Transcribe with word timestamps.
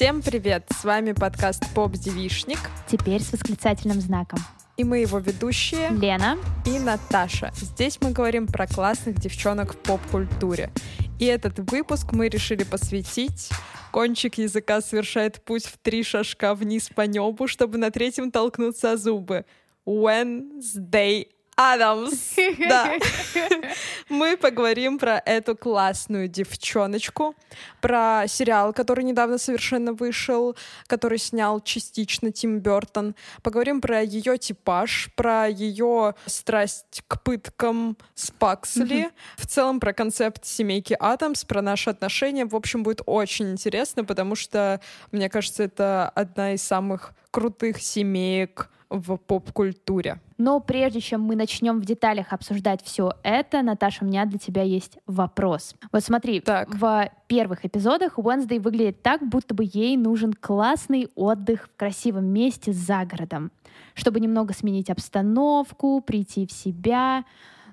Всем 0.00 0.22
привет! 0.22 0.64
С 0.70 0.84
вами 0.84 1.12
подкаст 1.12 1.62
«Поп 1.74 1.92
Девишник». 1.92 2.58
Теперь 2.90 3.20
с 3.20 3.32
восклицательным 3.32 4.00
знаком. 4.00 4.38
И 4.78 4.82
мы 4.82 5.00
его 5.00 5.18
ведущие 5.18 5.90
Лена 5.90 6.38
и 6.64 6.78
Наташа. 6.78 7.52
Здесь 7.54 7.98
мы 8.00 8.10
говорим 8.10 8.46
про 8.46 8.66
классных 8.66 9.16
девчонок 9.16 9.74
в 9.74 9.76
поп-культуре. 9.76 10.70
И 11.18 11.26
этот 11.26 11.58
выпуск 11.70 12.12
мы 12.12 12.30
решили 12.30 12.64
посвятить 12.64 13.50
Кончик 13.92 14.38
языка 14.38 14.80
совершает 14.80 15.44
путь 15.44 15.66
в 15.66 15.76
три 15.76 16.02
шажка 16.02 16.54
вниз 16.54 16.88
по 16.88 17.02
небу, 17.02 17.46
чтобы 17.46 17.76
на 17.76 17.90
третьем 17.90 18.30
толкнуться 18.30 18.92
о 18.92 18.96
зубы. 18.96 19.44
Wednesday 19.84 21.26
Адамс. 21.60 22.36
Да. 22.58 22.94
Мы 24.08 24.38
поговорим 24.38 24.98
про 24.98 25.18
эту 25.18 25.54
классную 25.54 26.26
девчоночку, 26.26 27.34
про 27.82 28.24
сериал, 28.28 28.72
который 28.72 29.04
недавно 29.04 29.36
совершенно 29.36 29.92
вышел, 29.92 30.56
который 30.86 31.18
снял 31.18 31.60
частично 31.60 32.32
Тим 32.32 32.60
Бертон. 32.60 33.14
Поговорим 33.42 33.82
про 33.82 34.00
ее 34.00 34.38
типаж, 34.38 35.10
про 35.14 35.48
ее 35.48 36.14
страсть 36.24 37.02
к 37.06 37.20
пыткам 37.20 37.98
с 38.14 38.30
Паксли. 38.30 39.10
В 39.36 39.46
целом 39.46 39.80
про 39.80 39.92
концепт 39.92 40.46
семейки 40.46 40.96
Адамс, 40.98 41.44
про 41.44 41.60
наши 41.60 41.90
отношения. 41.90 42.46
В 42.46 42.56
общем, 42.56 42.82
будет 42.82 43.02
очень 43.04 43.50
интересно, 43.50 44.02
потому 44.02 44.34
что, 44.34 44.80
мне 45.12 45.28
кажется, 45.28 45.64
это 45.64 46.08
одна 46.14 46.54
из 46.54 46.62
самых 46.62 47.12
крутых 47.30 47.82
семеек 47.82 48.70
в 48.90 49.16
поп-культуре. 49.16 50.20
Но 50.36 50.58
прежде 50.60 51.00
чем 51.00 51.22
мы 51.22 51.36
начнем 51.36 51.80
в 51.80 51.84
деталях 51.84 52.32
обсуждать 52.32 52.82
все 52.82 53.12
это, 53.22 53.62
Наташа, 53.62 54.04
у 54.04 54.08
меня 54.08 54.26
для 54.26 54.38
тебя 54.38 54.62
есть 54.62 54.98
вопрос. 55.06 55.74
Вот 55.92 56.02
смотри, 56.02 56.40
так. 56.40 56.68
в 56.74 57.10
первых 57.28 57.64
эпизодах 57.64 58.18
Уэнсдей 58.18 58.58
выглядит 58.58 59.02
так, 59.02 59.26
будто 59.26 59.54
бы 59.54 59.64
ей 59.72 59.96
нужен 59.96 60.32
классный 60.32 61.08
отдых 61.14 61.68
в 61.72 61.76
красивом 61.76 62.26
месте 62.26 62.72
за 62.72 63.04
городом, 63.04 63.52
чтобы 63.94 64.18
немного 64.18 64.52
сменить 64.52 64.90
обстановку, 64.90 66.00
прийти 66.00 66.46
в 66.46 66.52
себя. 66.52 67.24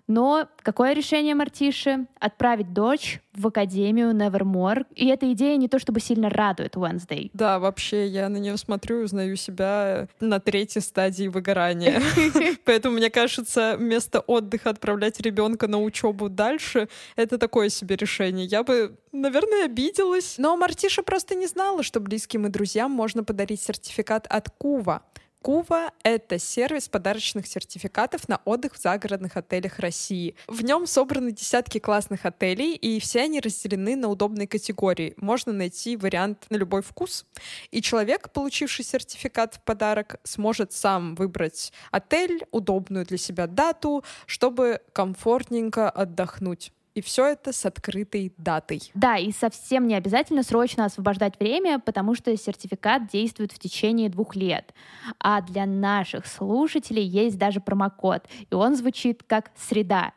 Но 0.07 0.47
какое 0.61 0.93
решение 0.93 1.35
Мартиши? 1.35 2.07
Отправить 2.19 2.73
дочь 2.73 3.19
в 3.33 3.47
академию 3.47 4.11
Nevermore. 4.11 4.85
И 4.95 5.07
эта 5.07 5.31
идея 5.33 5.57
не 5.57 5.67
то 5.67 5.79
чтобы 5.79 5.99
сильно 5.99 6.29
радует 6.29 6.75
Wednesday. 6.75 7.29
Да, 7.33 7.59
вообще, 7.59 8.07
я 8.07 8.29
на 8.29 8.37
нее 8.37 8.57
смотрю 8.57 9.01
и 9.01 9.03
узнаю 9.03 9.35
себя 9.35 10.07
на 10.19 10.39
третьей 10.39 10.81
стадии 10.81 11.27
выгорания. 11.27 12.01
Поэтому, 12.65 12.95
мне 12.95 13.09
кажется, 13.09 13.75
вместо 13.77 14.21
отдыха 14.21 14.69
отправлять 14.69 15.19
ребенка 15.19 15.67
на 15.67 15.79
учебу 15.81 16.29
дальше— 16.29 16.87
это 17.15 17.37
такое 17.37 17.69
себе 17.69 17.97
решение. 17.97 18.45
Я 18.45 18.63
бы, 18.63 18.97
наверное, 19.11 19.65
обиделась. 19.65 20.35
Но 20.37 20.55
Мартиша 20.55 21.03
просто 21.03 21.35
не 21.35 21.47
знала, 21.47 21.83
что 21.83 21.99
близким 21.99 22.47
и 22.47 22.49
друзьям 22.49 22.91
можно 22.91 23.23
подарить 23.23 23.61
сертификат 23.61 24.25
от 24.27 24.49
Кува. 24.49 25.03
Кува— 25.41 25.91
это 26.03 26.39
сервис 26.39 26.89
подарочных 26.89 27.47
сертификатов 27.47 28.27
на 28.27 28.41
отдых 28.43 28.73
в 28.73 28.81
загородных 28.81 29.37
отелях 29.37 29.79
России. 29.79 30.35
В 30.47 30.63
нем 30.63 30.87
собраны 30.87 31.31
десятки 31.31 31.79
классных 31.79 32.25
отелей, 32.25 32.75
и 32.75 32.99
все 32.99 33.21
они 33.21 33.39
разделены 33.39 33.95
на 33.95 34.09
удобные 34.09 34.47
категории. 34.47 35.13
Можно 35.17 35.53
найти 35.53 35.95
вариант 35.95 36.45
на 36.49 36.57
любой 36.57 36.81
вкус. 36.81 37.25
И 37.71 37.81
человек, 37.81 38.31
получивший 38.31 38.83
сертификат 38.83 39.55
в 39.55 39.61
подарок, 39.61 40.19
сможет 40.23 40.73
сам 40.73 41.15
выбрать 41.15 41.71
отель, 41.91 42.45
удобную 42.51 43.05
для 43.05 43.17
себя 43.17 43.47
дату, 43.47 44.03
чтобы 44.25 44.81
комфортненько 44.91 45.89
отдохнуть. 45.89 46.71
И 46.97 47.01
все 47.01 47.27
это 47.27 47.53
с 47.53 47.63
открытой 47.63 48.33
датой. 48.37 48.81
Да, 48.95 49.17
и 49.17 49.31
совсем 49.31 49.87
не 49.87 49.93
обязательно 49.93 50.41
срочно 50.41 50.85
освобождать 50.85 51.39
время, 51.39 51.77
потому 51.77 52.15
что 52.15 52.35
сертификат 52.35 53.05
действует 53.05 53.51
в 53.51 53.59
течение 53.59 54.09
двух 54.09 54.35
лет. 54.35 54.73
А 55.19 55.41
для 55.41 55.67
наших 55.67 56.25
слушателей 56.25 57.03
есть 57.03 57.37
даже 57.37 57.59
промокод, 57.59 58.27
и 58.49 58.55
он 58.55 58.75
звучит 58.75 59.21
как 59.21 59.51
«Среда». 59.55 60.13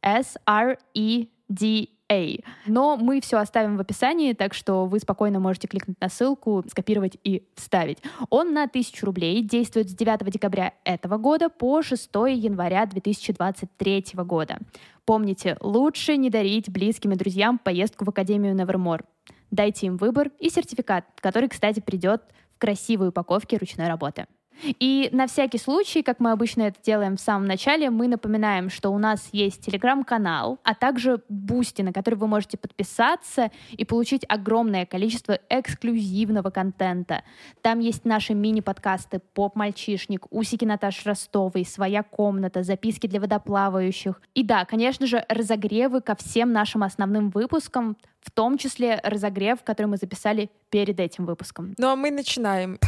S-R-E-D 0.00 1.88
A. 2.12 2.38
Но 2.66 2.96
мы 2.96 3.20
все 3.20 3.38
оставим 3.38 3.76
в 3.76 3.80
описании, 3.80 4.34
так 4.34 4.54
что 4.54 4.86
вы 4.86 4.98
спокойно 4.98 5.40
можете 5.40 5.66
кликнуть 5.68 6.00
на 6.00 6.08
ссылку, 6.08 6.62
скопировать 6.68 7.16
и 7.24 7.46
вставить. 7.56 7.98
Он 8.28 8.52
на 8.52 8.64
1000 8.64 9.06
рублей, 9.06 9.42
действует 9.42 9.90
с 9.90 9.94
9 9.94 10.30
декабря 10.30 10.74
этого 10.84 11.16
года 11.16 11.48
по 11.48 11.82
6 11.82 12.10
января 12.14 12.86
2023 12.86 14.04
года. 14.16 14.58
Помните, 15.04 15.56
лучше 15.60 16.16
не 16.16 16.30
дарить 16.30 16.70
близким 16.70 17.12
и 17.12 17.16
друзьям 17.16 17.58
поездку 17.58 18.04
в 18.04 18.08
Академию 18.10 18.54
Nevermore. 18.54 19.04
Дайте 19.50 19.86
им 19.86 19.96
выбор 19.96 20.30
и 20.38 20.50
сертификат, 20.50 21.04
который, 21.16 21.48
кстати, 21.48 21.80
придет 21.80 22.22
в 22.54 22.58
красивой 22.58 23.08
упаковке 23.08 23.56
ручной 23.56 23.88
работы. 23.88 24.26
И 24.62 25.08
на 25.12 25.26
всякий 25.26 25.58
случай, 25.58 26.02
как 26.02 26.20
мы 26.20 26.32
обычно 26.32 26.62
это 26.62 26.78
делаем 26.82 27.16
в 27.16 27.20
самом 27.20 27.46
начале, 27.46 27.90
мы 27.90 28.08
напоминаем, 28.08 28.70
что 28.70 28.90
у 28.90 28.98
нас 28.98 29.28
есть 29.32 29.64
телеграм-канал, 29.64 30.58
а 30.62 30.74
также 30.74 31.22
Boosty, 31.28 31.82
на 31.82 31.92
который 31.92 32.14
вы 32.14 32.26
можете 32.26 32.56
подписаться 32.56 33.50
и 33.70 33.84
получить 33.84 34.24
огромное 34.28 34.86
количество 34.86 35.38
эксклюзивного 35.48 36.50
контента. 36.50 37.22
Там 37.60 37.80
есть 37.80 38.04
наши 38.04 38.34
мини-подкасты 38.34 39.20
«Поп-мальчишник», 39.34 40.26
«Усики 40.30 40.64
Наташи 40.64 41.08
Ростовой», 41.08 41.64
«Своя 41.64 42.02
комната», 42.02 42.62
«Записки 42.62 43.06
для 43.06 43.20
водоплавающих». 43.20 44.20
И 44.34 44.42
да, 44.42 44.64
конечно 44.64 45.06
же, 45.06 45.24
разогревы 45.28 46.00
ко 46.00 46.14
всем 46.14 46.52
нашим 46.52 46.82
основным 46.82 47.30
выпускам, 47.30 47.96
в 48.20 48.30
том 48.30 48.56
числе 48.58 49.00
разогрев, 49.02 49.62
который 49.64 49.88
мы 49.88 49.96
записали 49.96 50.50
перед 50.70 51.00
этим 51.00 51.26
выпуском. 51.26 51.74
Ну 51.78 51.88
а 51.88 51.96
мы 51.96 52.10
начинаем. 52.10 52.78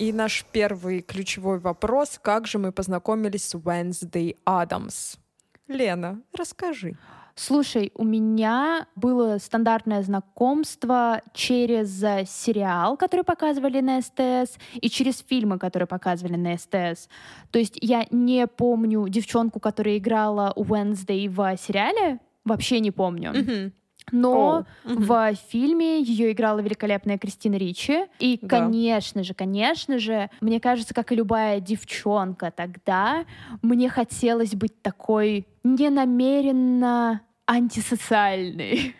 И 0.00 0.14
наш 0.14 0.46
первый 0.50 1.02
ключевой 1.02 1.58
вопрос, 1.58 2.18
как 2.22 2.46
же 2.46 2.58
мы 2.58 2.72
познакомились 2.72 3.44
с 3.44 3.54
Wednesday 3.54 4.34
Адамс? 4.46 5.16
Лена, 5.68 6.22
расскажи. 6.32 6.96
Слушай, 7.34 7.92
у 7.94 8.04
меня 8.04 8.86
было 8.96 9.36
стандартное 9.36 10.02
знакомство 10.02 11.20
через 11.34 12.00
сериал, 12.30 12.96
который 12.96 13.24
показывали 13.24 13.82
на 13.82 14.00
СТС, 14.00 14.56
и 14.74 14.88
через 14.88 15.18
фильмы, 15.18 15.58
которые 15.58 15.86
показывали 15.86 16.36
на 16.36 16.56
СТС. 16.56 17.10
То 17.50 17.58
есть 17.58 17.76
я 17.82 18.06
не 18.10 18.46
помню 18.46 19.06
девчонку, 19.06 19.60
которая 19.60 19.98
играла 19.98 20.54
Wednesday 20.56 21.28
в 21.28 21.58
сериале, 21.58 22.20
вообще 22.46 22.80
не 22.80 22.90
помню. 22.90 23.32
Mm-hmm. 23.32 23.72
Но 24.12 24.66
oh. 24.84 25.32
в 25.32 25.36
фильме 25.50 26.02
ее 26.02 26.32
играла 26.32 26.60
великолепная 26.60 27.18
Кристина 27.18 27.56
Ричи. 27.56 28.04
И, 28.18 28.38
да. 28.40 28.48
конечно 28.48 29.22
же, 29.22 29.34
конечно 29.34 29.98
же, 29.98 30.30
мне 30.40 30.60
кажется, 30.60 30.94
как 30.94 31.12
и 31.12 31.16
любая 31.16 31.60
девчонка 31.60 32.50
тогда, 32.50 33.24
мне 33.62 33.88
хотелось 33.88 34.54
быть 34.54 34.80
такой 34.82 35.46
ненамеренно 35.64 37.20
антисоциальной. 37.46 38.94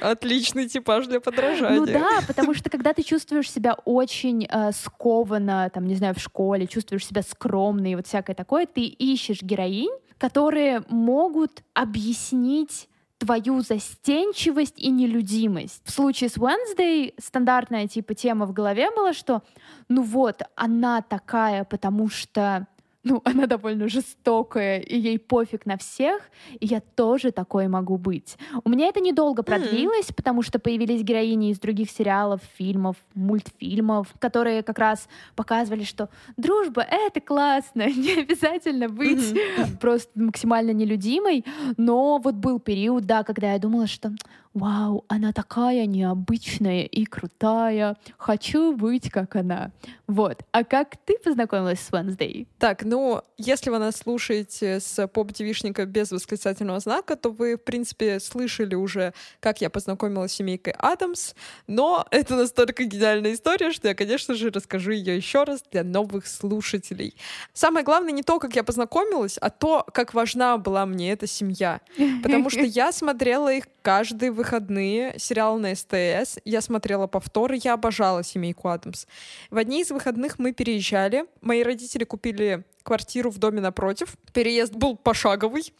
Отличный 0.00 0.68
типаж 0.68 1.06
для 1.06 1.20
подражания. 1.20 1.80
Ну 1.80 1.86
да, 1.86 2.20
потому 2.26 2.54
что 2.54 2.70
когда 2.70 2.92
ты 2.92 3.02
чувствуешь 3.02 3.50
себя 3.50 3.74
очень 3.84 4.46
э, 4.48 4.70
скованно, 4.72 5.70
там, 5.74 5.86
не 5.86 5.96
знаю, 5.96 6.14
в 6.14 6.20
школе, 6.20 6.66
чувствуешь 6.66 7.06
себя 7.06 7.22
скромной 7.22 7.92
и 7.92 7.96
вот 7.96 8.06
всякое 8.06 8.34
такое, 8.34 8.66
ты 8.66 8.82
ищешь 8.82 9.42
героинь, 9.42 9.90
которые 10.18 10.84
могут 10.88 11.62
объяснить 11.74 12.88
твою 13.18 13.62
застенчивость 13.62 14.74
и 14.76 14.90
нелюдимость. 14.90 15.82
В 15.84 15.90
случае 15.90 16.30
с 16.30 16.36
Wednesday 16.36 17.14
стандартная 17.18 17.88
типа 17.88 18.14
тема 18.14 18.46
в 18.46 18.52
голове 18.52 18.90
была, 18.92 19.12
что 19.12 19.42
ну 19.88 20.02
вот, 20.02 20.42
она 20.54 21.02
такая, 21.02 21.64
потому 21.64 22.08
что 22.08 22.68
ну, 23.08 23.22
она 23.24 23.46
довольно 23.46 23.88
жестокая, 23.88 24.80
и 24.80 24.98
ей 24.98 25.18
пофиг 25.18 25.66
на 25.66 25.76
всех, 25.76 26.22
и 26.60 26.66
я 26.66 26.80
тоже 26.80 27.32
такой 27.32 27.68
могу 27.68 27.96
быть. 27.96 28.36
У 28.64 28.68
меня 28.68 28.88
это 28.88 29.00
недолго 29.00 29.42
продлилось, 29.42 30.10
mm. 30.10 30.14
потому 30.14 30.42
что 30.42 30.58
появились 30.58 31.02
героини 31.02 31.50
из 31.50 31.58
других 31.58 31.90
сериалов, 31.90 32.40
фильмов, 32.56 32.96
мультфильмов, 33.14 34.08
которые 34.18 34.62
как 34.62 34.78
раз 34.78 35.08
показывали, 35.34 35.84
что 35.84 36.08
дружба— 36.36 36.82
это 36.90 37.20
классно, 37.20 37.86
не 37.90 38.20
обязательно 38.20 38.88
быть 38.88 39.32
mm-hmm. 39.32 39.78
просто 39.78 40.10
максимально 40.14 40.72
нелюдимой, 40.72 41.44
но 41.76 42.18
вот 42.18 42.34
был 42.34 42.60
период, 42.60 43.06
да, 43.06 43.24
когда 43.24 43.52
я 43.52 43.58
думала, 43.58 43.86
что 43.86 44.12
вау, 44.58 45.04
она 45.08 45.32
такая 45.32 45.86
необычная 45.86 46.82
и 46.82 47.04
крутая, 47.04 47.96
хочу 48.16 48.74
быть 48.76 49.10
как 49.10 49.36
она. 49.36 49.70
Вот. 50.06 50.42
А 50.52 50.64
как 50.64 50.96
ты 51.04 51.18
познакомилась 51.22 51.80
с 51.80 51.90
Wednesday? 51.90 52.46
Так, 52.58 52.82
ну, 52.84 53.22
если 53.36 53.70
вы 53.70 53.78
нас 53.78 53.96
слушаете 53.96 54.80
с 54.80 55.06
поп-девишника 55.08 55.86
без 55.86 56.10
восклицательного 56.10 56.80
знака, 56.80 57.16
то 57.16 57.30
вы, 57.30 57.56
в 57.56 57.62
принципе, 57.62 58.20
слышали 58.20 58.74
уже, 58.74 59.12
как 59.40 59.60
я 59.60 59.70
познакомилась 59.70 60.32
с 60.32 60.36
семейкой 60.36 60.74
Адамс, 60.78 61.34
но 61.66 62.06
это 62.10 62.36
настолько 62.36 62.84
гениальная 62.84 63.34
история, 63.34 63.72
что 63.72 63.88
я, 63.88 63.94
конечно 63.94 64.34
же, 64.34 64.50
расскажу 64.50 64.90
ее 64.92 65.16
еще 65.16 65.44
раз 65.44 65.62
для 65.70 65.84
новых 65.84 66.26
слушателей. 66.26 67.14
Самое 67.52 67.84
главное 67.84 68.12
не 68.12 68.22
то, 68.22 68.38
как 68.38 68.56
я 68.56 68.64
познакомилась, 68.64 69.38
а 69.38 69.50
то, 69.50 69.86
как 69.92 70.14
важна 70.14 70.58
была 70.58 70.86
мне 70.86 71.12
эта 71.12 71.26
семья. 71.26 71.80
Потому 72.22 72.50
что 72.50 72.62
я 72.62 72.92
смотрела 72.92 73.52
их 73.52 73.64
каждый 73.82 74.30
выходной 74.30 74.47
выходные 74.48 75.14
сериал 75.18 75.58
на 75.58 75.74
СТС. 75.74 76.38
Я 76.44 76.60
смотрела 76.62 77.06
повторы, 77.06 77.58
я 77.62 77.74
обожала 77.74 78.24
«Семейку 78.24 78.68
Адамс». 78.68 79.06
В 79.50 79.58
одни 79.58 79.82
из 79.82 79.90
выходных 79.90 80.38
мы 80.38 80.52
переезжали. 80.52 81.26
Мои 81.42 81.62
родители 81.62 82.04
купили 82.04 82.64
квартиру 82.82 83.30
в 83.30 83.36
доме 83.36 83.60
напротив. 83.60 84.16
Переезд 84.32 84.72
был 84.72 84.96
пошаговый. 84.96 85.74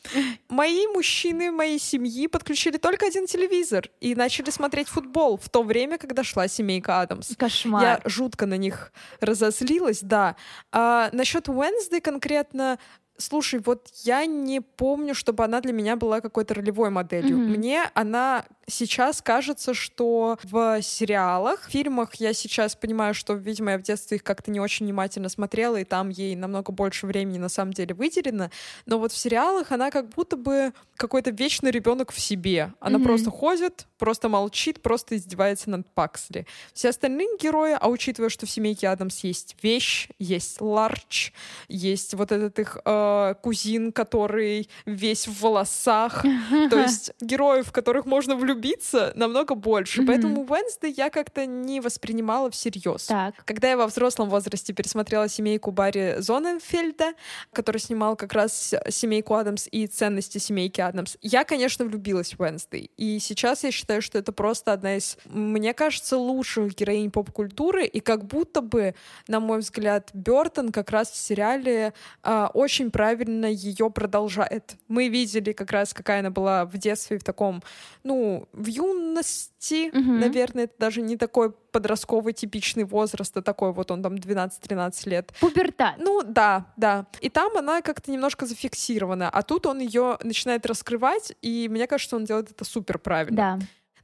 Мои 0.50 0.86
мужчины 0.88 1.50
моей 1.50 1.78
семьи 1.78 2.26
подключили 2.26 2.76
только 2.76 3.06
один 3.06 3.26
телевизор 3.26 3.88
и 4.00 4.14
начали 4.14 4.50
смотреть 4.50 4.88
футбол 4.88 5.38
в 5.38 5.48
то 5.48 5.62
время, 5.62 5.96
когда 5.96 6.22
шла 6.22 6.46
семейка 6.48 7.00
Адамс. 7.00 7.34
Кошмар. 7.38 7.82
Я 7.82 8.00
жутко 8.04 8.44
на 8.44 8.58
них 8.58 8.92
разозлилась, 9.20 10.00
да. 10.02 10.36
А, 10.70 11.08
насчет 11.12 11.48
Wednesday 11.48 12.02
конкретно 12.02 12.78
Слушай, 13.20 13.58
вот 13.58 13.88
я 14.04 14.26
не 14.26 14.60
помню, 14.60 15.12
чтобы 15.12 15.42
она 15.42 15.60
для 15.60 15.72
меня 15.72 15.96
была 15.96 16.20
какой-то 16.20 16.54
ролевой 16.54 16.90
моделью. 16.90 17.36
Mm-hmm. 17.36 17.56
Мне 17.56 17.90
она 17.94 18.44
сейчас 18.68 19.20
кажется, 19.22 19.74
что 19.74 20.38
в 20.44 20.80
сериалах, 20.82 21.66
в 21.66 21.70
фильмах 21.70 22.14
я 22.16 22.32
сейчас 22.32 22.76
понимаю, 22.76 23.14
что, 23.14 23.34
видимо, 23.34 23.72
я 23.72 23.78
в 23.78 23.82
детстве 23.82 24.18
их 24.18 24.22
как-то 24.22 24.52
не 24.52 24.60
очень 24.60 24.86
внимательно 24.86 25.28
смотрела, 25.28 25.76
и 25.76 25.84
там 25.84 26.10
ей 26.10 26.36
намного 26.36 26.70
больше 26.70 27.06
времени 27.06 27.38
на 27.38 27.48
самом 27.48 27.72
деле 27.72 27.94
выделено. 27.94 28.50
Но 28.86 28.98
вот 28.98 29.10
в 29.10 29.16
сериалах 29.16 29.72
она 29.72 29.90
как 29.90 30.10
будто 30.10 30.36
бы 30.36 30.72
какой-то 30.96 31.30
вечный 31.30 31.72
ребенок 31.72 32.12
в 32.12 32.20
себе. 32.20 32.72
Она 32.78 32.98
mm-hmm. 32.98 33.04
просто 33.04 33.30
ходит, 33.30 33.86
просто 33.98 34.28
молчит, 34.28 34.80
просто 34.80 35.16
издевается 35.16 35.70
над 35.70 35.88
Паксли. 35.90 36.46
Все 36.72 36.90
остальные 36.90 37.38
герои, 37.40 37.76
а 37.78 37.88
учитывая, 37.88 38.28
что 38.28 38.46
в 38.46 38.50
семейке 38.50 38.88
Адамс 38.88 39.24
есть 39.24 39.56
вещь, 39.62 40.08
есть 40.18 40.60
Ларч, 40.60 41.32
есть 41.68 42.14
вот 42.14 42.30
этот 42.32 42.58
их 42.58 42.78
э, 42.84 43.07
кузин, 43.42 43.92
который 43.92 44.68
весь 44.86 45.26
в 45.28 45.40
волосах, 45.40 46.22
то 46.70 46.80
есть 46.80 47.12
героев, 47.20 47.68
в 47.68 47.72
которых 47.72 48.06
можно 48.06 48.36
влюбиться 48.36 49.12
намного 49.14 49.54
больше. 49.54 50.04
Поэтому 50.04 50.44
Wednesday 50.44 50.92
я 50.96 51.10
как-то 51.10 51.46
не 51.46 51.80
воспринимала 51.80 52.50
всерьез. 52.50 53.06
Так. 53.06 53.34
Когда 53.44 53.68
я 53.70 53.76
во 53.76 53.86
взрослом 53.86 54.28
возрасте 54.28 54.72
пересмотрела 54.72 55.28
семейку 55.28 55.70
Барри 55.70 56.16
Зоненфельда, 56.18 57.12
который 57.52 57.78
снимал 57.78 58.16
как 58.16 58.32
раз 58.32 58.74
семейку 58.88 59.34
Адамс 59.34 59.68
и 59.70 59.86
ценности 59.86 60.38
семейки 60.38 60.80
Адамс, 60.80 61.16
я, 61.22 61.44
конечно, 61.44 61.84
влюбилась 61.84 62.32
в 62.32 62.40
Wednesday. 62.40 62.90
И 62.96 63.18
сейчас 63.18 63.64
я 63.64 63.70
считаю, 63.70 64.02
что 64.02 64.18
это 64.18 64.32
просто 64.32 64.72
одна 64.72 64.96
из, 64.96 65.18
мне 65.24 65.74
кажется, 65.74 66.16
лучших 66.16 66.74
героинь 66.74 67.10
поп-культуры. 67.10 67.86
И 67.86 68.00
как 68.00 68.24
будто 68.24 68.60
бы, 68.60 68.94
на 69.26 69.40
мой 69.40 69.58
взгляд, 69.58 70.10
Бертон 70.12 70.72
как 70.72 70.90
раз 70.90 71.10
в 71.10 71.16
сериале 71.16 71.92
э, 72.22 72.46
очень 72.54 72.90
правильно 72.98 73.46
ее 73.46 73.90
продолжает. 73.90 74.74
Мы 74.88 75.06
видели 75.06 75.52
как 75.52 75.70
раз, 75.70 75.94
какая 75.94 76.18
она 76.18 76.30
была 76.30 76.64
в 76.64 76.76
детстве 76.78 77.16
в 77.18 77.22
таком, 77.22 77.62
ну, 78.02 78.48
в 78.52 78.66
юности, 78.66 79.90
угу. 79.96 80.14
наверное, 80.14 80.64
это 80.64 80.74
даже 80.80 81.00
не 81.00 81.16
такой 81.16 81.52
подростковый 81.52 82.32
типичный 82.32 82.82
возраст, 82.82 83.36
а 83.36 83.40
такой 83.42 83.72
вот 83.72 83.92
он 83.92 84.02
там 84.02 84.16
12-13 84.16 85.08
лет. 85.08 85.32
Пубертат. 85.38 85.94
Ну 85.98 86.22
да, 86.24 86.66
да. 86.76 87.06
И 87.20 87.28
там 87.28 87.56
она 87.56 87.82
как-то 87.82 88.10
немножко 88.10 88.46
зафиксирована, 88.46 89.30
а 89.30 89.42
тут 89.42 89.66
он 89.66 89.78
ее 89.78 90.18
начинает 90.24 90.66
раскрывать, 90.66 91.34
и 91.40 91.68
мне 91.70 91.86
кажется, 91.86 92.16
он 92.16 92.24
делает 92.24 92.50
это 92.50 92.64
супер 92.64 92.98
правильно. 92.98 93.36
Да. 93.36 93.58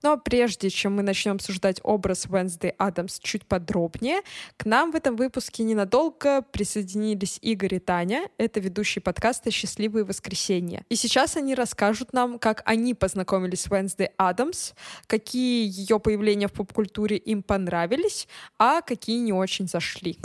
Но 0.04 0.18
прежде 0.18 0.68
чем 0.68 0.96
мы 0.96 1.02
начнем 1.02 1.36
обсуждать 1.36 1.80
образ 1.82 2.26
Wednesday 2.26 2.74
Адамс 2.76 3.18
чуть 3.20 3.46
подробнее, 3.46 4.20
к 4.58 4.66
нам 4.66 4.92
в 4.92 4.96
этом 4.96 5.16
выпуске 5.16 5.64
ненадолго 5.64 6.42
присоединились 6.42 7.38
Игорь 7.40 7.76
и 7.76 7.78
Таня. 7.78 8.28
Это 8.36 8.60
ведущие 8.60 9.00
подкаста 9.00 9.50
«Счастливые 9.50 10.04
воскресенья». 10.04 10.84
И 10.90 10.96
сейчас 10.96 11.38
они 11.38 11.54
расскажут 11.54 12.12
нам, 12.12 12.38
как 12.38 12.60
они 12.66 12.92
познакомились 12.92 13.62
с 13.62 13.68
Wednesday 13.68 14.10
Адамс, 14.18 14.74
какие 15.06 15.66
ее 15.66 15.98
появления 15.98 16.48
в 16.48 16.52
поп-культуре 16.52 17.16
им 17.16 17.42
понравились, 17.42 18.28
а 18.58 18.82
какие 18.82 19.20
не 19.20 19.32
очень 19.32 19.68
зашли. 19.68 20.18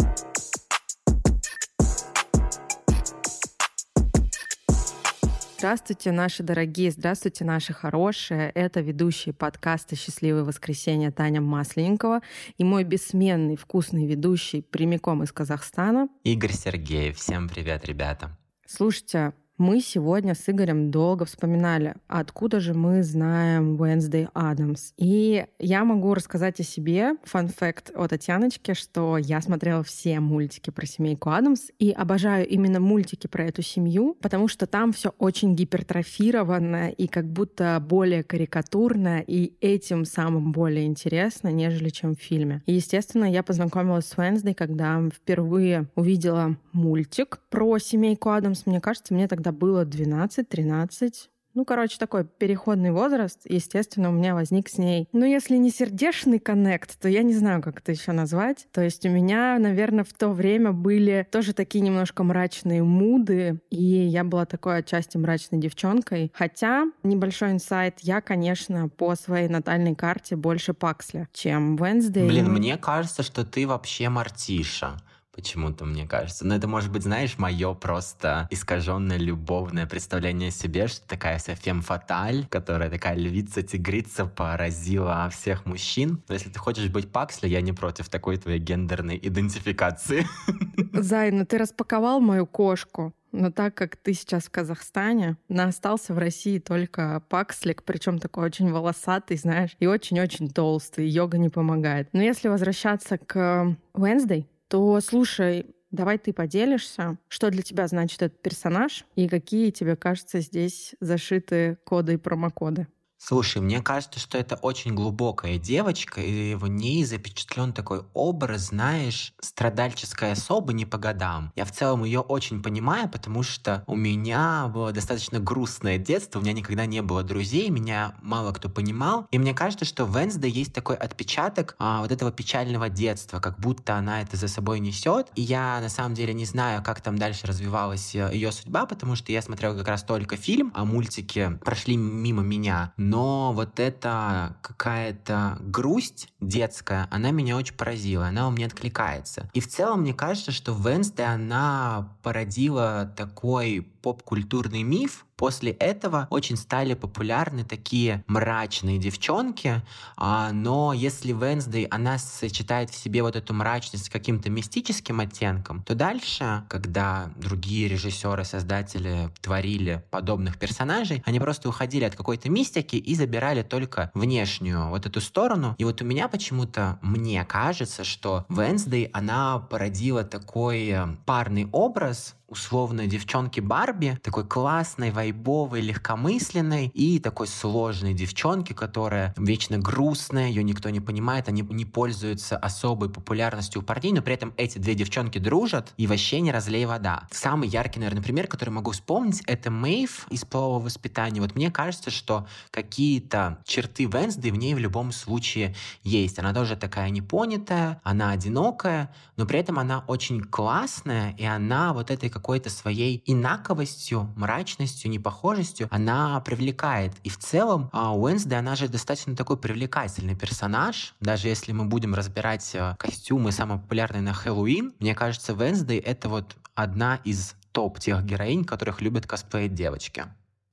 Здравствуйте, 5.60 6.14
наши 6.14 6.42
дорогие, 6.42 6.90
здравствуйте, 6.90 7.44
наши 7.44 7.74
хорошие. 7.74 8.50
Это 8.56 8.80
ведущий 8.80 9.34
подкаста 9.34 9.98
«Счастливое 9.98 10.46
воскресенье» 10.46 11.12
Таня 11.12 11.42
Масленникова 11.42 12.22
и 12.58 12.64
мой 12.64 12.86
бессменный 12.86 13.58
вкусный 13.58 14.08
ведущий 14.08 14.62
прямиком 14.62 15.22
из 15.22 15.34
Казахстана 15.34 16.08
Игорь 16.24 16.54
Сергеев. 16.54 17.18
Всем 17.18 17.50
привет, 17.50 17.84
ребята. 17.84 18.38
Слушайте, 18.66 19.34
мы 19.60 19.82
сегодня 19.82 20.36
с 20.36 20.50
Игорем 20.50 20.90
долго 20.90 21.26
вспоминали, 21.26 21.96
откуда 22.08 22.62
же 22.62 22.74
мы 22.74 23.04
знаем 23.04 23.76
Wednesday 23.76 24.30
Адамс. 24.34 24.94
И 24.98 25.46
я 25.60 25.84
могу 25.84 26.14
рассказать 26.14 26.62
о 26.62 26.64
себе, 26.64 27.16
фан 27.26 27.50
факт 27.50 27.92
о 27.94 28.08
Татьяночке, 28.08 28.74
что 28.74 29.18
я 29.18 29.42
смотрела 29.42 29.84
все 29.84 30.22
мультики 30.22 30.70
про 30.70 30.86
семейку 30.86 31.32
Адамс 31.32 31.72
и 31.78 31.92
обожаю 31.92 32.48
именно 32.48 32.80
мультики 32.80 33.28
про 33.28 33.44
эту 33.44 33.62
семью, 33.62 34.16
потому 34.22 34.48
что 34.48 34.66
там 34.66 34.94
все 34.94 35.14
очень 35.20 35.56
гипертрофировано 35.56 36.90
и 36.90 37.08
как 37.08 37.30
будто 37.30 37.84
более 37.86 38.24
карикатурно, 38.24 39.20
и 39.20 39.54
этим 39.60 40.06
самым 40.06 40.54
более 40.54 40.86
интересно, 40.86 41.50
нежели 41.50 41.90
чем 41.90 42.16
в 42.16 42.22
фильме. 42.22 42.64
И, 42.66 42.76
естественно, 42.76 43.26
я 43.26 43.44
познакомилась 43.44 44.06
с 44.06 44.16
Wednesday, 44.16 44.54
когда 44.54 45.02
впервые 45.14 45.90
увидела 45.96 46.56
мультик 46.72 47.42
про 47.50 47.78
семейку 47.78 48.30
Адамс. 48.30 48.66
Мне 48.66 48.80
кажется, 48.80 49.14
мне 49.14 49.28
тогда 49.28 49.49
было 49.52 49.86
12-13. 49.86 51.30
Ну, 51.56 51.66
короче, 51.66 51.98
такой 51.98 52.26
переходный 52.26 52.92
возраст, 52.92 53.42
естественно, 53.46 54.10
у 54.10 54.12
меня 54.12 54.36
возник 54.36 54.70
с 54.70 54.78
ней. 54.78 55.08
Но 55.12 55.26
если 55.26 55.58
не 55.58 55.72
сердечный 55.72 56.40
коннект, 56.40 57.00
то 57.00 57.10
я 57.10 57.24
не 57.24 57.34
знаю, 57.34 57.62
как 57.62 57.80
это 57.80 57.92
еще 57.92 58.12
назвать. 58.12 58.68
То 58.72 58.82
есть 58.82 59.06
у 59.06 59.10
меня, 59.10 59.58
наверное, 59.60 60.04
в 60.04 60.14
то 60.14 60.30
время 60.30 60.72
были 60.72 61.28
тоже 61.32 61.54
такие 61.54 61.82
немножко 61.82 62.24
мрачные 62.24 62.84
муды, 62.84 63.60
и 63.72 63.84
я 63.84 64.24
была 64.24 64.46
такой 64.46 64.78
отчасти 64.78 65.18
мрачной 65.18 65.60
девчонкой. 65.60 66.32
Хотя, 66.34 66.86
небольшой 67.04 67.52
инсайт, 67.52 68.00
я, 68.02 68.22
конечно, 68.22 68.88
по 68.88 69.16
своей 69.16 69.50
натальной 69.50 69.96
карте 69.96 70.36
больше 70.36 70.74
Паксли, 70.74 71.28
чем 71.34 71.76
Wednesday. 71.78 72.28
Блин, 72.28 72.54
мне 72.54 72.78
кажется, 72.78 73.24
что 73.24 73.44
ты 73.44 73.68
вообще 73.68 74.10
Мартиша 74.10 74.98
почему-то, 75.40 75.86
мне 75.86 76.06
кажется. 76.06 76.46
Но 76.46 76.56
это 76.56 76.68
может 76.68 76.92
быть, 76.92 77.04
знаешь, 77.04 77.38
мое 77.38 77.74
просто 77.74 78.48
искаженное 78.52 79.18
любовное 79.18 79.88
представление 79.88 80.50
о 80.50 80.52
себе, 80.52 80.88
что 80.88 81.08
такая 81.08 81.38
вся 81.40 81.56
фем-фаталь, 81.56 82.46
которая 82.50 82.90
такая 82.90 83.16
львица-тигрица 83.16 84.26
поразила 84.26 85.30
всех 85.30 85.66
мужчин. 85.66 86.22
Но 86.28 86.34
если 86.34 86.50
ты 86.50 86.60
хочешь 86.60 86.90
быть 86.90 87.10
Паксли, 87.12 87.48
я 87.48 87.62
не 87.62 87.72
против 87.72 88.10
такой 88.10 88.38
твоей 88.38 88.60
гендерной 88.60 89.18
идентификации. 89.22 90.28
Зай, 90.94 91.32
ну 91.32 91.46
ты 91.46 91.58
распаковал 91.58 92.20
мою 92.20 92.46
кошку. 92.46 93.14
Но 93.32 93.52
так 93.52 93.76
как 93.76 93.96
ты 93.96 94.14
сейчас 94.14 94.46
в 94.46 94.50
Казахстане, 94.50 95.38
на 95.50 95.66
остался 95.66 96.14
в 96.14 96.18
России 96.18 96.58
только 96.58 97.22
Пакслик, 97.30 97.84
причем 97.84 98.18
такой 98.18 98.46
очень 98.46 98.72
волосатый, 98.72 99.38
знаешь, 99.38 99.76
и 99.80 99.86
очень-очень 99.86 100.50
толстый. 100.50 101.08
Йога 101.08 101.38
не 101.38 101.50
помогает. 101.50 102.10
Но 102.12 102.24
если 102.24 102.48
возвращаться 102.48 103.18
к 103.18 103.78
Wednesday, 103.94 104.46
то 104.70 105.02
слушай, 105.02 105.76
давай 105.92 106.18
ты 106.18 106.32
поделишься, 106.32 107.18
что 107.28 107.50
для 107.50 107.64
тебя 107.64 107.88
значит 107.88 108.22
этот 108.22 108.42
персонаж 108.42 109.06
и 109.16 109.28
какие 109.28 109.72
тебе 109.72 109.96
кажется 109.96 110.40
здесь 110.40 110.96
зашиты 111.00 111.78
коды 111.84 112.14
и 112.14 112.18
промокоды. 112.18 112.88
Слушай, 113.22 113.62
мне 113.62 113.82
кажется, 113.82 114.18
что 114.18 114.38
это 114.38 114.56
очень 114.56 114.96
глубокая 114.96 115.58
девочка, 115.58 116.22
и 116.22 116.56
в 116.56 116.68
ней 116.68 117.04
запечатлен 117.04 117.74
такой 117.74 118.04
образ, 118.14 118.68
знаешь, 118.70 119.34
страдальческая 119.42 120.32
особа 120.32 120.72
не 120.72 120.86
по 120.86 120.98
годам. 120.98 121.52
Я 121.58 121.66
в 121.66 121.72
целом 121.72 122.06
ее 122.06 122.22
очень 122.22 122.64
понимаю, 122.64 123.10
потому 123.10 123.44
что 123.44 123.84
у 123.88 123.96
меня 123.98 124.68
было 124.74 124.94
достаточно 124.94 125.40
грустное 125.40 125.98
детство, 125.98 126.40
у 126.40 126.42
меня 126.42 126.54
никогда 126.54 126.86
не 126.86 127.02
было 127.02 127.22
друзей, 127.22 127.70
меня 127.70 128.16
мало 128.22 128.54
кто 128.54 128.70
понимал, 128.70 129.28
и 129.32 129.38
мне 129.38 129.54
кажется, 129.54 129.84
что 129.84 130.06
в 130.06 130.18
Венсде 130.18 130.48
есть 130.48 130.74
такой 130.74 130.96
отпечаток 130.96 131.76
а, 131.78 132.00
вот 132.00 132.14
этого 132.14 132.32
печального 132.32 132.88
детства, 132.88 133.42
как 133.42 133.60
будто 133.60 133.96
она 133.96 134.22
это 134.22 134.38
за 134.38 134.48
собой 134.48 134.80
несет, 134.80 135.28
и 135.36 135.42
я 135.42 135.82
на 135.82 135.90
самом 135.90 136.16
деле 136.16 136.34
не 136.34 136.46
знаю, 136.46 136.82
как 136.82 137.02
там 137.02 137.18
дальше 137.18 137.48
развивалась 137.48 138.16
э, 138.16 138.30
ее 138.32 138.54
судьба, 138.54 138.86
потому 138.86 139.18
что 139.18 139.34
я 139.34 139.42
смотрел 139.42 139.76
как 139.76 139.88
раз 139.90 140.04
только 140.04 140.38
фильм, 140.38 140.72
а 140.74 140.86
мультики 140.86 141.60
прошли 141.66 141.98
мимо 141.98 142.44
меня, 142.44 142.94
но 143.10 143.54
вот 143.54 143.80
эта 143.80 144.56
какая-то 144.62 145.58
грусть 145.62 146.29
детская, 146.40 147.08
она 147.12 147.32
меня 147.32 147.58
очень 147.58 147.76
поразила, 147.76 148.28
она 148.28 148.48
у 148.48 148.52
меня 148.52 148.68
откликается. 148.68 149.50
И 149.54 149.60
в 149.60 149.68
целом 149.68 150.02
мне 150.02 150.14
кажется, 150.14 150.52
что 150.52 150.74
Венсте, 150.74 151.24
она 151.24 152.16
породила 152.24 153.14
такой 153.16 153.88
поп-культурный 154.02 154.84
миф, 154.84 155.26
После 155.40 155.72
этого 155.72 156.28
очень 156.32 156.58
стали 156.58 156.96
популярны 156.96 157.64
такие 157.64 158.26
мрачные 158.28 158.98
девчонки, 158.98 159.82
а, 160.18 160.52
но 160.52 160.92
если 160.92 161.32
Венсдей, 161.32 161.86
она 161.86 162.18
сочетает 162.18 162.90
в 162.90 162.96
себе 162.96 163.24
вот 163.24 163.38
эту 163.38 163.54
мрачность 163.54 164.08
с 164.08 164.10
каким-то 164.10 164.50
мистическим 164.50 165.22
оттенком, 165.22 165.82
то 165.84 165.96
дальше, 165.96 166.66
когда 166.68 167.32
другие 167.38 167.88
режиссеры, 167.88 168.44
создатели 168.44 169.30
творили 169.40 170.04
подобных 170.12 170.60
персонажей, 170.60 171.24
они 171.26 171.40
просто 171.40 171.70
уходили 171.70 172.04
от 172.04 172.18
какой-то 172.18 172.50
мистики 172.50 172.98
и 172.98 173.16
забирали 173.16 173.64
только 173.64 174.12
внешнюю 174.14 174.90
вот 174.90 175.06
эту 175.06 175.22
сторону. 175.22 175.74
И 175.78 175.86
вот 175.86 176.02
у 176.02 176.06
меня 176.06 176.28
почему-то, 176.30 177.00
мне 177.02 177.44
кажется, 177.46 178.04
что 178.04 178.46
Венсдей, 178.50 179.06
она 179.14 179.60
породила 179.60 180.24
такой 180.24 180.88
э, 180.88 181.08
парный 181.26 181.68
образ, 181.72 182.36
условной 182.50 183.08
девчонки 183.08 183.60
Барби, 183.60 184.20
такой 184.24 184.46
классной, 184.46 185.12
вайбовой, 185.12 185.82
легкомысленной 185.82 186.88
и 186.88 187.20
такой 187.20 187.48
сложной 187.48 188.14
девчонки, 188.14 188.74
которая 188.74 189.34
вечно 189.38 189.78
грустная, 189.78 190.48
ее 190.48 190.64
никто 190.64 190.90
не 190.90 191.00
понимает, 191.00 191.48
они 191.48 191.62
не 191.62 191.86
пользуются 191.86 192.58
особой 192.58 193.10
популярностью 193.10 193.82
у 193.82 193.86
парней, 193.86 194.14
но 194.14 194.22
при 194.22 194.34
этом 194.34 194.54
эти 194.58 194.78
две 194.78 194.96
девчонки 194.96 195.38
дружат 195.38 195.94
и 195.98 196.08
вообще 196.08 196.42
не 196.42 196.52
разлей 196.52 196.86
вода. 196.86 197.28
Самый 197.32 197.70
яркий, 197.70 198.00
наверное, 198.00 198.24
пример, 198.24 198.48
который 198.48 198.72
могу 198.72 198.92
вспомнить, 198.92 199.42
это 199.46 199.70
Мэйв 199.72 200.28
из 200.30 200.46
полового 200.46 200.86
воспитания. 200.86 201.42
Вот 201.42 201.56
мне 201.56 201.72
кажется, 201.72 202.10
что 202.10 202.48
какие-то 202.72 203.60
черты 203.66 204.06
Венсды 204.06 204.52
в 204.52 204.56
ней 204.56 204.74
в 204.74 204.80
любом 204.80 205.12
случае 205.12 205.76
есть. 206.04 206.40
Она 206.40 206.54
тоже 206.54 206.76
такая 206.76 207.10
непонятая, 207.10 208.02
она 208.04 208.32
одинокая, 208.32 209.14
но 209.38 209.46
при 209.46 209.60
этом 209.60 209.80
она 209.80 210.04
очень 210.08 210.42
классная, 210.42 211.36
и 211.38 211.46
она 211.46 211.94
вот 211.94 212.12
этой 212.12 212.30
какой-то 212.40 212.70
своей 212.70 213.22
инаковостью, 213.26 214.32
мрачностью, 214.38 215.12
непохожестью, 215.12 215.88
она 215.92 216.40
привлекает. 216.40 217.12
И 217.24 217.30
в 217.30 217.38
целом 217.38 217.90
а, 217.92 218.16
Уэнсдей, 218.16 218.58
она 218.58 218.76
же 218.76 218.88
достаточно 218.88 219.36
такой 219.36 219.58
привлекательный 219.58 220.36
персонаж. 220.36 221.16
Даже 221.20 221.50
если 221.50 221.74
мы 221.74 221.86
будем 221.86 222.16
разбирать 222.16 222.76
а, 222.76 222.96
костюмы 222.98 223.52
самые 223.52 223.80
популярные 223.80 224.22
на 224.22 224.34
Хэллоуин, 224.34 224.94
мне 225.00 225.16
кажется, 225.16 225.54
Уэнсдей— 225.54 226.00
это 226.00 226.30
вот 226.30 226.56
одна 226.76 227.20
из 227.26 227.56
топ 227.74 228.00
тех 228.00 228.24
героинь, 228.24 228.64
которых 228.64 229.02
любят 229.02 229.28
косплеить 229.28 229.74
девочки. 229.74 230.24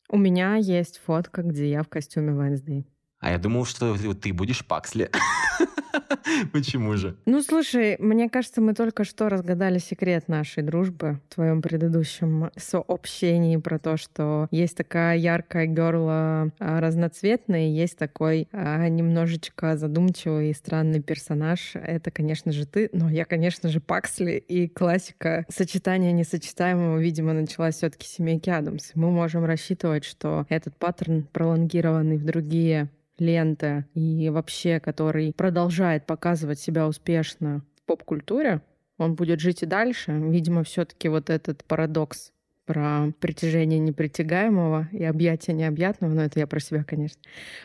У 0.09 0.17
меня 0.17 0.55
есть 0.55 1.01
фотка, 1.05 1.43
где 1.43 1.69
я 1.69 1.83
в 1.83 1.89
костюме 1.89 2.33
Уэнсдей. 2.33 2.87
А 3.21 3.31
я 3.31 3.39
думал, 3.39 3.65
что 3.65 3.97
ты 4.15 4.33
будешь 4.33 4.65
Паксли. 4.67 5.11
Почему 6.53 6.97
же? 6.97 7.17
Ну, 7.27 7.43
слушай, 7.43 7.97
мне 7.99 8.29
кажется, 8.29 8.61
мы 8.61 8.75
только 8.75 9.05
что 9.05 9.29
разгадали 9.29 9.79
секрет 9.79 10.29
нашей 10.29 10.63
дружбы 10.63 11.21
в 11.29 11.35
твоем 11.35 11.63
предыдущем 11.63 12.51
сообщении 12.57 13.57
про 13.57 13.79
то, 13.79 13.97
что 13.97 14.49
есть 14.51 14.77
такая 14.77 15.17
яркая 15.17 15.67
герла 15.67 16.51
а, 16.59 16.81
разноцветная, 16.81 17.69
есть 17.69 17.97
такой 17.97 18.49
а, 18.53 18.89
немножечко 18.89 19.77
задумчивый 19.77 20.51
и 20.51 20.55
странный 20.55 21.01
персонаж. 21.01 21.73
Это, 21.75 22.11
конечно 22.11 22.53
же, 22.53 22.67
ты, 22.67 22.91
но 22.93 23.09
я, 23.09 23.25
конечно 23.25 23.69
же, 23.69 23.81
Паксли, 23.81 24.33
и 24.33 24.69
классика 24.69 25.47
сочетания 25.49 26.13
несочетаемого, 26.13 26.99
видимо, 26.99 27.33
началась 27.33 27.77
все 27.77 27.91
таки 27.91 28.07
семейки 28.07 28.51
Адамс. 28.51 28.93
Мы 28.95 29.11
можем 29.11 29.45
рассчитывать, 29.45 30.05
что 30.05 30.47
этот 30.49 30.77
паттерн 30.77 31.27
пролонгированный 31.33 32.19
в 32.19 32.25
другие 32.25 32.91
ленты 33.19 33.87
и 33.95 34.29
вообще, 34.31 34.81
который 34.81 35.33
продолжает 35.33 36.07
показывать 36.07 36.59
себя 36.59 36.87
успешно 36.87 37.63
в 37.77 37.87
поп-культуре, 37.87 38.61
он 38.99 39.15
будет 39.15 39.41
жить 39.41 39.63
и 39.63 39.67
дальше. 39.67 40.13
Видимо, 40.13 40.65
все-таки 40.65 41.09
вот 41.09 41.31
этот 41.31 41.65
парадокс 41.65 42.33
про 42.65 43.13
притяжение 43.21 43.79
непритягаемого 43.79 44.89
и 44.93 45.05
объятие 45.05 45.55
необъятного, 45.55 46.13
но 46.13 46.23
это 46.23 46.41
я 46.41 46.47
про 46.47 46.59
себя, 46.61 46.85
конечно, 46.85 47.21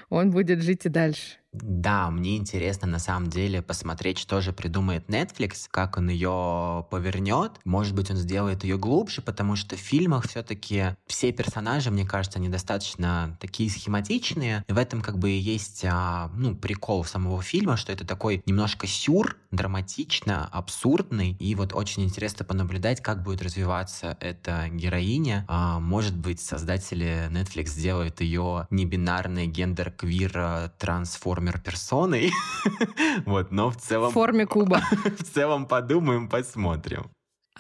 он 0.10 0.30
будет 0.30 0.62
жить 0.62 0.86
и 0.86 0.90
дальше. 0.90 1.41
Да, 1.54 2.10
мне 2.12 2.38
интересно 2.38 2.88
на 2.88 3.00
самом 3.00 3.30
деле 3.30 3.62
посмотреть, 3.62 4.18
что 4.18 4.40
же 4.40 4.54
придумает 4.54 5.10
Netflix, 5.10 5.66
как 5.70 5.98
он 5.98 6.08
ее 6.08 6.86
повернет. 6.90 7.60
Может 7.66 7.94
быть, 7.94 8.10
он 8.10 8.16
сделает 8.16 8.64
ее 8.64 8.78
глубже, 8.78 9.22
потому 9.22 9.58
что 9.58 9.76
в 9.76 9.80
фильмах 9.80 10.30
все-таки 10.30 10.96
все 11.08 11.34
персонажи, 11.34 11.92
мне 11.92 12.06
кажется, 12.06 12.40
они 12.40 12.48
достаточно 12.48 13.38
такие 13.42 13.70
схематичные. 13.70 14.64
И 14.70 14.72
в 14.72 14.78
этом 14.78 15.02
как 15.02 15.20
бы 15.20 15.30
есть 15.32 15.84
а, 15.84 16.32
ну, 16.36 16.56
прикол 16.56 17.04
самого 17.04 17.42
фильма, 17.42 17.76
что 17.76 17.92
это 17.92 18.08
такой 18.08 18.42
немножко 18.46 18.88
сюр, 18.88 19.36
драматично, 19.52 20.48
абсурдный. 20.54 21.36
И 21.38 21.54
вот 21.56 21.74
очень 21.74 22.04
интересно 22.04 22.46
понаблюдать, 22.46 23.02
как 23.02 23.24
будет 23.24 23.42
развиваться 23.42 24.16
эта 24.22 24.70
героиня. 24.70 25.44
А, 25.50 25.82
может 25.82 26.16
быть, 26.16 26.40
создатели 26.40 27.28
Netflix 27.30 27.72
сделают 27.72 28.22
ее 28.22 28.68
небинарной 28.70 29.48
гендер-квир 29.48 30.72
трансформ 30.78 31.41
трансформер 31.42 31.60
персоной. 31.60 32.32
вот, 33.26 33.52
но 33.52 33.70
в 33.70 33.78
целом... 33.78 34.12
В 34.12 34.14
форме 34.14 34.46
куба. 34.46 34.82
в 35.18 35.24
целом 35.24 35.66
подумаем, 35.66 36.30
посмотрим. 36.30 37.12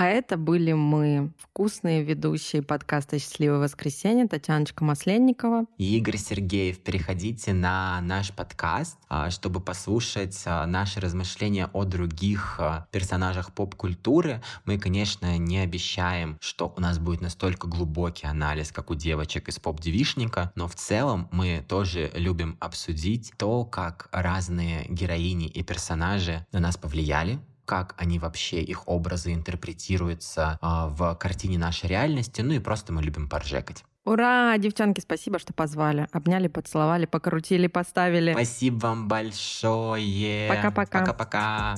А 0.01 0.07
это 0.07 0.35
были 0.35 0.73
мы, 0.73 1.31
вкусные 1.37 2.01
ведущие 2.01 2.63
подкаста 2.63 3.19
«Счастливое 3.19 3.59
воскресенье» 3.59 4.27
Татьяночка 4.27 4.83
Масленникова 4.83 5.65
и 5.77 5.95
Игорь 5.95 6.17
Сергеев. 6.17 6.79
Переходите 6.79 7.53
на 7.53 8.01
наш 8.01 8.33
подкаст, 8.33 8.97
а, 9.09 9.29
чтобы 9.29 9.59
послушать 9.59 10.41
а, 10.47 10.65
наши 10.65 10.99
размышления 10.99 11.69
о 11.71 11.83
других 11.83 12.55
а, 12.57 12.87
персонажах 12.89 13.53
поп-культуры. 13.53 14.41
Мы, 14.65 14.79
конечно, 14.79 15.37
не 15.37 15.59
обещаем, 15.59 16.39
что 16.41 16.73
у 16.75 16.81
нас 16.81 16.97
будет 16.97 17.21
настолько 17.21 17.67
глубокий 17.67 18.25
анализ, 18.25 18.71
как 18.71 18.89
у 18.89 18.95
девочек 18.95 19.49
из 19.49 19.59
поп-девишника, 19.59 20.51
но 20.55 20.67
в 20.67 20.73
целом 20.73 21.29
мы 21.31 21.63
тоже 21.67 22.09
любим 22.15 22.57
обсудить 22.59 23.33
то, 23.37 23.65
как 23.65 24.09
разные 24.11 24.83
героини 24.89 25.45
и 25.45 25.61
персонажи 25.61 26.43
на 26.51 26.59
нас 26.59 26.75
повлияли, 26.75 27.37
как 27.71 27.95
они 27.97 28.19
вообще, 28.19 28.61
их 28.61 28.89
образы 28.89 29.33
интерпретируются 29.33 30.59
э, 30.61 30.65
в 30.89 31.15
картине 31.15 31.57
нашей 31.57 31.87
реальности, 31.87 32.41
ну 32.41 32.51
и 32.51 32.59
просто 32.59 32.91
мы 32.91 33.01
любим 33.01 33.29
поржекать. 33.29 33.85
Ура, 34.03 34.57
девчонки, 34.57 34.99
спасибо, 34.99 35.39
что 35.39 35.53
позвали. 35.53 36.05
Обняли, 36.11 36.49
поцеловали, 36.49 37.05
покрутили, 37.05 37.67
поставили. 37.67 38.33
Спасибо 38.33 38.87
вам 38.87 39.07
большое. 39.07 40.49
Пока-пока. 40.49 40.99
Пока-пока. 40.99 41.75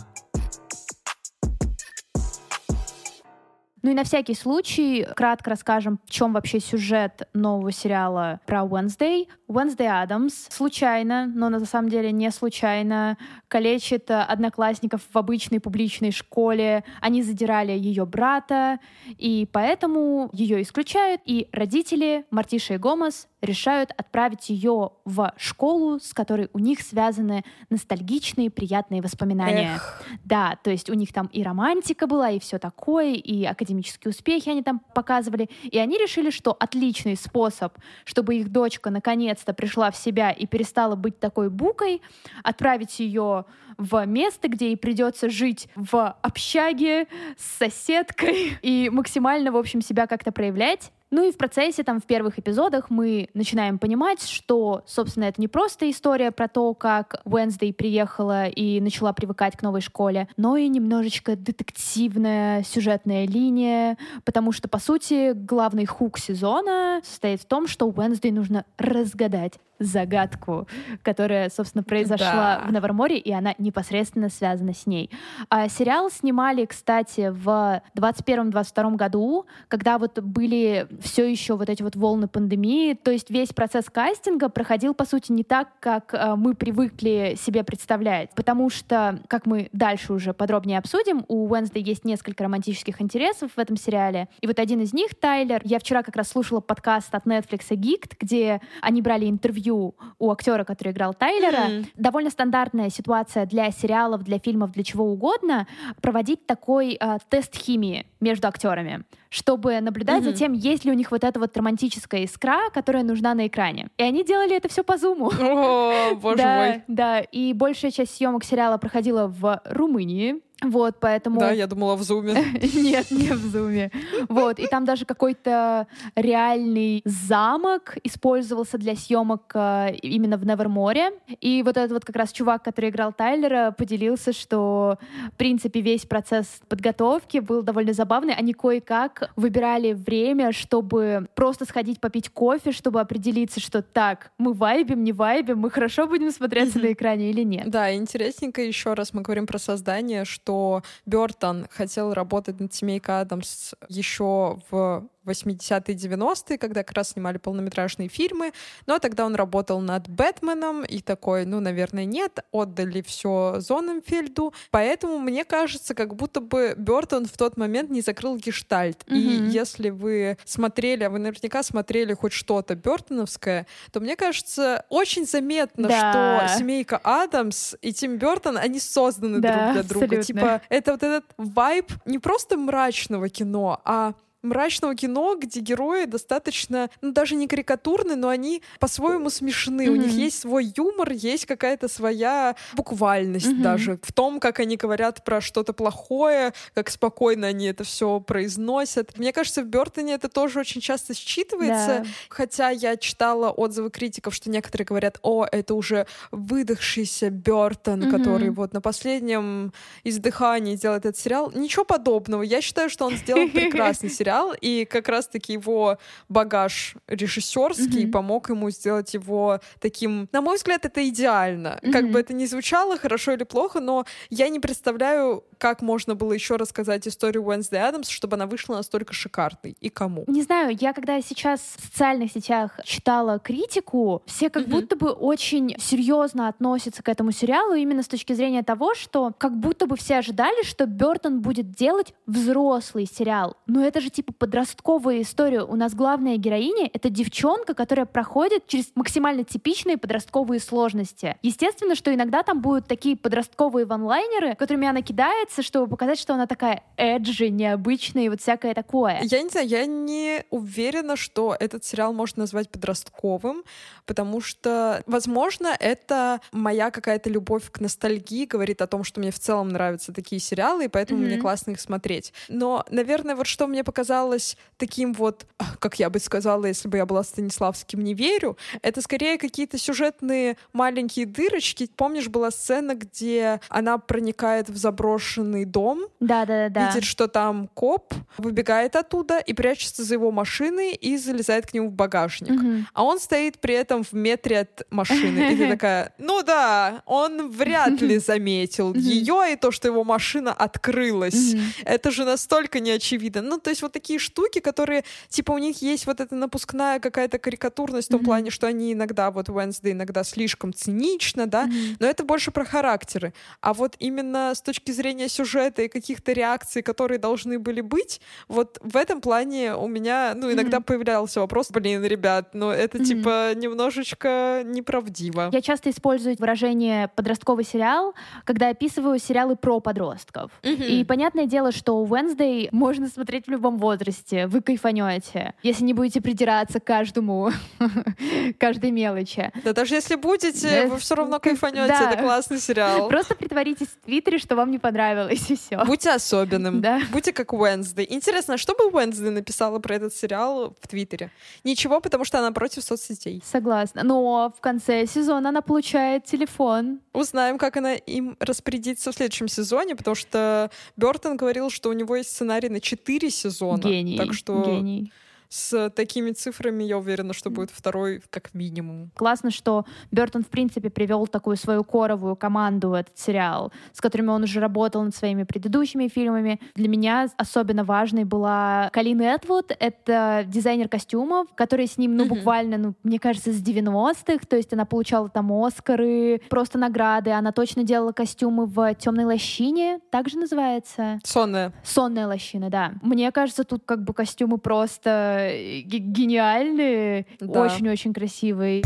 Ну 3.83 3.91
и 3.91 3.93
на 3.93 4.05
всякий 4.05 4.33
случай 4.33 5.05
кратко 5.13 5.49
расскажем, 5.49 5.99
в 6.05 6.09
чем 6.09 6.31
вообще 6.31 6.61
сюжет 6.61 7.27
нового 7.33 7.73
сериала 7.73 8.39
про 8.45 8.61
Wednesday. 8.61 9.27
Wednesday 9.49 9.87
Адамс 9.87 10.47
случайно, 10.49 11.27
но 11.27 11.49
на 11.49 11.65
самом 11.65 11.89
деле 11.89 12.13
не 12.13 12.31
случайно, 12.31 13.17
калечит 13.53 14.09
одноклассников 14.09 15.01
в 15.13 15.15
обычной 15.15 15.59
публичной 15.59 16.09
школе. 16.09 16.83
Они 17.01 17.21
задирали 17.21 17.71
ее 17.71 18.03
брата, 18.03 18.79
и 19.19 19.47
поэтому 19.51 20.31
ее 20.33 20.63
исключают, 20.63 21.21
и 21.23 21.49
родители 21.51 22.25
Мартиша 22.31 22.73
и 22.73 22.77
Гомес 22.77 23.27
решают 23.43 23.91
отправить 23.95 24.49
ее 24.49 24.91
в 25.05 25.33
школу, 25.37 25.99
с 25.99 26.13
которой 26.13 26.49
у 26.53 26.59
них 26.59 26.81
связаны 26.81 27.43
ностальгичные, 27.69 28.49
приятные 28.49 29.01
воспоминания. 29.01 29.73
Эх. 29.75 30.01
Да, 30.23 30.57
то 30.63 30.71
есть 30.71 30.89
у 30.89 30.93
них 30.93 31.13
там 31.13 31.27
и 31.27 31.43
романтика 31.43 32.07
была, 32.07 32.31
и 32.31 32.39
все 32.39 32.57
такое, 32.57 33.13
и 33.13 33.43
академические 33.43 34.11
успехи 34.11 34.49
они 34.49 34.63
там 34.63 34.79
показывали. 34.95 35.49
И 35.63 35.77
они 35.77 35.97
решили, 35.97 36.29
что 36.31 36.55
отличный 36.57 37.17
способ, 37.17 37.77
чтобы 38.05 38.35
их 38.35 38.49
дочка 38.49 38.89
наконец-то 38.89 39.53
пришла 39.53 39.91
в 39.91 39.97
себя 39.97 40.31
и 40.31 40.47
перестала 40.47 40.95
быть 40.95 41.19
такой 41.19 41.49
букой, 41.49 42.01
отправить 42.43 42.99
ее 42.99 43.42
в 43.77 44.05
место, 44.05 44.47
где 44.47 44.67
ей 44.67 44.77
придется 44.77 45.29
жить 45.29 45.67
в 45.75 46.15
общаге 46.21 47.07
с 47.37 47.59
соседкой 47.59 48.57
и 48.61 48.89
максимально, 48.91 49.51
в 49.51 49.57
общем, 49.57 49.81
себя 49.81 50.07
как-то 50.07 50.31
проявлять. 50.31 50.91
Ну 51.13 51.23
и 51.23 51.31
в 51.31 51.37
процессе, 51.37 51.83
там, 51.83 52.01
в 52.01 52.05
первых 52.05 52.39
эпизодах 52.39 52.89
мы 52.89 53.29
начинаем 53.35 53.77
понимать, 53.77 54.23
что, 54.27 54.81
собственно, 54.87 55.25
это 55.25 55.39
не 55.39 55.47
просто 55.47 55.87
история 55.91 56.31
про 56.31 56.47
то, 56.47 56.73
как 56.73 57.21
Уэнсдей 57.25 57.71
приехала 57.71 58.47
и 58.47 58.81
начала 58.81 59.13
привыкать 59.13 59.55
к 59.55 59.61
новой 59.61 59.81
школе, 59.81 60.27
но 60.37 60.57
и 60.57 60.67
немножечко 60.67 61.35
детективная 61.35 62.63
сюжетная 62.63 63.27
линия, 63.27 63.99
потому 64.25 64.51
что, 64.51 64.67
по 64.67 64.79
сути, 64.79 65.33
главный 65.33 65.85
хук 65.85 66.17
сезона 66.17 67.01
состоит 67.03 67.41
в 67.41 67.45
том, 67.45 67.67
что 67.67 67.85
Уэнсдей 67.85 68.31
нужно 68.31 68.65
разгадать 68.79 69.59
загадку, 69.79 70.67
которая, 71.01 71.49
собственно, 71.49 71.83
произошла 71.83 72.61
Да. 72.61 72.63
в 72.67 72.71
Новорморе, 72.71 73.17
и 73.17 73.31
она 73.31 73.53
непосредственно 73.57 74.29
связана 74.29 74.73
с 74.73 74.85
ней. 74.87 75.09
А 75.49 75.67
сериал 75.67 76.09
снимали, 76.09 76.65
кстати, 76.65 77.29
в 77.31 77.81
21-22 77.95 78.95
году, 78.95 79.45
когда 79.67 79.97
вот 79.97 80.19
были 80.19 80.87
все 81.03 81.29
еще 81.29 81.55
вот 81.55 81.69
эти 81.69 81.83
вот 81.83 81.95
волны 81.95 82.27
пандемии. 82.27 82.93
То 82.93 83.11
есть 83.11 83.29
весь 83.29 83.49
процесс 83.49 83.85
кастинга 83.89 84.49
проходил, 84.49 84.93
по 84.93 85.05
сути, 85.05 85.31
не 85.31 85.43
так, 85.43 85.69
как 85.79 86.13
э, 86.13 86.35
мы 86.35 86.55
привыкли 86.55 87.37
себе 87.39 87.63
представлять. 87.63 88.31
Потому 88.35 88.69
что, 88.69 89.19
как 89.27 89.45
мы 89.45 89.69
дальше 89.73 90.13
уже 90.13 90.33
подробнее 90.33 90.79
обсудим, 90.79 91.25
у 91.27 91.47
Уэнсдей 91.49 91.83
есть 91.83 92.05
несколько 92.05 92.43
романтических 92.43 93.01
интересов 93.01 93.51
в 93.55 93.59
этом 93.59 93.77
сериале. 93.77 94.29
И 94.41 94.47
вот 94.47 94.59
один 94.59 94.81
из 94.81 94.93
них, 94.93 95.15
Тайлер, 95.15 95.61
я 95.65 95.79
вчера 95.79 96.03
как 96.03 96.15
раз 96.15 96.29
слушала 96.29 96.61
подкаст 96.61 97.13
от 97.13 97.25
Netflix 97.25 97.69
Geeked, 97.69 98.13
где 98.19 98.61
они 98.81 99.01
брали 99.01 99.29
интервью 99.29 99.95
у 100.19 100.31
актера, 100.31 100.63
который 100.63 100.93
играл 100.93 101.13
Тайлера. 101.13 101.69
Mm-hmm. 101.69 101.87
Довольно 101.95 102.29
стандартная 102.29 102.89
ситуация 102.89 103.45
для 103.45 103.69
сериалов, 103.71 104.23
для 104.23 104.39
фильмов, 104.39 104.71
для 104.71 104.83
чего 104.83 105.05
угодно, 105.05 105.67
проводить 106.01 106.45
такой 106.45 106.97
э, 106.99 107.17
тест 107.29 107.55
химии 107.55 108.07
между 108.19 108.47
актерами, 108.47 109.03
чтобы 109.33 109.81
наблюдать 109.81 110.21
mm-hmm. 110.21 110.25
за 110.25 110.33
тем, 110.33 110.53
есть 110.53 110.85
ли 110.85 110.91
у 110.91 110.93
них 110.93 111.09
вот 111.09 111.23
эта 111.23 111.39
вот 111.39 111.57
романтическая 111.57 112.23
искра, 112.25 112.69
которая 112.71 113.01
нужна 113.01 113.33
на 113.33 113.47
экране. 113.47 113.87
И 113.97 114.03
они 114.03 114.23
делали 114.23 114.55
это 114.55 114.69
все 114.69 114.83
по 114.83 114.95
зуму. 114.95 115.31
О, 115.39 116.13
боже 116.13 116.37
да, 116.37 116.57
мой. 116.57 116.83
Да, 116.87 117.19
и 117.19 117.51
большая 117.53 117.89
часть 117.89 118.15
съемок 118.15 118.43
сериала 118.43 118.77
проходила 118.77 119.25
в 119.25 119.59
Румынии. 119.65 120.35
Вот, 120.63 120.95
поэтому... 120.99 121.39
Да, 121.39 121.51
я 121.51 121.67
думала 121.67 121.95
в 121.95 122.03
зуме. 122.03 122.33
Нет, 122.73 123.11
не 123.11 123.29
в 123.29 123.45
зуме. 123.51 123.91
Вот, 124.29 124.59
и 124.59 124.67
там 124.67 124.85
даже 124.85 125.05
какой-то 125.05 125.87
реальный 126.15 127.01
замок 127.05 127.97
использовался 128.03 128.77
для 128.77 128.95
съемок 128.95 129.51
э, 129.53 129.95
именно 130.01 130.37
в 130.37 130.45
Неверморе. 130.45 131.11
И 131.41 131.63
вот 131.63 131.77
этот 131.77 131.91
вот 131.91 132.05
как 132.05 132.15
раз 132.15 132.31
чувак, 132.31 132.63
который 132.63 132.89
играл 132.89 133.13
Тайлера, 133.13 133.71
поделился, 133.77 134.33
что, 134.33 134.97
в 135.33 135.37
принципе, 135.37 135.81
весь 135.81 136.05
процесс 136.05 136.61
подготовки 136.67 137.39
был 137.39 137.61
довольно 137.63 137.93
забавный. 137.93 138.33
Они 138.33 138.53
кое-как 138.53 139.31
выбирали 139.35 139.93
время, 139.93 140.51
чтобы 140.51 141.27
просто 141.35 141.65
сходить 141.65 141.99
попить 141.99 142.29
кофе, 142.29 142.71
чтобы 142.71 143.01
определиться, 143.01 143.59
что 143.59 143.81
так, 143.81 144.31
мы 144.37 144.53
вайбим, 144.53 145.03
не 145.03 145.11
вайбим, 145.11 145.59
мы 145.59 145.69
хорошо 145.69 146.07
будем 146.07 146.31
смотреться 146.31 146.79
на 146.79 146.93
экране 146.93 147.29
или 147.29 147.43
нет. 147.43 147.69
Да, 147.69 147.93
интересненько 147.93 148.61
еще 148.61 148.93
раз 148.93 149.13
мы 149.13 149.21
говорим 149.21 149.47
про 149.47 149.57
создание, 149.57 150.25
что 150.25 150.52
что 150.53 150.83
Бертон 151.05 151.67
хотел 151.71 152.13
работать 152.13 152.59
над 152.59 152.73
«Семейкой 152.73 153.21
Адамс» 153.21 153.73
еще 153.89 154.59
в 154.69 155.07
80-е 155.25 155.95
90-е, 155.95 156.57
когда 156.57 156.83
как 156.83 156.95
раз 156.95 157.11
снимали 157.11 157.37
полнометражные 157.37 158.09
фильмы, 158.09 158.53
но 158.85 158.99
тогда 158.99 159.25
он 159.25 159.35
работал 159.35 159.79
над 159.81 160.07
Бэтменом 160.07 160.83
и 160.83 160.99
такой, 161.01 161.45
ну, 161.45 161.59
наверное, 161.59 162.05
нет, 162.05 162.39
отдали 162.51 163.01
все 163.01 163.55
Зоненфельду, 163.57 164.53
поэтому 164.71 165.19
мне 165.19 165.45
кажется, 165.45 165.95
как 165.95 166.15
будто 166.15 166.41
бы 166.41 166.73
Бертон 166.77 167.25
в 167.25 167.37
тот 167.37 167.57
момент 167.57 167.89
не 167.89 168.01
закрыл 168.01 168.37
гештальт. 168.37 169.03
Mm-hmm. 169.03 169.15
И 169.15 169.49
если 169.49 169.89
вы 169.89 170.37
смотрели, 170.45 171.03
а 171.03 171.09
вы 171.09 171.19
наверняка 171.19 171.63
смотрели 171.63 172.13
хоть 172.13 172.33
что-то 172.33 172.75
Бертоновское, 172.75 173.67
то 173.91 173.99
мне 173.99 174.15
кажется, 174.15 174.85
очень 174.89 175.25
заметно, 175.25 175.87
да. 175.87 176.47
что 176.47 176.57
семейка 176.59 176.99
Адамс 177.03 177.75
и 177.81 177.93
Тим 177.93 178.17
Бертон, 178.17 178.57
они 178.57 178.79
созданы 178.79 179.39
да, 179.39 179.53
друг 179.53 179.73
для 179.73 179.83
друга. 179.83 180.05
Абсолютно. 180.05 180.23
Типа, 180.23 180.61
это 180.69 180.91
вот 180.91 181.03
этот 181.03 181.25
вайб 181.37 181.91
не 182.05 182.19
просто 182.19 182.57
мрачного 182.57 183.29
кино, 183.29 183.81
а 183.85 184.13
мрачного 184.43 184.93
кино, 184.95 185.35
где 185.35 185.61
герои 185.61 186.05
достаточно, 186.05 186.89
ну 187.01 187.11
даже 187.11 187.35
не 187.35 187.47
карикатурны, 187.47 188.15
но 188.15 188.29
они 188.29 188.61
по-своему 188.79 189.29
смешны. 189.29 189.85
Mm-hmm. 189.85 189.89
У 189.89 189.95
них 189.95 190.11
есть 190.11 190.39
свой 190.39 190.71
юмор, 190.75 191.11
есть 191.13 191.45
какая-то 191.45 191.87
своя 191.87 192.55
буквальность 192.75 193.47
mm-hmm. 193.47 193.61
даже 193.61 193.99
в 194.03 194.11
том, 194.11 194.39
как 194.39 194.59
они 194.59 194.75
говорят 194.75 195.23
про 195.23 195.41
что-то 195.41 195.73
плохое, 195.73 196.53
как 196.73 196.89
спокойно 196.89 197.47
они 197.47 197.67
это 197.67 197.83
все 197.83 198.19
произносят. 198.19 199.17
Мне 199.17 199.31
кажется, 199.31 199.63
в 199.63 199.67
Бертоне 199.67 200.13
это 200.15 200.27
тоже 200.27 200.59
очень 200.59 200.81
часто 200.81 201.13
считывается, 201.13 201.99
да. 201.99 202.05
хотя 202.29 202.69
я 202.69 202.97
читала 202.97 203.49
отзывы 203.49 203.89
критиков, 203.89 204.35
что 204.35 204.49
некоторые 204.49 204.85
говорят, 204.85 205.19
о, 205.21 205.45
это 205.45 205.73
уже 205.73 206.05
выдохшийся 206.31 207.29
Бертон, 207.29 208.03
mm-hmm. 208.03 208.11
который 208.11 208.49
вот 208.49 208.73
на 208.73 208.81
последнем 208.81 209.71
издыхании 210.03 210.75
делает 210.75 211.05
этот 211.05 211.17
сериал. 211.17 211.51
Ничего 211.55 211.85
подобного. 211.85 212.41
Я 212.43 212.61
считаю, 212.61 212.89
что 212.89 213.05
он 213.05 213.15
сделал 213.15 213.47
прекрасный 213.53 214.09
сериал 214.09 214.32
сериал, 214.33 214.53
и 214.59 214.85
как 214.85 215.09
раз-таки 215.09 215.53
его 215.53 215.97
багаж 216.29 216.95
режиссерский 217.07 218.05
mm-hmm. 218.05 218.11
помог 218.11 218.49
ему 218.49 218.69
сделать 218.69 219.13
его 219.13 219.59
таким... 219.79 220.27
На 220.31 220.41
мой 220.41 220.57
взгляд, 220.57 220.85
это 220.85 221.07
идеально. 221.07 221.79
Mm-hmm. 221.81 221.91
Как 221.91 222.09
бы 222.09 222.19
это 222.19 222.33
ни 222.33 222.45
звучало, 222.45 222.97
хорошо 222.97 223.33
или 223.33 223.43
плохо, 223.43 223.79
но 223.79 224.05
я 224.29 224.49
не 224.49 224.59
представляю, 224.59 225.43
как 225.57 225.81
можно 225.81 226.15
было 226.15 226.33
еще 226.33 226.55
рассказать 226.55 227.07
историю 227.07 227.43
Уэнсдей 227.43 227.81
Адамс, 227.81 228.09
чтобы 228.09 228.35
она 228.35 228.45
вышла 228.45 228.75
настолько 228.75 229.13
шикарной. 229.13 229.75
И 229.79 229.89
кому? 229.89 230.23
Не 230.27 230.41
знаю, 230.41 230.75
я 230.79 230.93
когда 230.93 231.21
сейчас 231.21 231.59
в 231.77 231.85
социальных 231.85 232.31
сетях 232.31 232.79
читала 232.83 233.39
критику, 233.39 234.21
все 234.25 234.49
как 234.49 234.63
mm-hmm. 234.63 234.71
будто 234.71 234.95
бы 234.95 235.09
очень 235.11 235.75
серьезно 235.79 236.47
относятся 236.47 237.03
к 237.03 237.09
этому 237.09 237.31
сериалу 237.31 237.75
именно 237.75 238.01
с 238.01 238.07
точки 238.07 238.33
зрения 238.33 238.63
того, 238.63 238.95
что 238.95 239.31
как 239.37 239.57
будто 239.57 239.85
бы 239.85 239.95
все 239.95 240.17
ожидали, 240.17 240.63
что 240.63 240.85
Бертон 240.85 241.41
будет 241.41 241.71
делать 241.71 242.13
взрослый 242.25 243.05
сериал. 243.05 243.57
Но 243.67 243.85
это 243.85 244.01
же 244.01 244.09
типа 244.09 244.22
типа 244.23 244.33
подростковая 244.33 245.21
история. 245.21 245.63
У 245.63 245.75
нас 245.75 245.93
главная 245.93 246.37
героиня— 246.37 246.89
это 246.93 247.09
девчонка, 247.09 247.73
которая 247.73 248.05
проходит 248.05 248.67
через 248.67 248.91
максимально 248.95 249.43
типичные 249.43 249.97
подростковые 249.97 250.59
сложности. 250.59 251.37
Естественно, 251.41 251.95
что 251.95 252.13
иногда 252.13 252.43
там 252.43 252.61
будут 252.61 252.87
такие 252.87 253.17
подростковые 253.17 253.85
ванлайнеры, 253.85 254.55
которыми 254.55 254.87
она 254.87 255.01
кидается, 255.01 255.61
чтобы 255.61 255.87
показать, 255.87 256.19
что 256.19 256.33
она 256.33 256.47
такая 256.47 256.83
эджи, 256.97 257.49
необычная 257.49 258.23
и 258.23 258.29
вот 258.29 258.41
всякое 258.41 258.73
такое. 258.73 259.19
Я 259.23 259.41
не 259.41 259.49
знаю, 259.49 259.67
я 259.67 259.85
не 259.85 260.45
уверена, 260.49 261.15
что 261.15 261.55
этот 261.59 261.83
сериал 261.83 262.13
можно 262.13 262.41
назвать 262.41 262.69
подростковым, 262.69 263.63
потому 264.05 264.41
что, 264.41 265.03
возможно, 265.05 265.75
это 265.79 266.39
моя 266.51 266.91
какая-то 266.91 267.29
любовь 267.29 267.69
к 267.71 267.79
ностальгии 267.79 268.45
говорит 268.45 268.81
о 268.81 268.87
том, 268.87 269.03
что 269.03 269.19
мне 269.19 269.31
в 269.31 269.39
целом 269.39 269.69
нравятся 269.69 270.13
такие 270.13 270.39
сериалы, 270.39 270.85
и 270.85 270.87
поэтому 270.87 271.21
mm-hmm. 271.21 271.25
мне 271.25 271.37
классно 271.37 271.71
их 271.71 271.79
смотреть. 271.79 272.33
Но, 272.47 272.85
наверное, 272.89 273.35
вот 273.35 273.47
что 273.47 273.67
мне 273.67 273.83
показалось 273.83 274.12
казалось 274.13 274.57
таким 274.83 275.13
вот, 275.13 275.45
как 275.79 275.99
я 275.99 276.09
бы 276.09 276.19
сказала, 276.19 276.65
если 276.65 276.89
бы 276.89 276.97
я 276.97 277.05
была 277.05 277.23
Станиславским, 277.23 278.01
не 278.01 278.13
верю. 278.13 278.57
Это 278.81 279.01
скорее 279.01 279.37
какие-то 279.37 279.77
сюжетные 279.77 280.57
маленькие 280.73 281.25
дырочки. 281.25 281.89
Помнишь, 281.95 282.27
была 282.27 282.51
сцена, 282.51 282.93
где 282.93 283.61
она 283.69 283.97
проникает 283.97 284.69
в 284.69 284.75
заброшенный 284.75 285.63
дом, 285.63 286.01
да, 286.19 286.45
да, 286.45 286.67
да, 286.69 286.89
видит, 286.89 287.05
что 287.05 287.27
там 287.27 287.69
коп, 287.73 288.13
выбегает 288.37 288.97
оттуда 288.97 289.37
и 289.37 289.53
прячется 289.53 290.03
за 290.03 290.15
его 290.15 290.31
машиной 290.31 290.93
и 290.93 291.17
залезает 291.17 291.67
к 291.67 291.73
нему 291.73 291.89
в 291.89 291.93
багажник. 291.93 292.51
Угу. 292.51 292.85
А 292.93 293.03
он 293.03 293.19
стоит 293.19 293.59
при 293.59 293.75
этом 293.75 294.03
в 294.03 294.11
метре 294.13 294.59
от 294.59 294.85
машины. 294.89 295.53
И 295.53 295.55
ты 295.55 295.69
такая, 295.77 296.13
ну 296.17 296.43
да, 296.43 297.03
он 297.05 297.49
вряд 297.51 298.01
ли 298.01 298.17
заметил 298.19 298.93
ее 298.93 299.53
и 299.53 299.55
то, 299.55 299.71
что 299.71 299.87
его 299.87 300.03
машина 300.03 300.51
открылась. 300.51 301.55
Это 301.85 302.11
же 302.11 302.25
настолько 302.25 302.81
неочевидно. 302.81 303.41
Ну, 303.41 303.59
то 303.59 303.69
есть 303.69 303.81
вот 303.81 303.93
такие 303.93 304.02
штуки, 304.17 304.59
которые, 304.59 305.03
типа, 305.29 305.51
у 305.51 305.57
них 305.57 305.81
есть 305.81 306.05
вот 306.05 306.19
эта 306.19 306.35
напускная 306.35 306.99
какая-то 306.99 307.39
карикатурность 307.39 308.07
в 308.07 308.11
том 308.11 308.21
mm-hmm. 308.21 308.25
плане, 308.25 308.51
что 308.51 308.67
они 308.67 308.93
иногда, 308.93 309.31
вот 309.31 309.49
Wednesday 309.49 309.91
иногда 309.91 310.23
слишком 310.23 310.73
цинично, 310.73 311.47
да, 311.47 311.65
mm-hmm. 311.65 311.97
но 311.99 312.07
это 312.07 312.23
больше 312.23 312.51
про 312.51 312.65
характеры. 312.65 313.33
А 313.61 313.73
вот 313.73 313.95
именно 313.99 314.53
с 314.55 314.61
точки 314.61 314.91
зрения 314.91 315.29
сюжета 315.29 315.83
и 315.83 315.87
каких-то 315.87 316.31
реакций, 316.33 316.81
которые 316.81 317.17
должны 317.17 317.59
были 317.59 317.81
быть, 317.81 318.21
вот 318.47 318.79
в 318.81 318.97
этом 318.97 319.21
плане 319.21 319.75
у 319.75 319.87
меня, 319.87 320.33
ну, 320.35 320.51
иногда 320.51 320.77
mm-hmm. 320.77 320.83
появлялся 320.83 321.39
вопрос, 321.39 321.71
блин, 321.71 322.03
ребят, 322.03 322.49
ну, 322.53 322.69
это, 322.69 322.97
mm-hmm. 322.97 323.05
типа, 323.05 323.53
немножечко 323.55 324.63
неправдиво. 324.65 325.49
Я 325.51 325.61
часто 325.61 325.89
использую 325.89 326.35
выражение 326.39 327.09
«подростковый 327.09 327.65
сериал», 327.65 328.13
когда 328.43 328.69
описываю 328.69 329.19
сериалы 329.19 329.55
про 329.55 329.79
подростков. 329.79 330.51
Mm-hmm. 330.63 330.87
И 330.87 331.05
понятное 331.05 331.45
дело, 331.45 331.71
что 331.71 332.03
Wednesday 332.03 332.67
можно 332.71 333.07
смотреть 333.07 333.47
в 333.47 333.51
любом 333.51 333.77
возрасте, 333.83 334.47
вы 334.47 334.61
кайфанете, 334.61 335.53
если 335.61 335.83
не 335.83 335.93
будете 335.93 336.21
придираться 336.21 336.79
к 336.79 336.85
каждому, 336.85 337.51
каждой 338.57 338.91
мелочи. 338.91 339.51
Да 339.63 339.73
даже 339.73 339.95
если 339.95 340.15
будете, 340.15 340.87
вы 340.87 340.97
все 340.97 341.15
равно 341.15 341.39
кайфанете, 341.39 341.87
да. 341.87 342.11
это 342.11 342.21
классный 342.21 342.59
сериал. 342.59 343.09
Просто 343.09 343.35
притворитесь 343.35 343.87
в 343.87 344.05
Твиттере, 344.05 344.39
что 344.39 344.55
вам 344.55 344.71
не 344.71 344.79
понравилось, 344.79 345.49
и 345.51 345.55
все. 345.55 345.83
Будьте 345.85 346.11
особенным, 346.11 346.81
да. 346.81 347.01
будьте 347.11 347.33
как 347.33 347.53
Уэнсдей. 347.53 348.07
Интересно, 348.09 348.57
что 348.57 348.73
бы 348.73 348.87
Уэнсдей 348.87 349.29
написала 349.29 349.79
про 349.79 349.95
этот 349.95 350.15
сериал 350.15 350.75
в 350.81 350.87
Твиттере? 350.87 351.29
Ничего, 351.63 351.99
потому 351.99 352.25
что 352.25 352.39
она 352.39 352.51
против 352.51 352.83
соцсетей. 352.83 353.43
Согласна. 353.45 354.03
Но 354.03 354.53
в 354.57 354.61
конце 354.61 355.05
сезона 355.05 355.49
она 355.49 355.61
получает 355.61 356.25
телефон. 356.25 357.01
Узнаем, 357.13 357.57
как 357.57 357.77
она 357.77 357.95
им 357.95 358.37
распорядится 358.39 359.11
в 359.11 359.15
следующем 359.15 359.47
сезоне, 359.47 359.95
потому 359.95 360.15
что 360.15 360.71
Бертон 360.95 361.37
говорил, 361.37 361.69
что 361.69 361.89
у 361.89 361.93
него 361.93 362.15
есть 362.15 362.31
сценарий 362.31 362.69
на 362.69 362.79
4 362.79 363.29
сезона 363.29 363.72
сезона. 363.77 363.95
Гений. 363.95 364.17
Так 364.17 364.33
что 364.33 364.63
гений. 364.63 365.11
С 365.53 365.89
такими 365.91 366.31
цифрами, 366.31 366.83
я 366.83 366.97
уверена, 366.97 367.33
что 367.33 367.51
будет 367.51 367.69
второй 367.69 368.23
как 368.31 368.55
минимум. 368.55 369.11
Классно, 369.15 369.51
что 369.51 369.85
Бертон, 370.09 370.43
в 370.43 370.47
принципе, 370.47 370.89
привел 370.89 371.27
такую 371.27 371.57
свою 371.57 371.83
коровую 371.83 372.35
команду, 372.35 372.93
этот 372.93 373.19
сериал, 373.19 373.71
с 373.91 374.01
которыми 374.01 374.29
он 374.29 374.43
уже 374.43 374.59
работал 374.59 375.03
над 375.03 375.15
своими 375.15 375.43
предыдущими 375.43 376.07
фильмами. 376.07 376.59
Для 376.73 376.87
меня 376.87 377.29
особенно 377.37 377.83
важной 377.83 378.23
была 378.23 378.89
Калин 378.93 379.21
Этвуд. 379.21 379.71
Это 379.79 380.43
дизайнер 380.47 380.89
костюмов, 380.89 381.47
который 381.53 381.85
с 381.85 381.99
ним, 381.99 382.17
ну, 382.17 382.25
буквально, 382.25 382.77
ну, 382.79 382.95
мне 383.03 383.19
кажется, 383.19 383.53
с 383.53 383.61
90-х. 383.61 384.47
То 384.49 384.55
есть 384.55 384.73
она 384.73 384.85
получала 384.85 385.29
там 385.29 385.51
Оскары, 385.51 386.41
просто 386.49 386.79
награды. 386.79 387.29
Она 387.29 387.51
точно 387.51 387.83
делала 387.83 388.11
костюмы 388.11 388.65
в 388.65 388.95
темной 388.95 389.25
лощине, 389.25 389.99
также 390.09 390.39
называется. 390.39 391.19
Сонная. 391.23 391.73
Сонная 391.83 392.25
лощина, 392.25 392.71
да. 392.71 392.93
Мне 393.03 393.31
кажется, 393.31 393.63
тут 393.63 393.83
как 393.85 394.03
бы 394.03 394.15
костюмы 394.15 394.57
просто 394.57 395.42
гениальные, 395.51 397.25
очень-очень 397.39 398.13
да. 398.13 398.19
красивые. 398.19 398.83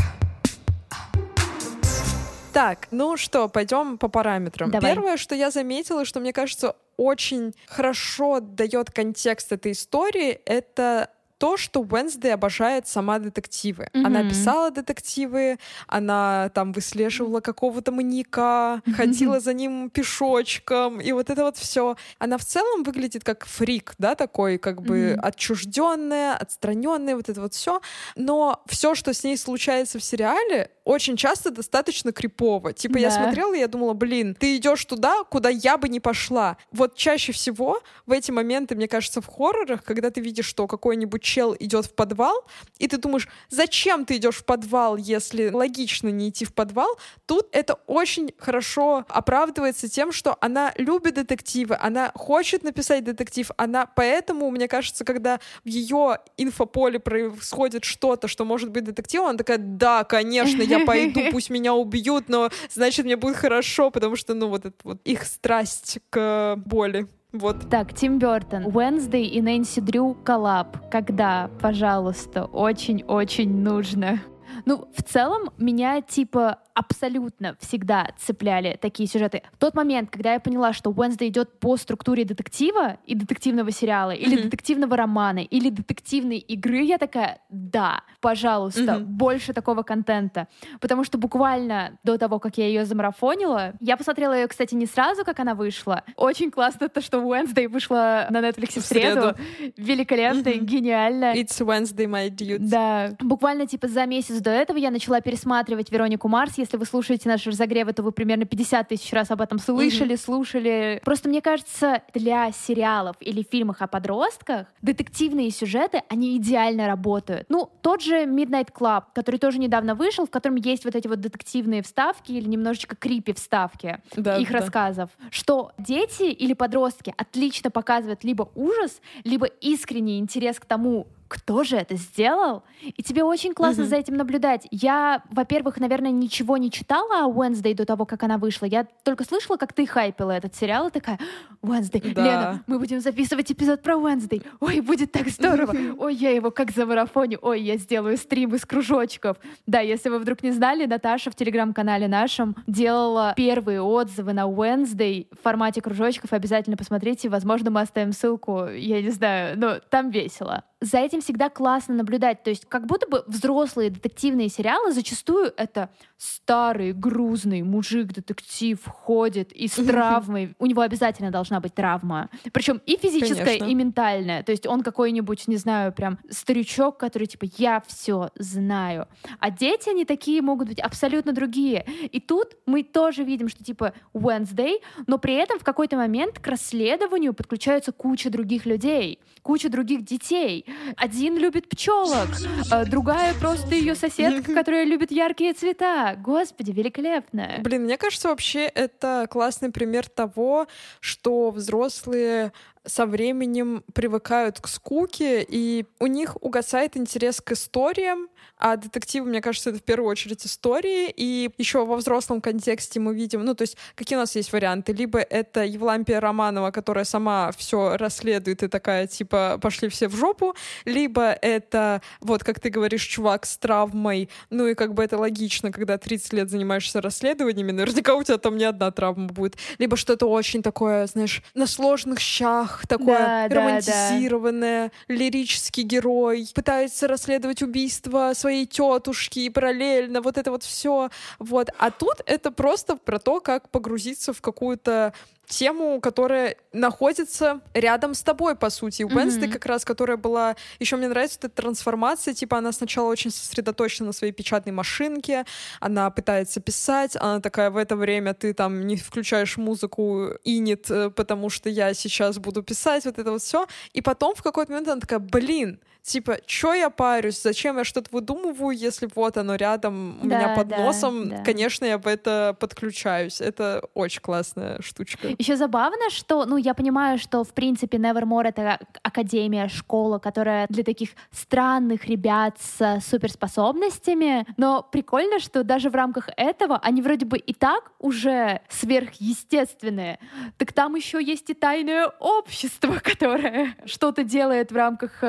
Так, 2.52 2.88
ну 2.90 3.16
что, 3.16 3.48
пойдем 3.48 3.98
по 3.98 4.08
параметрам. 4.08 4.70
Давай. 4.70 4.94
Первое, 4.94 5.16
что 5.16 5.34
я 5.34 5.50
заметила, 5.50 6.04
что 6.04 6.18
мне 6.18 6.32
кажется 6.32 6.74
очень 6.96 7.54
хорошо 7.66 8.40
дает 8.40 8.90
контекст 8.90 9.52
этой 9.52 9.72
истории, 9.72 10.40
это 10.44 11.10
то, 11.38 11.56
что 11.56 11.80
Уэнсдей 11.80 12.34
обожает 12.34 12.88
сама 12.88 13.18
детективы. 13.18 13.88
Mm-hmm. 13.92 14.06
Она 14.06 14.28
писала 14.28 14.70
детективы, 14.70 15.58
она 15.86 16.50
там 16.54 16.72
выслеживала 16.72 17.40
какого-то 17.40 17.92
маньяка, 17.92 18.82
mm-hmm. 18.84 18.92
ходила 18.92 19.40
за 19.40 19.54
ним 19.54 19.88
пешочком, 19.90 21.00
и 21.00 21.12
вот 21.12 21.30
это 21.30 21.44
вот 21.44 21.56
все. 21.56 21.96
Она 22.18 22.38
в 22.38 22.44
целом 22.44 22.82
выглядит 22.82 23.24
как 23.24 23.46
фрик, 23.46 23.94
да, 23.98 24.14
такой 24.14 24.58
как 24.58 24.82
бы 24.82 24.98
mm-hmm. 24.98 25.20
отчужденная, 25.20 26.34
отстраненная, 26.34 27.14
вот 27.16 27.28
это 27.28 27.40
вот 27.40 27.54
все. 27.54 27.80
Но 28.16 28.62
все, 28.66 28.94
что 28.94 29.14
с 29.14 29.24
ней 29.24 29.36
случается 29.36 29.98
в 29.98 30.04
сериале, 30.04 30.70
очень 30.88 31.18
часто 31.18 31.50
достаточно 31.50 32.12
крипово. 32.12 32.72
Типа 32.72 32.94
да. 32.94 33.00
я 33.00 33.10
смотрела, 33.10 33.54
и 33.54 33.58
я 33.58 33.68
думала, 33.68 33.92
блин, 33.92 34.34
ты 34.34 34.56
идешь 34.56 34.82
туда, 34.86 35.22
куда 35.24 35.50
я 35.50 35.76
бы 35.76 35.86
не 35.90 36.00
пошла. 36.00 36.56
Вот 36.72 36.96
чаще 36.96 37.32
всего 37.32 37.82
в 38.06 38.12
эти 38.12 38.30
моменты, 38.30 38.74
мне 38.74 38.88
кажется, 38.88 39.20
в 39.20 39.26
хоррорах, 39.26 39.84
когда 39.84 40.10
ты 40.10 40.22
видишь, 40.22 40.46
что 40.46 40.66
какой-нибудь 40.66 41.20
чел 41.20 41.54
идет 41.60 41.84
в 41.84 41.94
подвал, 41.94 42.42
и 42.78 42.88
ты 42.88 42.96
думаешь, 42.96 43.28
зачем 43.50 44.06
ты 44.06 44.16
идешь 44.16 44.36
в 44.36 44.44
подвал, 44.46 44.96
если 44.96 45.50
логично 45.50 46.08
не 46.08 46.30
идти 46.30 46.46
в 46.46 46.54
подвал, 46.54 46.98
тут 47.26 47.48
это 47.52 47.74
очень 47.86 48.32
хорошо 48.38 49.04
оправдывается 49.10 49.90
тем, 49.90 50.10
что 50.10 50.38
она 50.40 50.72
любит 50.78 51.14
детективы, 51.14 51.76
она 51.78 52.12
хочет 52.14 52.62
написать 52.62 53.04
детектив, 53.04 53.50
она 53.58 53.84
поэтому, 53.84 54.50
мне 54.50 54.68
кажется, 54.68 55.04
когда 55.04 55.38
в 55.64 55.68
ее 55.68 56.16
инфополе 56.38 56.98
происходит 56.98 57.84
что-то, 57.84 58.26
что 58.26 58.46
может 58.46 58.70
быть 58.70 58.84
детективом, 58.84 59.26
она 59.26 59.38
такая, 59.38 59.58
да, 59.58 60.04
конечно, 60.04 60.62
я 60.62 60.77
пойду, 60.84 61.20
пусть 61.32 61.50
меня 61.50 61.74
убьют, 61.74 62.28
но 62.28 62.50
значит 62.70 63.04
мне 63.04 63.16
будет 63.16 63.36
хорошо, 63.36 63.90
потому 63.90 64.16
что, 64.16 64.34
ну, 64.34 64.48
вот 64.48 64.66
это 64.66 64.76
вот 64.84 65.00
их 65.04 65.24
страсть 65.24 65.98
к 66.10 66.56
боли. 66.56 67.06
Вот. 67.32 67.68
Так, 67.68 67.92
Тим 67.92 68.18
Бертон, 68.18 68.68
Wednesday 68.68 69.22
и 69.22 69.42
Нэнси 69.42 69.80
Дрю 69.82 70.14
коллаб. 70.24 70.90
Когда, 70.90 71.50
пожалуйста, 71.60 72.46
очень-очень 72.46 73.54
нужно. 73.62 74.22
Ну, 74.64 74.88
в 74.94 75.02
целом, 75.02 75.50
меня, 75.58 76.00
типа, 76.00 76.58
абсолютно 76.78 77.56
всегда 77.58 78.08
цепляли 78.18 78.78
такие 78.80 79.08
сюжеты. 79.08 79.42
В 79.52 79.58
тот 79.58 79.74
момент, 79.74 80.10
когда 80.10 80.34
я 80.34 80.40
поняла, 80.40 80.72
что 80.72 80.90
Уэнсдей 80.90 81.28
идет 81.28 81.58
по 81.58 81.76
структуре 81.76 82.24
детектива 82.24 82.98
и 83.04 83.16
детективного 83.16 83.72
сериала, 83.72 84.12
или 84.12 84.38
mm-hmm. 84.38 84.42
детективного 84.44 84.96
романа, 84.96 85.40
или 85.40 85.70
детективной 85.70 86.38
игры, 86.38 86.82
я 86.82 86.98
такая, 86.98 87.40
да, 87.48 88.02
пожалуйста, 88.20 88.80
mm-hmm. 88.80 89.04
больше 89.04 89.52
такого 89.52 89.82
контента. 89.82 90.46
Потому 90.80 91.02
что 91.02 91.18
буквально 91.18 91.98
до 92.04 92.16
того, 92.16 92.38
как 92.38 92.58
я 92.58 92.66
ее 92.68 92.84
замарафонила, 92.84 93.72
я 93.80 93.96
посмотрела 93.96 94.34
ее, 94.34 94.46
кстати, 94.46 94.76
не 94.76 94.86
сразу, 94.86 95.24
как 95.24 95.40
она 95.40 95.56
вышла. 95.56 96.04
Очень 96.14 96.52
классно 96.52 96.88
то, 96.88 97.00
что 97.00 97.18
Уэнсдей 97.18 97.66
вышла 97.66 98.28
на 98.30 98.38
Netflix 98.38 98.80
в 98.80 98.84
среду. 98.84 99.34
Великолепно, 99.76 100.48
mm-hmm. 100.48 100.64
гениально. 100.64 101.34
It's 101.34 101.58
Wednesday, 101.60 102.06
my 102.06 102.30
dude. 102.30 102.58
Да. 102.60 103.16
Буквально 103.18 103.66
типа 103.66 103.88
за 103.88 104.06
месяц 104.06 104.40
до 104.48 104.54
этого 104.54 104.78
я 104.78 104.90
начала 104.90 105.20
пересматривать 105.20 105.92
Веронику 105.92 106.26
Марс, 106.26 106.56
если 106.56 106.78
вы 106.78 106.86
слушаете 106.86 107.28
наши 107.28 107.50
разогревы, 107.50 107.92
то 107.92 108.02
вы 108.02 108.12
примерно 108.12 108.46
50 108.46 108.88
тысяч 108.88 109.12
раз 109.12 109.30
об 109.30 109.42
этом 109.42 109.58
слышали, 109.58 110.14
mm-hmm. 110.14 110.24
слушали. 110.24 111.02
Просто 111.04 111.28
мне 111.28 111.42
кажется, 111.42 112.00
для 112.14 112.50
сериалов 112.52 113.16
или 113.20 113.42
фильмов 113.42 113.82
о 113.82 113.86
подростках 113.86 114.66
детективные 114.80 115.50
сюжеты, 115.50 116.02
они 116.08 116.34
идеально 116.38 116.86
работают. 116.86 117.44
Ну, 117.50 117.68
тот 117.82 118.00
же 118.00 118.24
Midnight 118.24 118.72
Club, 118.72 119.04
который 119.14 119.38
тоже 119.38 119.58
недавно 119.58 119.94
вышел, 119.94 120.26
в 120.26 120.30
котором 120.30 120.56
есть 120.56 120.86
вот 120.86 120.94
эти 120.94 121.06
вот 121.08 121.20
детективные 121.20 121.82
вставки 121.82 122.32
или 122.32 122.48
немножечко 122.48 122.96
крипи 122.96 123.34
вставки 123.34 124.00
да, 124.16 124.38
их 124.38 124.50
да. 124.50 124.60
рассказов, 124.60 125.10
что 125.30 125.72
дети 125.76 126.22
или 126.22 126.54
подростки 126.54 127.12
отлично 127.18 127.70
показывают 127.70 128.24
либо 128.24 128.48
ужас, 128.54 129.02
либо 129.24 129.44
искренний 129.44 130.18
интерес 130.18 130.58
к 130.58 130.64
тому, 130.64 131.06
кто 131.28 131.62
же 131.64 131.76
это 131.76 131.94
сделал? 131.96 132.64
И 132.82 133.02
тебе 133.02 133.22
очень 133.22 133.52
классно 133.52 133.82
mm-hmm. 133.82 133.86
за 133.86 133.96
этим 133.96 134.14
наблюдать. 134.14 134.66
Я, 134.70 135.22
во-первых, 135.30 135.78
наверное, 135.78 136.10
ничего 136.10 136.56
не 136.56 136.70
читала 136.70 137.24
о 137.24 137.30
Wednesday 137.30 137.74
до 137.74 137.84
того, 137.84 138.06
как 138.06 138.22
она 138.22 138.38
вышла. 138.38 138.66
Я 138.66 138.86
только 139.04 139.24
слышала, 139.24 139.56
как 139.56 139.72
ты 139.72 139.86
хайпила 139.86 140.32
этот 140.32 140.54
сериал, 140.54 140.88
и 140.88 140.90
такая, 140.90 141.18
Wednesday, 141.62 142.12
да. 142.12 142.24
Лена, 142.24 142.64
мы 142.66 142.78
будем 142.78 143.00
записывать 143.00 143.52
эпизод 143.52 143.82
про 143.82 143.94
Wednesday. 143.94 144.44
Ой, 144.60 144.80
будет 144.80 145.12
так 145.12 145.28
здорово. 145.28 145.74
Ой, 145.98 146.14
я 146.14 146.30
его 146.30 146.50
как 146.50 146.70
за 146.70 146.86
марафоне. 146.86 147.38
Ой, 147.38 147.60
я 147.60 147.76
сделаю 147.76 148.16
стрим 148.16 148.54
из 148.54 148.64
кружочков. 148.64 149.36
Да, 149.66 149.80
если 149.80 150.08
вы 150.08 150.18
вдруг 150.18 150.42
не 150.42 150.52
знали, 150.52 150.86
Наташа 150.86 151.30
в 151.30 151.34
телеграм-канале 151.34 152.08
нашем 152.08 152.56
делала 152.66 153.34
первые 153.36 153.82
отзывы 153.82 154.32
на 154.32 154.46
Wednesday 154.46 155.26
в 155.32 155.42
формате 155.42 155.82
кружочков. 155.82 156.32
Обязательно 156.32 156.76
посмотрите. 156.76 157.28
Возможно, 157.28 157.70
мы 157.70 157.80
оставим 157.80 158.12
ссылку. 158.12 158.66
Я 158.68 159.02
не 159.02 159.10
знаю, 159.10 159.58
но 159.58 159.78
там 159.90 160.10
весело 160.10 160.64
за 160.80 160.98
этим 160.98 161.20
всегда 161.20 161.48
классно 161.48 161.94
наблюдать. 161.94 162.42
То 162.42 162.50
есть 162.50 162.66
как 162.68 162.86
будто 162.86 163.08
бы 163.08 163.24
взрослые 163.26 163.90
детективные 163.90 164.48
сериалы 164.48 164.92
зачастую 164.92 165.52
это 165.56 165.90
старый, 166.16 166.92
грузный 166.92 167.62
мужик-детектив 167.62 168.78
ходит 168.86 169.52
и 169.52 169.68
с 169.68 169.74
травмой. 169.74 170.54
У 170.58 170.66
него 170.66 170.82
обязательно 170.82 171.30
должна 171.30 171.60
быть 171.60 171.74
травма. 171.74 172.28
Причем 172.52 172.80
и 172.86 172.96
физическая, 172.96 173.44
Конечно. 173.44 173.64
и 173.66 173.74
ментальная. 173.74 174.42
То 174.42 174.52
есть 174.52 174.66
он 174.66 174.82
какой-нибудь, 174.82 175.48
не 175.48 175.56
знаю, 175.56 175.92
прям 175.92 176.18
старичок, 176.30 176.98
который 176.98 177.26
типа 177.26 177.46
«я 177.56 177.82
все 177.86 178.30
знаю». 178.36 179.08
А 179.40 179.50
дети, 179.50 179.90
они 179.90 180.04
такие 180.04 180.42
могут 180.42 180.68
быть 180.68 180.80
абсолютно 180.80 181.32
другие. 181.32 181.86
И 182.10 182.20
тут 182.20 182.56
мы 182.66 182.82
тоже 182.82 183.24
видим, 183.24 183.48
что 183.48 183.64
типа 183.64 183.94
Wednesday, 184.14 184.80
но 185.06 185.18
при 185.18 185.34
этом 185.34 185.58
в 185.58 185.64
какой-то 185.64 185.96
момент 185.96 186.38
к 186.38 186.46
расследованию 186.46 187.34
подключаются 187.34 187.92
куча 187.92 188.30
других 188.30 188.66
людей, 188.66 189.20
куча 189.42 189.68
других 189.68 190.04
детей. 190.04 190.64
Один 190.96 191.36
любит 191.36 191.68
пчелок, 191.68 192.28
а 192.70 192.84
другая 192.84 193.34
просто 193.34 193.74
ее 193.74 193.94
соседка, 193.94 194.52
которая 194.54 194.84
любит 194.84 195.10
яркие 195.10 195.52
цвета. 195.52 196.16
Господи, 196.18 196.70
великолепно. 196.70 197.56
Блин, 197.60 197.84
мне 197.84 197.96
кажется, 197.96 198.28
вообще 198.28 198.64
это 198.64 199.26
классный 199.30 199.70
пример 199.70 200.08
того, 200.08 200.66
что 201.00 201.50
взрослые 201.50 202.52
со 202.88 203.06
временем 203.06 203.84
привыкают 203.92 204.60
к 204.60 204.66
скуке, 204.68 205.44
и 205.48 205.86
у 205.98 206.06
них 206.06 206.36
угасает 206.42 206.96
интерес 206.96 207.40
к 207.40 207.52
историям, 207.52 208.28
а 208.56 208.76
детективы, 208.76 209.28
мне 209.28 209.40
кажется, 209.40 209.70
это 209.70 209.78
в 209.78 209.82
первую 209.82 210.10
очередь 210.10 210.44
истории, 210.44 211.12
и 211.14 211.50
еще 211.58 211.84
во 211.84 211.96
взрослом 211.96 212.40
контексте 212.40 212.98
мы 212.98 213.14
видим, 213.14 213.44
ну, 213.44 213.54
то 213.54 213.62
есть 213.62 213.76
какие 213.94 214.16
у 214.16 214.20
нас 214.20 214.34
есть 214.34 214.52
варианты? 214.52 214.92
Либо 214.92 215.20
это 215.20 215.64
Евлампия 215.64 216.20
Романова, 216.20 216.70
которая 216.70 217.04
сама 217.04 217.52
все 217.56 217.96
расследует 217.96 218.62
и 218.62 218.68
такая, 218.68 219.06
типа, 219.06 219.58
пошли 219.60 219.88
все 219.88 220.08
в 220.08 220.16
жопу, 220.16 220.54
либо 220.84 221.30
это, 221.30 222.02
вот, 222.20 222.42
как 222.42 222.58
ты 222.60 222.70
говоришь, 222.70 223.04
чувак 223.04 223.46
с 223.46 223.56
травмой, 223.58 224.28
ну, 224.50 224.66
и 224.66 224.74
как 224.74 224.94
бы 224.94 225.04
это 225.04 225.18
логично, 225.18 225.70
когда 225.70 225.98
30 225.98 226.32
лет 226.32 226.50
занимаешься 226.50 227.00
расследованиями, 227.00 227.72
наверняка 227.72 228.14
у 228.14 228.22
тебя 228.22 228.38
там 228.38 228.56
не 228.56 228.64
одна 228.64 228.90
травма 228.90 229.26
будет, 229.26 229.56
либо 229.78 229.96
что-то 229.96 230.26
очень 230.26 230.62
такое, 230.62 231.06
знаешь, 231.06 231.42
на 231.54 231.66
сложных 231.66 232.18
щах, 232.20 232.77
такое 232.86 233.48
да, 233.48 233.48
романтизированное, 233.48 234.88
да, 234.88 234.92
да. 235.08 235.14
лирический 235.14 235.82
герой, 235.82 236.48
пытается 236.54 237.08
расследовать 237.08 237.62
убийство 237.62 238.32
своей 238.34 238.66
тетушки 238.66 239.40
и 239.40 239.50
параллельно 239.50 240.20
вот 240.20 240.38
это 240.38 240.50
вот 240.50 240.62
все. 240.62 241.10
Вот. 241.38 241.70
А 241.78 241.90
тут 241.90 242.20
это 242.26 242.50
просто 242.50 242.96
про 242.96 243.18
то, 243.18 243.40
как 243.40 243.70
погрузиться 243.70 244.32
в 244.32 244.40
какую-то 244.40 245.12
тему, 245.48 246.00
которая 246.00 246.56
находится 246.72 247.60
рядом 247.74 248.14
с 248.14 248.22
тобой, 248.22 248.54
по 248.54 248.70
сути. 248.70 249.02
У 249.02 249.08
mm-hmm. 249.08 249.48
как 249.48 249.66
раз, 249.66 249.84
которая 249.84 250.16
была... 250.16 250.56
Еще 250.78 250.96
мне 250.96 251.08
нравится 251.08 251.38
эта 251.38 251.48
трансформация, 251.48 252.34
типа 252.34 252.58
она 252.58 252.72
сначала 252.72 253.08
очень 253.08 253.30
сосредоточена 253.30 254.08
на 254.08 254.12
своей 254.12 254.32
печатной 254.32 254.72
машинке, 254.72 255.44
она 255.80 256.10
пытается 256.10 256.60
писать, 256.60 257.16
она 257.16 257.40
такая, 257.40 257.70
в 257.70 257.76
это 257.76 257.96
время 257.96 258.34
ты 258.34 258.52
там 258.52 258.86
не 258.86 258.96
включаешь 258.96 259.56
музыку 259.56 260.30
инит, 260.44 260.90
э, 260.90 261.10
потому 261.10 261.50
что 261.50 261.68
я 261.70 261.94
сейчас 261.94 262.38
буду 262.38 262.62
писать, 262.62 263.04
вот 263.04 263.18
это 263.18 263.32
вот 263.32 263.42
все. 263.42 263.66
И 263.92 264.02
потом 264.02 264.34
в 264.34 264.42
какой-то 264.42 264.72
момент 264.72 264.88
она 264.88 265.00
такая, 265.00 265.18
блин, 265.18 265.80
типа, 266.08 266.38
чё 266.46 266.72
я 266.74 266.90
парюсь, 266.90 267.40
зачем 267.42 267.78
я 267.78 267.84
что-то 267.84 268.08
выдумываю, 268.12 268.76
если 268.76 269.08
вот 269.14 269.36
оно 269.36 269.54
рядом 269.56 270.18
у 270.22 270.26
Да, 270.26 270.38
меня 270.38 270.54
под 270.56 270.68
да, 270.68 270.78
носом, 270.78 271.28
да. 271.28 271.42
конечно, 271.44 271.84
я 271.84 271.98
в 271.98 272.06
это 272.06 272.56
подключаюсь. 272.58 273.40
Это 273.40 273.82
очень 273.94 274.20
классная 274.22 274.80
штучка. 274.82 275.28
Еще 275.38 275.56
забавно, 275.56 276.10
что, 276.10 276.44
ну, 276.46 276.56
я 276.56 276.74
понимаю, 276.74 277.18
что, 277.18 277.44
в 277.44 277.52
принципе, 277.52 277.98
Nevermore— 277.98 278.44
это 278.48 278.78
академия, 279.02 279.68
школа, 279.68 280.18
которая 280.18 280.66
для 280.68 280.82
таких 280.82 281.10
странных 281.30 282.06
ребят 282.06 282.56
с 282.60 283.00
суперспособностями, 283.06 284.46
но 284.56 284.82
прикольно, 284.82 285.38
что 285.40 285.62
даже 285.62 285.90
в 285.90 285.94
рамках 285.94 286.28
этого 286.36 286.78
они 286.82 287.02
вроде 287.02 287.26
бы 287.26 287.36
и 287.38 287.52
так 287.52 287.92
уже 287.98 288.60
сверхъестественные, 288.68 290.18
так 290.56 290.72
там 290.72 290.94
еще 290.94 291.22
есть 291.22 291.50
и 291.50 291.54
тайное 291.54 292.06
общество, 292.20 292.94
которое 293.02 293.76
что-то 293.84 294.24
делает 294.24 294.72
в 294.72 294.76
рамках 294.76 295.22
э, 295.22 295.26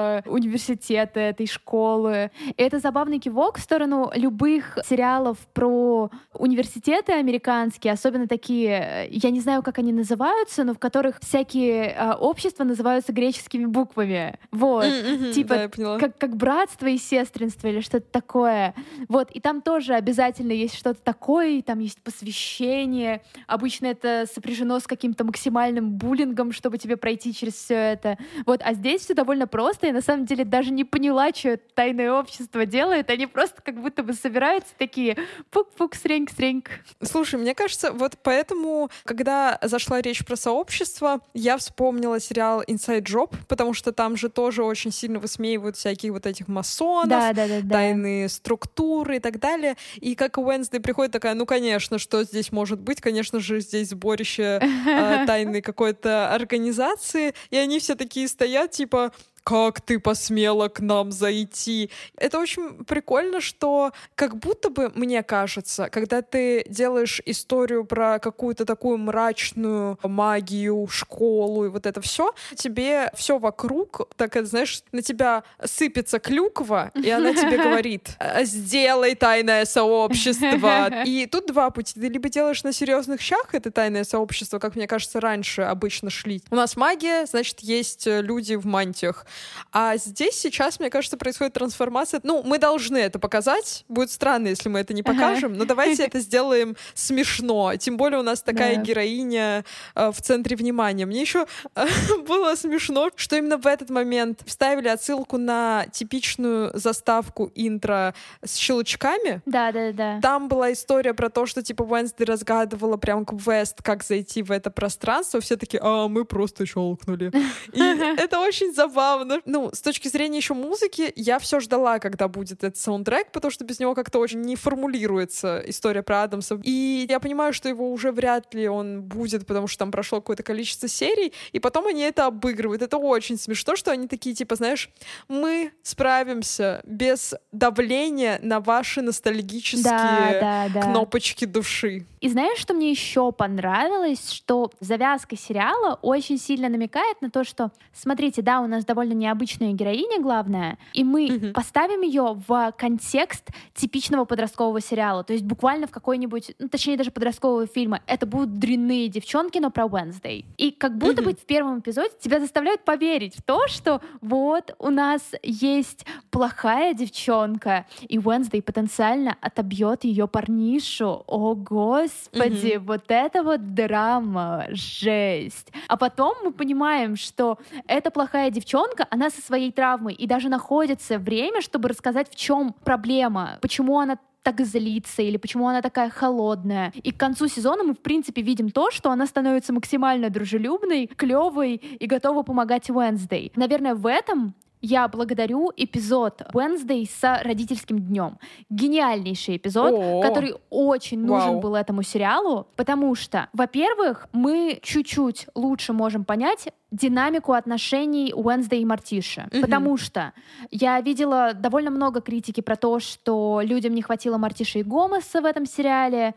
этого 0.00 0.22
университета, 0.26 1.20
этой 1.20 1.46
школы. 1.46 2.30
И 2.56 2.62
это 2.62 2.78
забавный 2.78 3.18
кивок 3.18 3.58
в 3.58 3.60
сторону 3.62 4.10
любых 4.14 4.78
сериалов 4.86 5.38
про 5.52 6.10
университеты 6.34 7.12
американские, 7.12 7.92
особенно 7.92 8.26
такие, 8.26 9.06
э, 9.06 9.08
я 9.10 9.30
не 9.30 9.40
знаю, 9.40 9.62
как 9.62 9.78
они 9.78 9.92
называются, 9.92 10.64
но 10.64 10.74
в 10.74 10.78
которых 10.78 11.18
всякие 11.20 11.94
э, 11.96 12.12
общества 12.14 12.64
называются 12.64 13.12
греческими 13.12 13.66
буквами. 13.66 14.38
Вот. 14.50 14.84
М, 14.84 15.32
Типа, 15.32 15.70
да. 15.76 15.98
Как, 15.98 16.18
как 16.18 16.36
братство 16.36 16.86
и 16.86 16.96
сестринство 16.98 17.68
или 17.68 17.80
что-то 17.80 18.06
такое. 18.10 18.74
Вот, 19.08 19.30
и 19.30 19.40
там 19.40 19.60
тоже 19.62 19.94
обязательно 19.94 20.52
есть 20.52 20.74
что-то 20.74 21.00
такое, 21.02 21.48
и 21.50 21.62
там 21.62 21.78
есть 21.80 22.00
посвящение. 22.02 23.22
Обычно 23.46 23.86
это 23.86 24.26
сопряжено 24.32 24.78
с 24.80 24.86
каким-то 24.86 25.24
максимальным 25.24 25.90
буллингом, 25.92 26.52
чтобы 26.52 26.78
тебе 26.78 26.96
пройти 26.96 27.34
через 27.34 27.54
все 27.54 27.74
это. 27.74 28.18
Вот, 28.46 28.60
а 28.64 28.74
здесь 28.74 29.02
все 29.02 29.14
довольно 29.14 29.46
просто. 29.46 29.89
Я 29.90 29.94
на 29.94 30.02
самом 30.02 30.24
деле 30.24 30.44
даже 30.44 30.70
не 30.70 30.84
поняла, 30.84 31.30
что 31.34 31.48
это 31.48 31.64
тайное 31.74 32.12
общество 32.12 32.64
делает. 32.64 33.10
Они 33.10 33.26
просто 33.26 33.60
как 33.60 33.82
будто 33.82 34.04
бы 34.04 34.12
собираются 34.12 34.72
такие 34.78 35.16
пук-пук, 35.50 35.96
среньк-среньк. 35.96 36.70
Слушай, 37.02 37.40
мне 37.40 37.56
кажется, 37.56 37.90
вот 37.90 38.16
поэтому, 38.22 38.88
когда 39.02 39.58
зашла 39.62 40.00
речь 40.00 40.24
про 40.24 40.36
сообщество, 40.36 41.18
я 41.34 41.56
вспомнила 41.56 42.20
сериал 42.20 42.62
Inside 42.62 43.02
Job, 43.02 43.34
потому 43.48 43.74
что 43.74 43.90
там 43.90 44.16
же 44.16 44.28
тоже 44.28 44.62
очень 44.62 44.92
сильно 44.92 45.18
высмеивают 45.18 45.76
всяких 45.76 46.12
вот 46.12 46.24
этих 46.24 46.46
масонов, 46.46 47.08
да, 47.08 47.32
да, 47.32 47.48
да. 47.48 47.68
тайные 47.68 48.28
структуры 48.28 49.16
и 49.16 49.20
так 49.20 49.40
далее. 49.40 49.76
И 49.96 50.14
как 50.14 50.38
Уэнсдей 50.38 50.78
приходит 50.78 51.10
такая, 51.10 51.34
ну, 51.34 51.46
конечно, 51.46 51.98
что 51.98 52.22
здесь 52.22 52.52
может 52.52 52.78
быть? 52.78 53.00
Конечно 53.00 53.40
же, 53.40 53.58
здесь 53.58 53.88
сборище 53.88 54.60
э, 54.62 55.24
тайной 55.26 55.62
какой-то 55.62 56.32
организации. 56.32 57.34
И 57.50 57.56
они 57.56 57.80
все 57.80 57.96
такие 57.96 58.28
стоят, 58.28 58.70
типа, 58.70 59.10
как 59.44 59.80
ты 59.80 59.98
посмела 59.98 60.68
к 60.68 60.80
нам 60.80 61.12
зайти? 61.12 61.90
Это 62.16 62.38
очень 62.38 62.84
прикольно, 62.84 63.40
что 63.40 63.92
как 64.14 64.36
будто 64.36 64.70
бы, 64.70 64.90
мне 64.94 65.22
кажется, 65.22 65.88
когда 65.90 66.22
ты 66.22 66.64
делаешь 66.68 67.20
историю 67.26 67.84
про 67.84 68.18
какую-то 68.18 68.64
такую 68.64 68.98
мрачную 68.98 69.98
магию, 70.02 70.86
школу 70.88 71.66
и 71.66 71.68
вот 71.68 71.86
это 71.86 72.00
все, 72.00 72.34
тебе 72.54 73.10
все 73.14 73.38
вокруг, 73.38 74.08
так 74.16 74.36
это, 74.36 74.46
знаешь, 74.46 74.82
на 74.92 75.02
тебя 75.02 75.44
сыпется 75.64 76.18
клюква, 76.18 76.90
и 76.94 77.10
она 77.10 77.32
тебе 77.34 77.58
говорит, 77.62 78.16
«Э, 78.18 78.44
сделай 78.44 79.14
тайное 79.14 79.64
сообщество. 79.64 81.02
И 81.04 81.26
тут 81.26 81.46
два 81.46 81.70
пути. 81.70 82.00
Ты 82.00 82.08
либо 82.08 82.28
делаешь 82.28 82.62
на 82.64 82.72
серьезных 82.72 83.20
щах 83.20 83.54
это 83.54 83.70
тайное 83.70 84.04
сообщество, 84.04 84.58
как 84.58 84.76
мне 84.76 84.86
кажется, 84.86 85.20
раньше 85.20 85.62
обычно 85.62 86.10
шли. 86.10 86.42
У 86.50 86.56
нас 86.56 86.76
магия, 86.76 87.26
значит, 87.26 87.60
есть 87.60 88.06
люди 88.06 88.54
в 88.54 88.66
мантиях. 88.66 89.26
А 89.72 89.96
здесь 89.96 90.38
сейчас, 90.38 90.80
мне 90.80 90.90
кажется, 90.90 91.16
происходит 91.16 91.54
трансформация. 91.54 92.20
Ну, 92.22 92.42
мы 92.42 92.58
должны 92.58 92.98
это 92.98 93.18
показать. 93.18 93.84
Будет 93.88 94.10
странно, 94.10 94.48
если 94.48 94.68
мы 94.68 94.80
это 94.80 94.94
не 94.94 95.02
покажем, 95.02 95.54
но 95.54 95.64
давайте 95.64 96.04
это 96.04 96.20
сделаем 96.20 96.76
смешно. 96.94 97.76
Тем 97.76 97.96
более 97.96 98.20
у 98.20 98.22
нас 98.22 98.42
такая 98.42 98.76
героиня 98.76 99.64
э, 99.94 100.10
в 100.12 100.20
центре 100.20 100.56
внимания. 100.56 101.06
Мне 101.06 101.20
еще 101.20 101.46
было 102.26 102.54
смешно, 102.54 103.10
что 103.16 103.36
именно 103.36 103.56
в 103.56 103.66
этот 103.66 103.90
момент 103.90 104.42
вставили 104.46 104.88
отсылку 104.88 105.38
на 105.38 105.86
типичную 105.92 106.70
заставку 106.74 107.50
интро 107.54 108.14
с 108.44 108.56
щелчками. 108.56 109.42
Да, 109.46 109.72
да, 109.72 109.92
да. 109.92 110.20
Там 110.20 110.48
была 110.48 110.72
история 110.72 111.14
про 111.14 111.28
то, 111.30 111.46
что 111.46 111.62
типа 111.62 111.82
Уэнсдей 111.82 112.24
разгадывала 112.26 112.96
прям 112.96 113.24
квест, 113.24 113.82
как 113.82 114.02
зайти 114.02 114.42
в 114.42 114.50
это 114.50 114.70
пространство. 114.70 115.40
Все 115.40 115.56
такие, 115.56 115.80
а 115.82 116.08
мы 116.08 116.24
просто 116.24 116.66
щелкнули. 116.66 117.32
И 117.72 117.80
это 118.18 118.40
очень 118.40 118.72
забавно. 119.20 119.42
Ну, 119.44 119.70
с 119.72 119.80
точки 119.80 120.08
зрения 120.08 120.38
еще 120.38 120.54
музыки, 120.54 121.12
я 121.16 121.38
все 121.38 121.60
ждала, 121.60 121.98
когда 121.98 122.28
будет 122.28 122.64
этот 122.64 122.76
саундтрек, 122.76 123.32
потому 123.32 123.50
что 123.50 123.64
без 123.64 123.78
него 123.78 123.94
как-то 123.94 124.18
очень 124.18 124.40
не 124.40 124.56
формулируется 124.56 125.62
история 125.66 126.02
про 126.02 126.22
Адамса. 126.22 126.58
И 126.62 127.06
я 127.08 127.20
понимаю, 127.20 127.52
что 127.52 127.68
его 127.68 127.90
уже 127.92 128.12
вряд 128.12 128.52
ли 128.54 128.68
он 128.68 129.02
будет, 129.02 129.46
потому 129.46 129.66
что 129.66 129.80
там 129.80 129.90
прошло 129.90 130.20
какое-то 130.20 130.42
количество 130.42 130.88
серий, 130.88 131.32
и 131.52 131.60
потом 131.60 131.86
они 131.86 132.02
это 132.02 132.26
обыгрывают. 132.26 132.82
Это 132.82 132.96
очень 132.96 133.38
смешно, 133.38 133.76
что 133.76 133.90
они 133.90 134.08
такие, 134.08 134.34
типа, 134.34 134.56
знаешь, 134.56 134.90
мы 135.28 135.72
справимся 135.82 136.80
без 136.84 137.34
давления 137.52 138.38
на 138.42 138.60
ваши 138.60 139.02
ностальгические 139.02 139.82
Да, 139.82 140.38
да, 140.40 140.68
да. 140.74 140.82
кнопочки 140.82 141.44
души. 141.44 142.06
И 142.20 142.28
знаешь, 142.28 142.58
что 142.58 142.74
мне 142.74 142.90
еще 142.90 143.32
понравилось, 143.32 144.30
что 144.30 144.70
завязка 144.80 145.36
сериала 145.36 145.98
очень 146.02 146.38
сильно 146.38 146.68
намекает 146.68 147.22
на 147.22 147.30
то, 147.30 147.44
что, 147.44 147.70
смотрите, 147.94 148.42
да, 148.42 148.60
у 148.60 148.66
нас 148.66 148.84
довольно 148.84 149.09
необычная 149.12 149.72
героиня 149.72 150.20
главная, 150.20 150.78
и 150.92 151.04
мы 151.04 151.28
Мгм. 151.30 151.52
поставим 151.52 152.02
ее 152.02 152.36
в 152.48 152.72
контекст 152.76 153.48
типичного 153.74 154.24
подросткового 154.24 154.80
сериала, 154.80 155.24
то 155.24 155.32
есть 155.32 155.44
буквально 155.44 155.86
в 155.86 155.90
какой-нибудь, 155.90 156.52
ну, 156.58 156.68
точнее 156.68 156.96
даже 156.96 157.10
подросткового 157.10 157.66
фильма. 157.66 158.00
Это 158.06 158.26
будут 158.26 158.58
дрянные 158.58 159.08
девчонки, 159.08 159.58
но 159.58 159.70
про 159.70 159.84
Wednesday. 159.86 160.44
И 160.56 160.70
как 160.70 160.96
будто 160.98 161.22
бы 161.22 161.32
в 161.32 161.44
первом 161.46 161.80
эпизоде 161.80 162.10
тебя 162.20 162.40
заставляют 162.40 162.84
поверить 162.84 163.36
в 163.36 163.42
то, 163.42 163.68
что 163.68 164.00
вот 164.20 164.74
у 164.78 164.90
нас 164.90 165.22
есть 165.42 166.06
плохая 166.30 166.94
девчонка, 166.94 167.86
и 168.02 168.18
Wednesday 168.18 168.62
потенциально 168.62 169.36
отобьет 169.40 170.04
ее 170.04 170.26
парнишу. 170.28 171.24
О, 171.26 171.54
господи, 171.54 172.76
вот 172.82 173.04
это 173.08 173.42
вот 173.42 173.74
драма, 173.74 174.66
жесть. 174.70 175.72
А 175.88 175.96
потом 175.96 176.34
мы 176.44 176.52
понимаем, 176.52 177.16
что 177.16 177.58
эта 177.86 178.10
плохая 178.10 178.50
девчонка, 178.50 178.99
она 179.10 179.30
со 179.30 179.40
своей 179.40 179.72
травмой, 179.72 180.14
и 180.14 180.26
даже 180.26 180.48
находится 180.48 181.18
время, 181.18 181.60
чтобы 181.60 181.88
рассказать, 181.88 182.30
в 182.30 182.34
чем 182.34 182.74
проблема, 182.84 183.58
почему 183.60 183.98
она 183.98 184.18
так 184.42 184.60
злится, 184.60 185.22
или 185.22 185.36
почему 185.36 185.68
она 185.68 185.82
такая 185.82 186.10
холодная. 186.10 186.92
И 186.94 187.12
к 187.12 187.18
концу 187.18 187.48
сезона 187.48 187.84
мы, 187.84 187.94
в 187.94 188.00
принципе, 188.00 188.42
видим 188.42 188.70
то, 188.70 188.90
что 188.90 189.10
она 189.10 189.26
становится 189.26 189.72
максимально 189.72 190.30
дружелюбной, 190.30 191.06
клевой 191.06 191.74
и 191.74 192.06
готова 192.06 192.42
помогать 192.42 192.88
Уэнсдей. 192.90 193.52
Наверное, 193.56 193.94
в 193.94 194.06
этом 194.06 194.54
я 194.80 195.08
благодарю 195.08 195.70
эпизод 195.76 196.42
Wednesday 196.54 197.06
с 197.06 197.42
родительским 197.42 197.98
днем. 197.98 198.38
Гениальнейший 198.70 199.58
эпизод, 199.58 199.92
О. 199.94 200.22
который 200.22 200.54
очень 200.70 201.20
нужен 201.20 201.52
Вау. 201.52 201.60
был 201.60 201.74
этому 201.74 202.02
сериалу, 202.02 202.66
потому 202.76 203.14
что, 203.14 203.48
во-первых, 203.52 204.28
мы 204.32 204.80
чуть-чуть 204.82 205.48
лучше 205.54 205.92
можем 205.92 206.24
понять 206.24 206.68
динамику 206.90 207.52
отношений 207.52 208.32
Уэнсдей 208.34 208.82
и 208.82 208.84
Мортиши. 208.84 209.48
Мгм. 209.52 209.62
Потому 209.62 209.96
что 209.96 210.32
я 210.70 211.00
видела 211.00 211.52
довольно 211.54 211.90
много 211.90 212.20
критики 212.20 212.60
про 212.60 212.76
то, 212.76 212.98
что 213.00 213.60
людям 213.62 213.94
не 213.94 214.02
хватило 214.02 214.38
Мортиши 214.38 214.80
и 214.80 214.82
Гомеса 214.82 215.40
в 215.40 215.44
этом 215.44 215.66
сериале. 215.66 216.34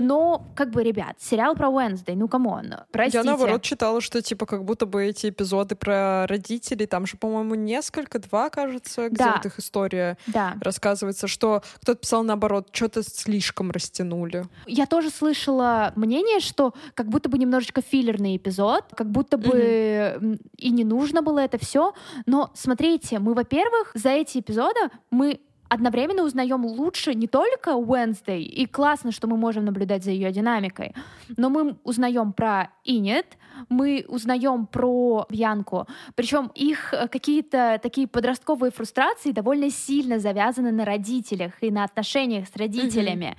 Но, 0.00 0.46
как 0.54 0.70
бы, 0.70 0.82
ребят, 0.82 1.16
сериал 1.20 1.54
про 1.54 1.68
Уэнсдей, 1.68 2.14
ну, 2.16 2.28
come 2.28 2.54
on, 2.54 2.74
простите. 2.90 3.18
Я 3.18 3.24
наоборот 3.24 3.62
читала, 3.62 4.00
что 4.00 4.20
типа 4.22 4.46
как 4.46 4.64
будто 4.64 4.86
бы 4.86 5.04
эти 5.04 5.28
эпизоды 5.28 5.74
про 5.76 6.26
родителей, 6.26 6.86
там 6.86 7.06
же, 7.06 7.16
по-моему, 7.16 7.54
несколько, 7.54 8.18
два, 8.18 8.50
кажется, 8.50 9.08
где 9.08 9.16
Да. 9.24 9.32
вот 9.36 9.46
их 9.46 9.58
история 9.58 10.16
Да. 10.26 10.54
рассказывается, 10.60 11.28
что 11.28 11.62
кто-то 11.82 11.98
писал 12.00 12.24
наоборот, 12.24 12.68
что-то 12.72 13.02
слишком 13.02 13.70
растянули. 13.70 14.44
Я 14.66 14.86
тоже 14.86 15.10
слышала 15.10 15.92
мнение, 15.96 16.40
что 16.40 16.74
как 16.94 17.08
будто 17.08 17.28
бы 17.28 17.38
немножечко 17.38 17.82
филлерный 17.82 18.36
эпизод, 18.36 18.84
как 18.96 19.10
будто 19.10 19.36
бы 19.38 19.91
м, 19.92 20.38
и 20.56 20.70
не 20.70 20.84
нужно 20.84 21.22
было 21.22 21.40
это 21.40 21.58
все. 21.58 21.94
Но 22.26 22.50
смотрите, 22.54 23.18
мы, 23.18 23.34
во-первых, 23.34 23.92
за 23.94 24.10
эти 24.10 24.38
эпизоды 24.38 24.80
мы 25.10 25.40
одновременно 25.72 26.22
узнаем 26.22 26.66
лучше 26.66 27.14
не 27.14 27.26
только 27.26 27.76
Уэнсдей, 27.76 28.42
и 28.42 28.66
классно, 28.66 29.10
что 29.10 29.26
мы 29.26 29.38
можем 29.38 29.64
наблюдать 29.64 30.04
за 30.04 30.10
ее 30.10 30.30
динамикой, 30.30 30.94
но 31.38 31.48
мы 31.48 31.78
узнаем 31.82 32.34
про 32.34 32.70
Инет, 32.84 33.38
мы 33.70 34.04
узнаем 34.08 34.66
про 34.66 35.26
Бьянку, 35.30 35.86
причем 36.14 36.50
их 36.54 36.92
э, 36.92 37.08
какие-то 37.08 37.80
такие 37.82 38.06
подростковые 38.06 38.70
фрустрации 38.70 39.30
довольно 39.30 39.70
сильно 39.70 40.18
завязаны 40.18 40.72
на 40.72 40.84
родителях 40.84 41.54
и 41.62 41.70
на 41.70 41.84
отношениях 41.84 42.48
с 42.48 42.56
родителями. 42.56 43.36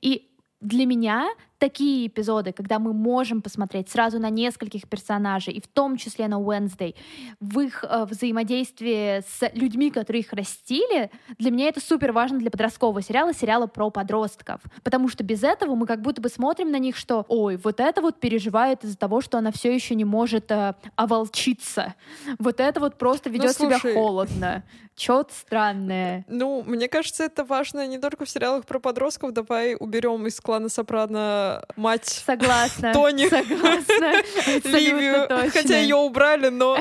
И 0.00 0.30
для 0.60 0.86
меня 0.86 1.28
такие 1.62 2.08
эпизоды, 2.08 2.52
когда 2.52 2.80
мы 2.80 2.92
можем 2.92 3.40
посмотреть 3.40 3.88
сразу 3.88 4.18
на 4.18 4.30
нескольких 4.30 4.88
персонажей, 4.88 5.54
и 5.54 5.60
в 5.60 5.68
том 5.68 5.96
числе 5.96 6.26
на 6.26 6.40
Wednesday, 6.40 6.96
в 7.38 7.60
их 7.60 7.84
э, 7.84 8.04
взаимодействии 8.04 9.20
с 9.20 9.48
людьми, 9.54 9.92
которые 9.92 10.22
их 10.22 10.32
растили, 10.32 11.08
для 11.38 11.52
меня 11.52 11.68
это 11.68 11.80
супер 11.80 12.10
важно 12.10 12.40
для 12.40 12.50
подросткового 12.50 13.00
сериала, 13.00 13.32
сериала 13.32 13.68
про 13.68 13.90
подростков. 13.90 14.60
Потому 14.82 15.08
что 15.08 15.22
без 15.22 15.44
этого 15.44 15.76
мы 15.76 15.86
как 15.86 16.02
будто 16.02 16.20
бы 16.20 16.28
смотрим 16.28 16.72
на 16.72 16.80
них, 16.80 16.96
что, 16.96 17.24
ой, 17.28 17.56
вот 17.58 17.78
это 17.78 18.00
вот 18.00 18.18
переживает 18.18 18.82
из-за 18.82 18.98
того, 18.98 19.20
что 19.20 19.38
она 19.38 19.52
все 19.52 19.72
еще 19.72 19.94
не 19.94 20.04
может 20.04 20.50
э, 20.50 20.74
оволчиться. 20.96 21.94
Вот 22.40 22.58
это 22.58 22.80
вот 22.80 22.98
просто 22.98 23.30
ведет 23.30 23.54
Ну, 23.60 23.66
себя 23.66 23.78
холодно. 23.78 24.64
Чё-то 24.94 25.32
странное. 25.32 26.24
Ну, 26.28 26.62
мне 26.66 26.86
кажется, 26.86 27.24
это 27.24 27.44
важно 27.44 27.86
не 27.86 27.98
только 27.98 28.24
в 28.24 28.30
сериалах 28.30 28.66
про 28.66 28.78
подростков. 28.78 29.32
Давай 29.32 29.74
уберем 29.78 30.26
из 30.26 30.38
клана 30.40 30.68
Сопрано 30.68 31.51
мать 31.76 32.22
Согласна. 32.26 32.92
Тони. 32.92 33.28
Согласна. 33.28 34.22
Ливию. 34.64 35.26
точно. 35.28 35.50
Хотя 35.50 35.78
ее 35.78 35.96
убрали, 35.96 36.48
но... 36.48 36.78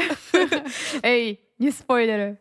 Эй, 1.03 1.39
не 1.57 1.71
спойлеры. 1.71 2.37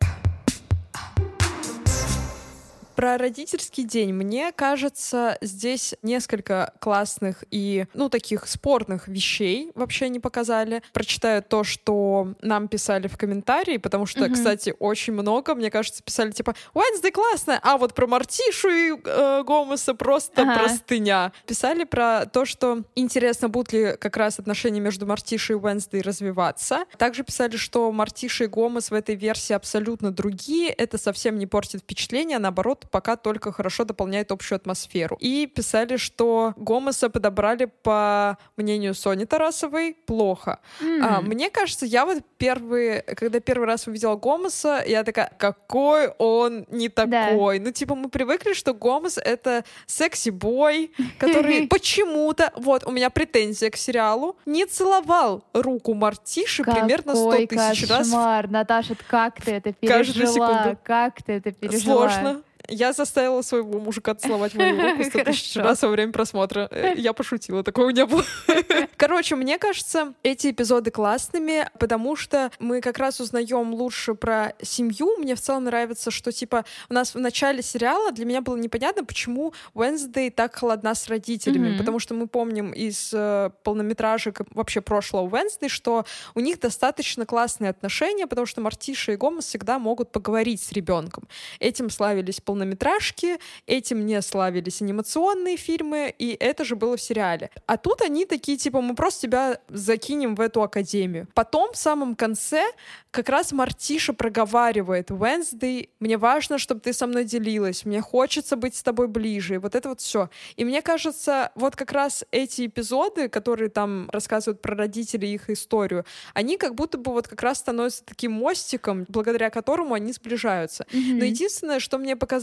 Про 3.01 3.17
родительский 3.17 3.83
день, 3.83 4.13
мне 4.13 4.51
кажется, 4.51 5.35
здесь 5.41 5.95
несколько 6.03 6.71
классных 6.79 7.43
и, 7.49 7.87
ну, 7.95 8.09
таких 8.09 8.47
спорных 8.47 9.07
вещей 9.07 9.71
вообще 9.73 10.07
не 10.07 10.19
показали. 10.19 10.83
Прочитаю 10.93 11.41
то, 11.41 11.63
что 11.63 12.35
нам 12.43 12.67
писали 12.67 13.07
в 13.07 13.17
комментарии, 13.17 13.77
потому 13.77 14.05
что, 14.05 14.25
Мгм. 14.25 14.33
кстати, 14.35 14.75
очень 14.77 15.13
много, 15.13 15.55
мне 15.55 15.71
кажется, 15.71 16.03
писали 16.03 16.29
типа 16.29 16.53
«Wednesday 16.75 17.09
классная», 17.11 17.59
а 17.63 17.79
вот 17.79 17.95
про 17.95 18.05
Мартишу 18.05 18.69
и 18.69 18.91
э, 19.03 19.43
Гомеса 19.47 19.95
просто 19.95 20.43
Ага. 20.43 20.53
простыня. 20.59 21.31
Писали 21.47 21.85
про 21.85 22.27
то, 22.27 22.45
что 22.45 22.83
интересно, 22.93 23.49
будут 23.49 23.73
ли 23.73 23.97
как 23.99 24.15
раз 24.15 24.37
отношения 24.37 24.79
между 24.79 25.07
Мартишей 25.07 25.55
и 25.55 25.59
Wednesday 25.59 26.03
развиваться. 26.03 26.85
Также 26.99 27.23
писали, 27.23 27.57
что 27.57 27.91
Мартиша 27.91 28.43
и 28.43 28.47
Гомес 28.47 28.91
в 28.91 28.93
этой 28.93 29.15
версии 29.15 29.53
абсолютно 29.53 30.11
другие, 30.11 30.69
это 30.69 30.99
совсем 30.99 31.39
не 31.39 31.47
портит 31.47 31.81
впечатление, 31.81 32.37
а 32.37 32.39
наоборот, 32.39 32.85
пока 32.91 33.15
только 33.15 33.51
хорошо 33.51 33.83
дополняет 33.85 34.31
общую 34.31 34.57
атмосферу. 34.57 35.17
И 35.19 35.47
писали, 35.47 35.97
что 35.97 36.53
Гомеса 36.57 37.09
подобрали, 37.09 37.65
по 37.65 38.37
мнению 38.57 38.93
Сони 38.93 39.25
Тарасовой, 39.25 39.95
плохо. 40.05 40.59
А, 40.81 41.19
М. 41.19 41.25
мне 41.25 41.49
кажется, 41.49 41.85
я 41.85 42.05
вот 42.05 42.23
первый, 42.37 43.01
когда 43.01 43.39
первый 43.39 43.65
раз 43.65 43.87
увидела 43.87 44.15
Гомеса, 44.15 44.83
я 44.85 45.03
такая, 45.03 45.31
какой 45.37 46.09
он 46.17 46.65
не 46.69 46.89
такой. 46.89 47.59
Ну, 47.59 47.71
типа, 47.71 47.95
мы 47.95 48.09
привыкли, 48.09 48.53
что 48.53 48.73
Гомес— 48.73 49.17
это 49.23 49.63
секси-бой, 49.87 50.91
который 51.19 51.67
почему-то, 51.67 52.51
вот, 52.57 52.85
у 52.85 52.91
меня 52.91 53.09
претензия 53.09 53.69
к 53.69 53.77
сериалу, 53.77 54.35
не 54.45 54.65
целовал 54.65 55.43
руку 55.53 55.93
Мартиши 55.93 56.63
примерно 56.63 57.15
100 57.15 57.31
Какой 57.31 57.47
тысяч 57.47 57.89
раз 57.89 58.07
кошмар, 58.07 58.49
Наташа, 58.49 58.95
как 59.07 59.41
ты 59.41 59.51
это 59.51 59.73
каждую 59.87 60.27
пережила? 60.27 60.47
секунду. 60.63 60.79
Как 60.83 61.23
ты 61.23 61.33
это 61.33 61.51
пережила? 61.51 62.09
Сложно. 62.09 62.41
Я 62.67 62.93
заставила 62.93 63.41
своего 63.41 63.79
мужика 63.79 64.13
целовать 64.15 64.53
мою 64.55 64.79
руку 64.81 65.03
100 65.09 65.23
тысяч 65.23 65.55
раз 65.55 65.81
во 65.81 65.89
время 65.89 66.11
просмотра. 66.11 66.67
Э, 66.71 66.93
Я 66.95 67.13
пошутила, 67.13 67.63
такого 67.63 67.89
не 67.89 68.05
было. 68.05 68.23
Короче, 68.97 69.35
мне 69.35 69.57
кажется, 69.57 70.13
эти 70.23 70.51
эпизоды 70.51 70.91
классными, 70.91 71.67
потому 71.79 72.15
что 72.15 72.51
мы 72.59 72.81
как 72.81 72.97
раз 72.97 73.19
узнаем 73.19 73.73
лучше 73.73 74.13
про 74.13 74.53
семью. 74.61 75.17
Мне 75.17 75.35
в 75.35 75.41
целом 75.41 75.63
нравится, 75.65 76.11
что 76.11 76.31
типа 76.31 76.65
у 76.89 76.93
нас 76.93 77.15
в 77.15 77.19
начале 77.19 77.61
сериала 77.63 78.11
для 78.11 78.25
меня 78.25 78.41
было 78.41 78.55
непонятно, 78.57 79.03
почему 79.03 79.53
Уэнсдей 79.73 80.29
так 80.29 80.55
холодна 80.55 80.95
с 80.95 81.07
родителями, 81.07 81.69
Мгм. 81.69 81.77
потому 81.79 81.99
что 81.99 82.13
мы 82.13 82.27
помним 82.27 82.71
из 82.71 83.11
э, 83.13 83.49
полнометражек 83.63 84.41
вообще 84.53 84.81
прошлого 84.81 85.27
Уэнсдей, 85.35 85.69
что 85.69 86.05
у 86.35 86.39
них 86.39 86.59
достаточно 86.59 87.25
классные 87.25 87.69
отношения, 87.71 88.27
потому 88.27 88.45
что 88.45 88.61
Мартиша 88.61 89.13
и 89.13 89.15
Гомес 89.15 89.45
всегда 89.45 89.79
могут 89.79 90.11
поговорить 90.11 90.61
с 90.61 90.71
ребенком. 90.71 91.27
Этим 91.59 91.89
славились 91.89 92.39
полнометражки, 92.51 93.37
этим 93.65 94.05
не 94.05 94.21
славились 94.21 94.81
анимационные 94.81 95.55
фильмы, 95.55 96.13
и 96.19 96.35
это 96.37 96.65
же 96.65 96.75
было 96.75 96.97
в 96.97 97.01
сериале. 97.01 97.49
А 97.65 97.77
тут 97.77 98.01
они 98.01 98.25
такие, 98.25 98.57
типа, 98.57 98.81
мы 98.81 98.93
просто 98.93 99.21
тебя 99.21 99.59
закинем 99.69 100.35
в 100.35 100.41
эту 100.41 100.61
академию. 100.61 101.27
Потом, 101.33 101.71
в 101.71 101.77
самом 101.77 102.15
конце, 102.15 102.63
как 103.09 103.29
раз 103.29 103.53
Мартиша 103.53 104.11
проговаривает, 104.11 105.11
Wednesday, 105.11 105.87
мне 106.01 106.17
важно, 106.17 106.57
чтобы 106.57 106.81
ты 106.81 106.91
со 106.91 107.07
мной 107.07 107.23
делилась, 107.23 107.85
мне 107.85 108.01
хочется 108.01 108.57
быть 108.57 108.75
с 108.75 108.83
тобой 108.83 109.07
ближе, 109.07 109.55
и 109.55 109.57
вот 109.57 109.75
это 109.75 109.87
вот 109.87 110.01
все. 110.01 110.29
И 110.57 110.65
мне 110.65 110.81
кажется, 110.81 111.51
вот 111.55 111.77
как 111.77 111.93
раз 111.93 112.25
эти 112.31 112.65
эпизоды, 112.65 113.29
которые 113.29 113.69
там 113.69 114.09
рассказывают 114.11 114.61
про 114.61 114.75
родителей 114.75 115.29
и 115.29 115.35
их 115.35 115.49
историю, 115.49 116.03
они 116.33 116.57
как 116.57 116.75
будто 116.75 116.97
бы 116.97 117.13
вот 117.13 117.29
как 117.29 117.41
раз 117.43 117.59
становятся 117.59 118.03
таким 118.03 118.33
мостиком, 118.33 119.05
благодаря 119.07 119.49
которому 119.49 119.93
они 119.93 120.11
сближаются. 120.11 120.85
Мгм. 120.91 121.19
Но 121.19 121.23
единственное, 121.23 121.79
что 121.79 121.97
мне 121.97 122.17
показалось 122.17 122.40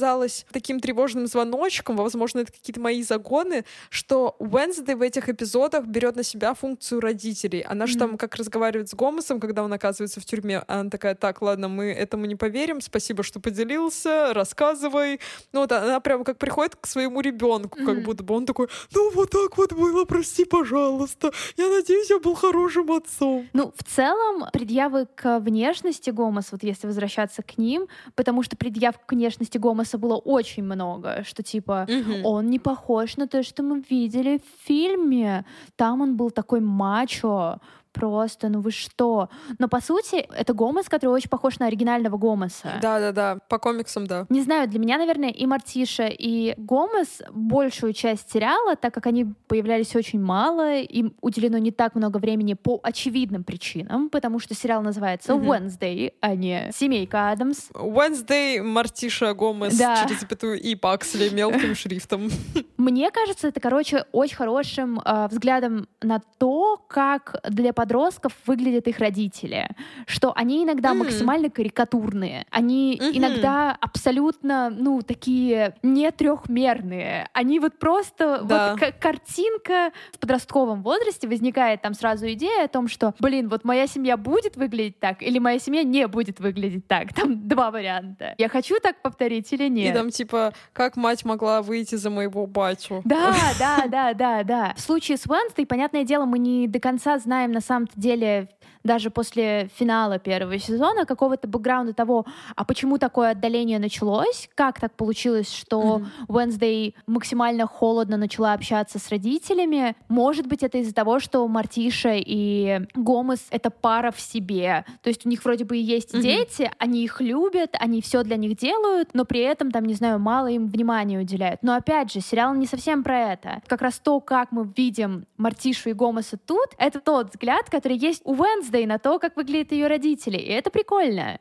таким 0.52 0.80
тревожным 0.80 1.26
звоночком, 1.26 1.96
возможно, 1.96 2.40
это 2.40 2.52
какие-то 2.52 2.80
мои 2.80 3.02
загоны, 3.02 3.64
что 3.90 4.36
Уэнсдей 4.38 4.94
в 4.94 5.02
этих 5.02 5.28
эпизодах 5.28 5.86
берет 5.86 6.16
на 6.16 6.22
себя 6.22 6.54
функцию 6.54 7.00
родителей. 7.00 7.60
Она 7.60 7.86
же 7.86 7.98
там 7.98 8.16
как 8.18 8.34
разговаривает 8.36 8.88
с 8.88 8.94
Гомесом, 8.94 9.40
когда 9.40 9.62
он 9.62 9.72
оказывается 9.72 10.20
в 10.20 10.24
тюрьме. 10.24 10.58
а 10.66 10.80
Она 10.80 10.90
такая, 10.90 11.14
так, 11.14 11.42
ладно, 11.42 11.68
мы 11.68 11.86
этому 11.92 12.26
не 12.26 12.36
поверим, 12.36 12.80
спасибо, 12.80 13.22
что 13.22 13.40
поделился, 13.40 14.32
рассказывай. 14.34 15.20
Ну 15.52 15.60
вот 15.60 15.72
она 15.72 16.00
прям 16.00 16.24
как 16.24 16.38
приходит 16.38 16.76
к 16.76 16.86
своему 16.86 17.20
ребенку, 17.20 17.76
как 17.78 17.96
Мгм. 17.96 18.02
будто 18.04 18.22
бы 18.24 18.34
он 18.34 18.46
такой, 18.46 18.68
ну 18.94 19.10
вот 19.12 19.30
так 19.30 19.56
вот 19.58 19.72
было, 19.72 20.04
прости, 20.04 20.44
пожалуйста. 20.44 21.32
Я 21.56 21.68
надеюсь, 21.68 22.10
я 22.10 22.18
был 22.18 22.34
хорошим 22.34 22.90
отцом. 22.92 23.48
Ну, 23.52 23.72
в 23.76 23.84
целом, 23.84 24.44
предъявы 24.52 25.06
к 25.14 25.38
внешности 25.40 26.10
Гомоса, 26.10 26.50
вот 26.52 26.62
если 26.62 26.86
возвращаться 26.86 27.42
к 27.42 27.58
ним, 27.58 27.88
потому 28.14 28.42
что 28.42 28.56
предъяв 28.56 28.94
к 29.04 29.12
внешности 29.12 29.58
Гомоса 29.88 29.98
было 29.98 30.16
очень 30.16 30.64
много, 30.64 31.24
что 31.24 31.42
типа 31.42 31.86
он 32.24 32.50
не 32.50 32.58
похож 32.58 33.16
на 33.16 33.26
то, 33.26 33.42
что 33.42 33.62
мы 33.62 33.82
видели 33.90 34.38
в 34.38 34.66
фильме. 34.66 35.44
Там 35.76 36.00
он 36.00 36.16
был 36.16 36.30
такой 36.30 36.60
мачо. 36.60 37.58
Просто, 37.92 38.48
ну 38.48 38.60
вы 38.60 38.70
что? 38.70 39.28
Но 39.58 39.68
по 39.68 39.80
сути, 39.80 40.16
это 40.16 40.52
Гомес, 40.54 40.88
который 40.88 41.10
очень 41.10 41.30
похож 41.30 41.58
на 41.58 41.66
оригинального 41.66 42.16
Гомеса. 42.16 42.74
Да-да-да, 42.82 43.38
по 43.48 43.58
комиксам, 43.58 44.06
да. 44.06 44.26
Не 44.28 44.42
знаю, 44.42 44.68
для 44.68 44.78
меня, 44.78 44.98
наверное, 44.98 45.30
и 45.30 45.46
Мартиша, 45.46 46.06
и 46.08 46.54
Гомес 46.56 47.22
большую 47.32 47.92
часть 47.92 48.30
сериала, 48.32 48.76
так 48.76 48.94
как 48.94 49.06
они 49.06 49.26
появлялись 49.48 49.96
очень 49.96 50.20
мало, 50.20 50.76
им 50.78 51.14
уделено 51.20 51.58
не 51.58 51.70
так 51.70 51.94
много 51.94 52.18
времени 52.18 52.54
по 52.54 52.78
очевидным 52.82 53.42
причинам, 53.44 54.10
потому 54.10 54.38
что 54.38 54.54
сериал 54.54 54.82
называется 54.82 55.34
Мгм. 55.34 55.50
Wednesday, 55.50 56.12
а 56.20 56.34
не 56.34 56.70
Семейка 56.74 57.30
Адамс. 57.30 57.70
Wednesday, 57.74 58.62
Мартиша 58.62 59.34
Гомес 59.34 59.76
Да. 59.76 60.04
через 60.06 60.20
запятую 60.20 60.60
и 60.60 60.74
Паксли 60.74 61.28
мелким 61.30 61.74
шрифтом. 61.74 62.28
Мне 62.78 63.10
кажется, 63.10 63.48
это, 63.48 63.58
короче, 63.60 64.04
очень 64.12 64.36
хорошим 64.36 65.00
э, 65.04 65.26
взглядом 65.30 65.88
на 66.00 66.20
то, 66.38 66.76
как 66.88 67.34
для 67.48 67.72
подростков 67.72 68.32
выглядят 68.46 68.86
их 68.86 68.98
родители. 69.00 69.68
Что 70.06 70.32
они 70.36 70.62
иногда 70.64 70.90
М. 70.92 70.98
максимально 70.98 71.50
карикатурные. 71.50 72.46
Они 72.50 72.96
Мгм. 73.00 73.18
иногда 73.18 73.76
абсолютно, 73.80 74.70
ну, 74.70 75.02
такие 75.02 75.74
не 75.82 76.10
трехмерные. 76.12 77.28
Они 77.32 77.58
вот 77.60 77.78
просто... 77.78 78.42
Да. 78.44 78.76
Вот 78.80 78.94
картинка 79.00 79.90
в 80.12 80.18
подростковом 80.18 80.82
возрасте 80.82 81.26
возникает 81.28 81.82
там 81.82 81.94
сразу 81.94 82.30
идея 82.32 82.64
о 82.64 82.68
том, 82.68 82.88
что, 82.88 83.14
блин, 83.18 83.48
вот 83.48 83.64
моя 83.64 83.86
семья 83.86 84.16
будет 84.16 84.56
выглядеть 84.56 85.00
так, 85.00 85.22
или 85.22 85.38
моя 85.38 85.58
семья 85.58 85.82
не 85.82 86.06
будет 86.06 86.40
выглядеть 86.40 86.86
так. 86.86 87.12
Там 87.12 87.48
два 87.48 87.70
варианта. 87.70 88.34
Я 88.38 88.48
хочу 88.48 88.76
так 88.80 89.02
повторить 89.02 89.52
или 89.52 89.64
И 89.64 89.70
нет? 89.70 89.94
там 89.94 90.10
типа, 90.10 90.52
как 90.72 90.96
мать 90.96 91.24
могла 91.24 91.60
выйти 91.62 91.96
за 91.96 92.10
моего 92.10 92.46
батю? 92.68 93.02
Да, 93.04 93.34
да, 93.58 93.86
да, 93.86 94.14
да, 94.14 94.42
да. 94.44 94.74
В 94.76 94.80
случае 94.80 95.16
с 95.16 95.26
Wednesday, 95.26 95.66
понятное 95.66 96.04
дело, 96.04 96.24
мы 96.24 96.38
не 96.38 96.68
до 96.68 96.80
конца 96.80 97.18
знаем 97.18 97.52
на 97.52 97.60
самом-то 97.60 97.98
деле 98.00 98.48
даже 98.84 99.10
после 99.10 99.68
финала 99.76 100.18
первого 100.18 100.58
сезона 100.58 101.04
какого-то 101.04 101.48
бэкграунда 101.48 101.92
того, 101.92 102.26
а 102.56 102.64
почему 102.64 102.98
такое 102.98 103.30
отдаление 103.30 103.78
началось, 103.78 104.48
как 104.54 104.80
так 104.80 104.92
получилось, 104.94 105.52
что 105.52 105.98
Мгм. 105.98 106.08
Wednesday 106.28 106.94
максимально 107.06 107.66
холодно 107.66 108.16
начала 108.16 108.52
общаться 108.52 108.98
с 108.98 109.08
родителями. 109.10 109.96
Может 110.08 110.46
быть, 110.46 110.62
это 110.62 110.78
из-за 110.78 110.94
того, 110.94 111.18
что 111.20 111.46
Мартиша 111.48 112.14
и 112.16 112.80
Гомес— 112.94 113.46
это 113.50 113.70
пара 113.70 114.10
в 114.10 114.20
себе. 114.20 114.84
То 115.02 115.08
есть 115.08 115.26
у 115.26 115.28
них 115.28 115.44
вроде 115.44 115.64
бы 115.64 115.76
и 115.76 115.80
есть 115.80 116.12
Мгм. 116.14 116.22
дети, 116.22 116.70
они 116.78 117.04
их 117.04 117.20
любят, 117.20 117.74
они 117.78 118.00
все 118.00 118.22
для 118.22 118.36
них 118.36 118.56
делают, 118.56 119.10
но 119.14 119.24
при 119.24 119.40
этом, 119.40 119.70
там, 119.70 119.84
не 119.84 119.94
знаю, 119.94 120.18
мало 120.18 120.46
им 120.48 120.68
внимания 120.68 121.18
уделяют. 121.18 121.62
Но 121.62 121.74
опять 121.74 122.12
же, 122.12 122.20
сериал 122.20 122.54
не 122.54 122.66
совсем 122.66 123.02
про 123.02 123.32
это. 123.32 123.62
Как 123.66 123.82
раз 123.82 123.98
то, 123.98 124.20
как 124.20 124.52
мы 124.52 124.70
видим 124.76 125.26
Мартишу 125.36 125.90
и 125.90 125.92
Гомеса 125.92 126.36
тут, 126.36 126.68
это 126.78 127.00
тот 127.00 127.30
взгляд, 127.30 127.68
который 127.70 127.96
есть 127.96 128.22
у 128.24 128.34
Wednesday 128.34 128.67
на 128.86 128.98
то, 128.98 129.18
как 129.18 129.36
выглядят 129.36 129.72
ее 129.72 129.86
родители. 129.86 130.36
И 130.36 130.50
это 130.50 130.70
прикольно. 130.70 131.38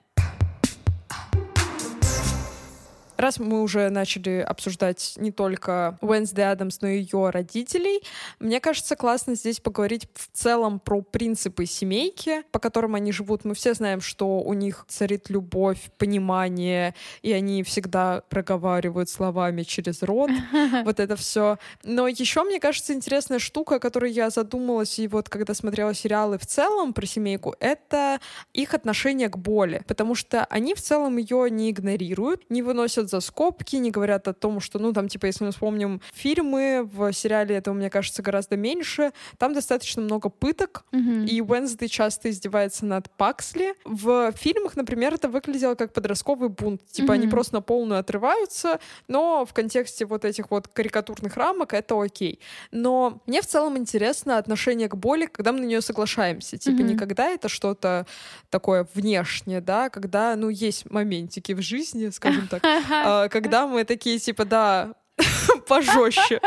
Раз 3.18 3.40
мы 3.40 3.62
уже 3.62 3.90
начали 3.90 4.40
обсуждать 4.40 5.14
не 5.18 5.32
только 5.32 5.98
Уэнсди 6.02 6.42
Адамс, 6.42 6.82
но 6.82 6.88
и 6.88 7.00
ее 7.00 7.30
родителей, 7.30 8.02
мне 8.40 8.60
кажется, 8.60 8.96
классно 8.96 9.36
здесь 9.36 9.60
поговорить 9.60 10.08
в 10.14 10.30
целом 10.34 10.80
про 10.80 11.02
принципы 11.02 11.66
семейки, 11.66 12.44
по 12.52 12.60
которым 12.60 12.96
они 12.96 13.12
живут. 13.12 13.46
Мы 13.46 13.56
все 13.56 13.74
знаем, 13.74 14.02
что 14.02 14.40
у 14.40 14.54
них 14.54 14.86
царит 14.88 15.30
любовь, 15.30 15.80
понимание, 15.98 16.94
и 17.22 17.32
они 17.32 17.64
всегда 17.64 18.22
проговаривают 18.30 19.10
словами 19.10 19.64
через 19.64 20.04
рот. 20.04 20.32
Вот 20.84 21.00
это 21.00 21.16
все. 21.16 21.58
Но 21.84 22.08
еще, 22.08 22.44
мне 22.44 22.60
кажется, 22.60 22.94
интересная 22.94 23.40
штука, 23.40 23.76
о 23.76 23.80
которой 23.80 24.12
я 24.12 24.30
задумалась, 24.30 25.00
и 25.00 25.08
вот 25.08 25.30
когда 25.30 25.54
смотрела 25.54 25.94
сериалы 25.94 26.38
в 26.38 26.46
целом 26.46 26.94
про 26.94 27.06
семейку, 27.06 27.56
это 27.60 28.20
их 28.54 28.74
отношение 28.74 29.30
к 29.30 29.38
боли. 29.38 29.82
Потому 29.88 30.16
что 30.16 30.46
они 30.46 30.76
в 30.76 30.82
целом 30.82 31.18
ее 31.18 31.50
не 31.50 31.72
игнорируют, 31.72 32.50
не 32.50 32.62
выносят 32.62 33.07
за 33.10 33.20
скобки, 33.20 33.76
не 33.78 33.92
говорят 33.92 34.28
о 34.28 34.34
том, 34.34 34.60
что, 34.60 34.80
ну, 34.80 34.94
там, 34.94 35.08
типа, 35.08 35.26
если 35.28 35.44
мы 35.46 35.52
вспомним 35.52 36.02
фильмы, 36.14 36.88
в 36.92 37.12
сериале 37.14 37.56
этого, 37.56 37.74
мне 37.76 37.90
кажется, 37.90 38.22
гораздо 38.22 38.58
меньше, 38.58 39.12
там 39.38 39.54
достаточно 39.54 40.02
много 40.02 40.30
пыток, 40.30 40.84
Мгм. 40.92 41.26
и 41.26 41.42
Уэнсдей 41.42 41.90
часто 41.90 42.30
издевается 42.30 42.86
над 42.86 43.10
Паксли. 43.12 43.74
В 43.86 44.32
фильмах, 44.34 44.76
например, 44.76 45.14
это 45.14 45.30
выглядело 45.30 45.76
как 45.76 45.94
подростковый 45.94 46.50
бунт. 46.50 46.86
Типа 46.88 47.14
они 47.14 47.26
Мгм. 47.28 47.32
просто 47.32 47.56
на 47.56 47.62
полную 47.62 48.00
отрываются, 48.00 48.80
но 49.08 49.46
в 49.46 49.54
контексте 49.54 50.06
вот 50.06 50.26
этих 50.26 50.52
вот 50.52 50.68
карикатурных 50.68 51.36
рамок 51.38 51.74
это 51.74 52.02
окей. 52.02 52.40
Но 52.72 53.22
мне 53.26 53.42
в 53.42 53.48
целом 53.48 53.78
интересно 53.78 54.38
отношение 54.38 54.88
к 54.90 54.96
боли, 54.96 55.26
когда 55.28 55.52
мы 55.52 55.60
на 55.62 55.66
нее 55.66 55.82
соглашаемся. 55.82 56.58
Типа 56.58 56.78
Мгм. 56.82 56.88
не 56.88 56.96
когда 56.96 57.28
это 57.30 57.50
что-то 57.50 58.06
такое 58.50 58.88
внешнее, 58.94 59.62
да, 59.62 59.90
когда, 59.90 60.36
ну, 60.36 60.50
есть 60.50 60.90
моментики 60.90 61.54
в 61.54 61.62
жизни, 61.62 62.10
скажем 62.10 62.48
так, 62.48 62.62
когда 63.30 63.68
мы 63.68 63.84
такие, 63.84 64.20
типа, 64.20 64.46
да, 64.46 64.94
пожестче. 65.68 66.42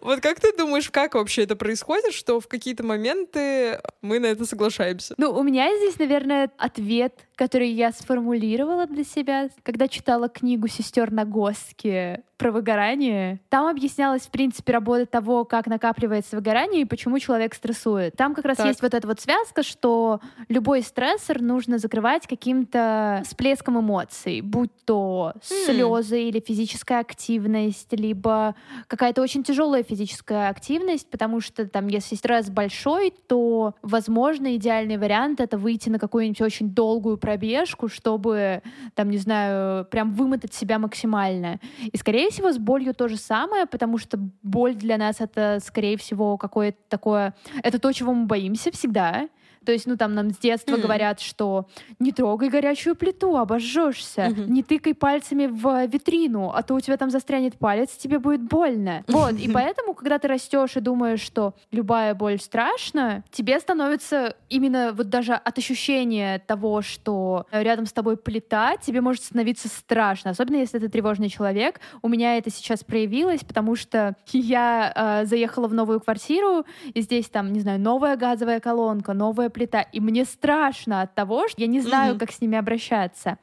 Вот 0.00 0.20
как 0.20 0.40
ты 0.40 0.56
думаешь, 0.56 0.90
как 0.90 1.14
вообще 1.14 1.42
это 1.42 1.56
происходит, 1.56 2.12
что 2.12 2.40
в 2.40 2.48
какие-то 2.48 2.84
моменты 2.84 3.80
мы 4.02 4.18
на 4.18 4.26
это 4.26 4.44
соглашаемся? 4.44 5.14
Ну, 5.18 5.32
у 5.32 5.42
меня 5.42 5.68
здесь, 5.76 5.98
наверное, 5.98 6.50
ответ, 6.58 7.26
который 7.34 7.70
я 7.70 7.92
сформулировала 7.92 8.86
для 8.86 9.04
себя, 9.04 9.48
когда 9.62 9.88
читала 9.88 10.28
книгу 10.28 10.68
сестер 10.68 11.10
Нагоски 11.10 12.22
про 12.36 12.50
выгорание. 12.50 13.40
Там 13.48 13.66
объяснялась, 13.66 14.22
в 14.22 14.30
принципе, 14.30 14.72
работа 14.72 15.06
того, 15.06 15.44
как 15.44 15.66
накапливается 15.66 16.36
выгорание 16.36 16.82
и 16.82 16.84
почему 16.84 17.18
человек 17.18 17.54
стрессует. 17.54 18.14
Там 18.16 18.34
как 18.34 18.44
раз 18.44 18.58
Так. 18.58 18.66
есть 18.66 18.82
вот 18.82 18.92
эта 18.92 19.06
вот 19.06 19.20
связка, 19.20 19.62
что 19.62 20.20
любой 20.48 20.82
стрессор 20.82 21.40
нужно 21.40 21.78
закрывать 21.78 22.26
каким-то 22.26 23.22
всплеском 23.24 23.80
эмоций, 23.80 24.42
будь 24.42 24.70
то 24.84 25.32
слезы 25.42 26.24
или 26.24 26.40
физическая 26.40 27.00
активность, 27.00 27.92
либо 27.92 28.54
какая-то 28.86 29.22
очень 29.22 29.42
тяжелая 29.46 29.82
физическая 29.82 30.48
активность, 30.48 31.08
потому 31.10 31.40
что 31.40 31.66
там, 31.66 31.86
если 31.86 32.16
стресс 32.16 32.50
большой, 32.50 33.12
то, 33.28 33.74
возможно, 33.82 34.56
идеальный 34.56 34.96
вариант 34.96 35.40
это 35.40 35.56
выйти 35.56 35.88
на 35.88 35.98
какую-нибудь 35.98 36.40
очень 36.40 36.70
долгую 36.70 37.16
пробежку, 37.16 37.88
чтобы, 37.88 38.62
там, 38.94 39.10
не 39.10 39.18
знаю, 39.18 39.84
прям 39.86 40.12
вымотать 40.12 40.52
себя 40.52 40.78
максимально. 40.78 41.60
И, 41.80 41.96
скорее 41.96 42.30
всего, 42.30 42.52
с 42.52 42.58
болью 42.58 42.94
то 42.94 43.08
же 43.08 43.16
самое, 43.16 43.66
потому 43.66 43.98
что 43.98 44.18
боль 44.42 44.74
для 44.74 44.98
нас 44.98 45.20
это, 45.20 45.58
скорее 45.64 45.96
всего, 45.96 46.36
какое-то 46.36 46.78
такое... 46.88 47.34
Это 47.62 47.78
то, 47.78 47.92
чего 47.92 48.12
мы 48.12 48.26
боимся 48.26 48.72
всегда. 48.72 49.28
То 49.66 49.72
есть, 49.72 49.86
ну, 49.86 49.96
там 49.96 50.14
нам 50.14 50.30
с 50.30 50.38
детства 50.38 50.72
Мгм. 50.76 50.82
говорят, 50.82 51.20
что 51.20 51.66
не 51.98 52.12
трогай 52.12 52.48
горячую 52.48 52.94
плиту, 52.94 53.36
обожжешься, 53.36 54.28
Мгм. 54.30 54.52
не 54.52 54.62
тыкай 54.62 54.94
пальцами 54.94 55.46
в 55.46 55.86
витрину, 55.86 56.50
а 56.54 56.62
то 56.62 56.74
у 56.74 56.80
тебя 56.80 56.96
там 56.96 57.10
застрянет 57.10 57.58
палец, 57.58 57.90
тебе 57.96 58.18
будет 58.18 58.42
больно. 58.42 59.04
Вот, 59.26 59.32
и 59.40 59.48
поэтому, 59.50 59.94
когда 59.94 60.18
ты 60.18 60.28
растешь 60.28 60.76
и 60.76 60.80
думаешь, 60.80 61.20
что 61.20 61.54
любая 61.72 62.14
боль 62.14 62.38
страшна, 62.38 63.24
тебе 63.32 63.58
становится 63.58 64.36
именно 64.48 64.92
вот 64.92 65.08
даже 65.08 65.32
от 65.34 65.58
ощущения 65.58 66.38
того, 66.38 66.82
что 66.82 67.46
рядом 67.50 67.86
с 67.86 67.92
тобой 67.92 68.16
плита, 68.16 68.76
тебе 68.76 69.00
может 69.00 69.24
становиться 69.24 69.68
страшно, 69.68 70.30
особенно 70.30 70.56
если 70.58 70.78
ты 70.78 70.88
тревожный 70.88 71.28
человек. 71.28 71.80
У 72.02 72.08
меня 72.08 72.36
это 72.38 72.50
сейчас 72.50 72.84
проявилось, 72.84 73.42
потому 73.42 73.74
что 73.74 74.14
я 74.32 74.92
э, 74.94 75.26
заехала 75.26 75.66
в 75.66 75.74
новую 75.74 76.00
квартиру, 76.00 76.64
и 76.94 77.00
здесь 77.00 77.28
там, 77.28 77.52
не 77.52 77.60
знаю, 77.60 77.80
новая 77.80 78.16
газовая 78.16 78.60
колонка, 78.60 79.12
новая 79.12 79.48
плита, 79.56 79.80
и 79.80 80.00
мне 80.00 80.26
страшно 80.26 81.00
от 81.00 81.14
того, 81.14 81.48
что 81.48 81.58
я 81.62 81.66
не 81.66 81.80
знаю, 81.80 82.10
Мгм. 82.10 82.18
как 82.18 82.30
с 82.30 82.42
ними 82.42 82.58
обращаться. 82.58 83.38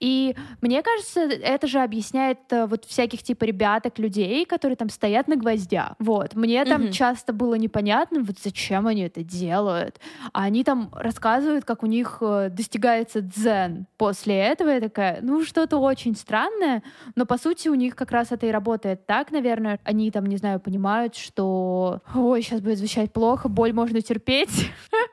И 0.00 0.34
мне 0.60 0.82
кажется, 0.82 1.20
это 1.20 1.68
же 1.68 1.78
объясняет 1.78 2.38
э, 2.50 2.66
вот 2.66 2.84
всяких 2.86 3.22
типа 3.22 3.44
ребяток, 3.44 4.00
людей, 4.00 4.44
которые 4.46 4.74
там 4.74 4.88
стоят 4.88 5.28
на 5.28 5.36
гвоздях. 5.36 5.92
Вот. 6.00 6.34
Мне 6.34 6.64
там 6.64 6.82
Мгм. 6.82 6.90
часто 6.92 7.32
было 7.32 7.54
непонятно, 7.54 8.20
вот 8.22 8.36
зачем 8.42 8.88
они 8.88 9.02
это 9.02 9.22
делают. 9.22 10.00
А 10.32 10.42
они 10.42 10.64
там 10.64 10.90
рассказывают, 10.92 11.64
как 11.64 11.84
у 11.84 11.86
них 11.86 12.18
э, 12.20 12.48
достигается 12.50 13.20
дзен. 13.20 13.86
После 13.96 14.34
этого 14.36 14.70
я 14.70 14.80
такая, 14.80 15.20
ну, 15.22 15.44
что-то 15.44 15.78
очень 15.78 16.16
странное, 16.16 16.82
но 17.14 17.26
по 17.26 17.38
сути 17.38 17.68
у 17.68 17.74
них 17.74 17.94
как 17.94 18.10
раз 18.10 18.32
это 18.32 18.46
и 18.46 18.50
работает 18.50 19.06
так, 19.06 19.30
наверное. 19.30 19.78
Они 19.84 20.10
там, 20.10 20.26
не 20.26 20.36
знаю, 20.36 20.58
понимают, 20.58 21.14
что 21.14 22.00
ой, 22.12 22.42
сейчас 22.42 22.60
будет 22.60 22.78
звучать 22.78 23.12
плохо, 23.12 23.48
боль 23.48 23.72
можно 23.72 24.00
терпеть 24.00 24.70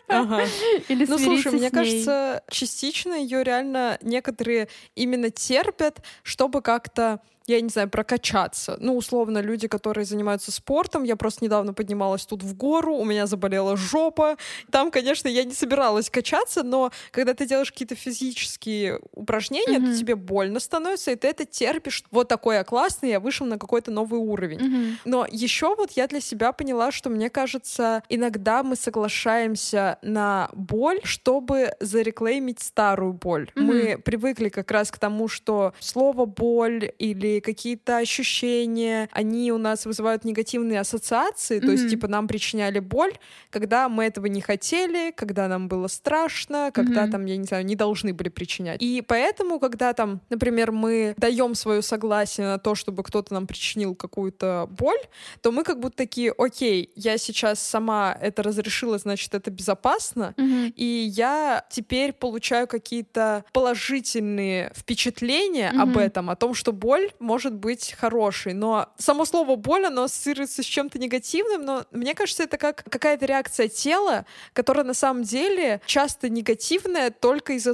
Ага. 0.08 0.31
или 0.88 1.06
Ну, 1.06 1.18
слушай, 1.18 1.52
мне 1.52 1.62
ней. 1.62 1.70
кажется, 1.70 2.44
частично 2.50 3.14
ее 3.14 3.44
реально 3.44 3.98
некоторые 4.02 4.68
именно 4.96 5.30
терпят, 5.30 6.02
чтобы 6.24 6.62
как-то 6.62 7.20
я 7.48 7.60
не 7.62 7.70
знаю, 7.70 7.90
прокачаться. 7.90 8.78
Ну, 8.80 8.96
условно, 8.96 9.40
люди, 9.40 9.68
которые 9.68 10.06
занимаются 10.06 10.52
спортом, 10.52 11.04
я 11.04 11.16
просто 11.16 11.44
недавно 11.44 11.74
поднималась 11.74 12.26
тут 12.26 12.44
в 12.44 12.56
гору, 12.56 12.96
у 12.96 13.06
меня 13.06 13.26
заболела 13.26 13.76
жопа. 13.76 14.38
Там, 14.72 14.92
конечно, 14.92 15.28
я 15.28 15.44
не 15.44 15.54
собиралась 15.54 16.10
качаться, 16.10 16.64
но 16.64 16.92
когда 17.12 17.34
ты 17.34 17.46
делаешь 17.46 17.72
какие-то 17.72 17.96
физические 17.96 19.00
упражнения, 19.14 19.80
Мгм. 19.80 19.92
то 19.92 19.98
тебе 19.98 20.16
больно 20.16 20.60
становится, 20.60 21.12
и 21.12 21.16
ты 21.16 21.28
это 21.28 21.46
терпишь. 21.46 22.04
Вот 22.12 22.28
такой 22.28 22.56
я 22.56 22.64
классный, 22.64 23.10
я 23.10 23.20
вышел 23.20 23.46
на 23.46 23.58
какой-то 23.58 23.92
новый 23.92 24.20
уровень. 24.20 24.60
Мгм. 24.64 24.98
Но 25.06 25.28
еще 25.30 25.76
вот 25.76 25.92
я 25.92 26.08
для 26.08 26.22
себя 26.22 26.52
поняла, 26.52 26.92
что 26.92 27.10
мне 27.10 27.30
кажется, 27.30 28.04
иногда 28.10 28.64
мы 28.64 28.76
соглашаемся 28.76 29.98
на 30.02 30.50
боль, 30.54 31.00
чтобы 31.04 31.74
зареклеймить 31.80 32.62
старую 32.62 33.14
боль. 33.14 33.52
Мгм. 33.56 33.66
Мы 33.66 33.98
привыкли 33.98 34.50
как 34.50 34.72
раз 34.72 34.92
к 34.92 34.98
тому, 35.00 35.28
что 35.28 35.74
слово 35.80 36.26
боль 36.26 36.92
или 37.00 37.31
какие-то 37.40 37.98
ощущения, 37.98 39.10
они 39.12 39.52
у 39.52 39.58
нас 39.58 39.86
вызывают 39.86 40.26
негативные 40.26 40.80
ассоциации, 40.80 41.60
то 41.60 41.72
есть 41.72 41.90
типа 41.90 42.08
нам 42.08 42.28
причиняли 42.28 42.80
боль, 42.80 43.14
когда 43.50 43.88
мы 43.90 44.06
этого 44.06 44.26
не 44.26 44.42
хотели, 44.42 45.12
когда 45.12 45.48
нам 45.48 45.68
было 45.68 45.88
страшно, 45.88 46.72
когда 46.74 47.04
Мгм. 47.04 47.12
там, 47.12 47.26
я 47.26 47.38
не 47.38 47.46
знаю, 47.46 47.66
не 47.66 47.76
должны 47.76 48.14
были 48.14 48.30
причинять. 48.30 48.82
И 48.82 49.02
поэтому, 49.02 49.60
когда 49.60 49.94
там, 49.94 50.22
например, 50.30 50.72
мы 50.72 51.14
даем 51.18 51.56
свое 51.56 51.82
согласие 51.82 52.48
на 52.48 52.58
то, 52.58 52.76
чтобы 52.76 53.04
кто-то 53.04 53.34
нам 53.34 53.48
причинил 53.48 53.96
какую-то 53.96 54.68
боль, 54.70 55.00
то 55.42 55.52
мы 55.52 55.64
как 55.64 55.80
будто 55.80 55.98
такие, 55.98 56.34
окей, 56.38 56.92
я 56.96 57.18
сейчас 57.18 57.60
сама 57.60 58.18
это 58.22 58.44
разрешила, 58.44 58.98
значит, 58.98 59.34
это 59.36 59.52
безопасно, 59.52 60.34
Мгм. 60.38 60.74
и 60.76 60.86
я 61.16 61.66
теперь 61.70 62.14
получаю 62.14 62.68
какие-то 62.68 63.44
положительные 63.54 64.72
впечатления 64.76 65.70
об 65.70 65.90
Мгм. 65.90 66.00
этом, 66.00 66.30
о 66.30 66.36
том, 66.36 66.54
что 66.54 66.72
боль 66.74 67.12
может 67.22 67.54
быть 67.54 67.94
хорошей. 67.98 68.54
Но 68.54 68.90
само 68.98 69.26
слово 69.26 69.56
боль, 69.56 69.86
оно 69.86 70.04
ассоциируется 70.04 70.64
с 70.64 70.66
чем-то 70.66 71.00
негативным, 71.00 71.64
но 71.64 71.86
мне 71.92 72.14
кажется, 72.14 72.44
это 72.44 72.58
как 72.58 72.84
какая-то 72.84 73.26
реакция 73.26 73.68
тела, 73.68 74.26
которая 74.54 74.84
на 74.84 74.94
самом 74.94 75.24
деле 75.24 75.82
часто 75.86 76.30
негативная 76.30 77.12
только 77.12 77.54
из-за 77.54 77.74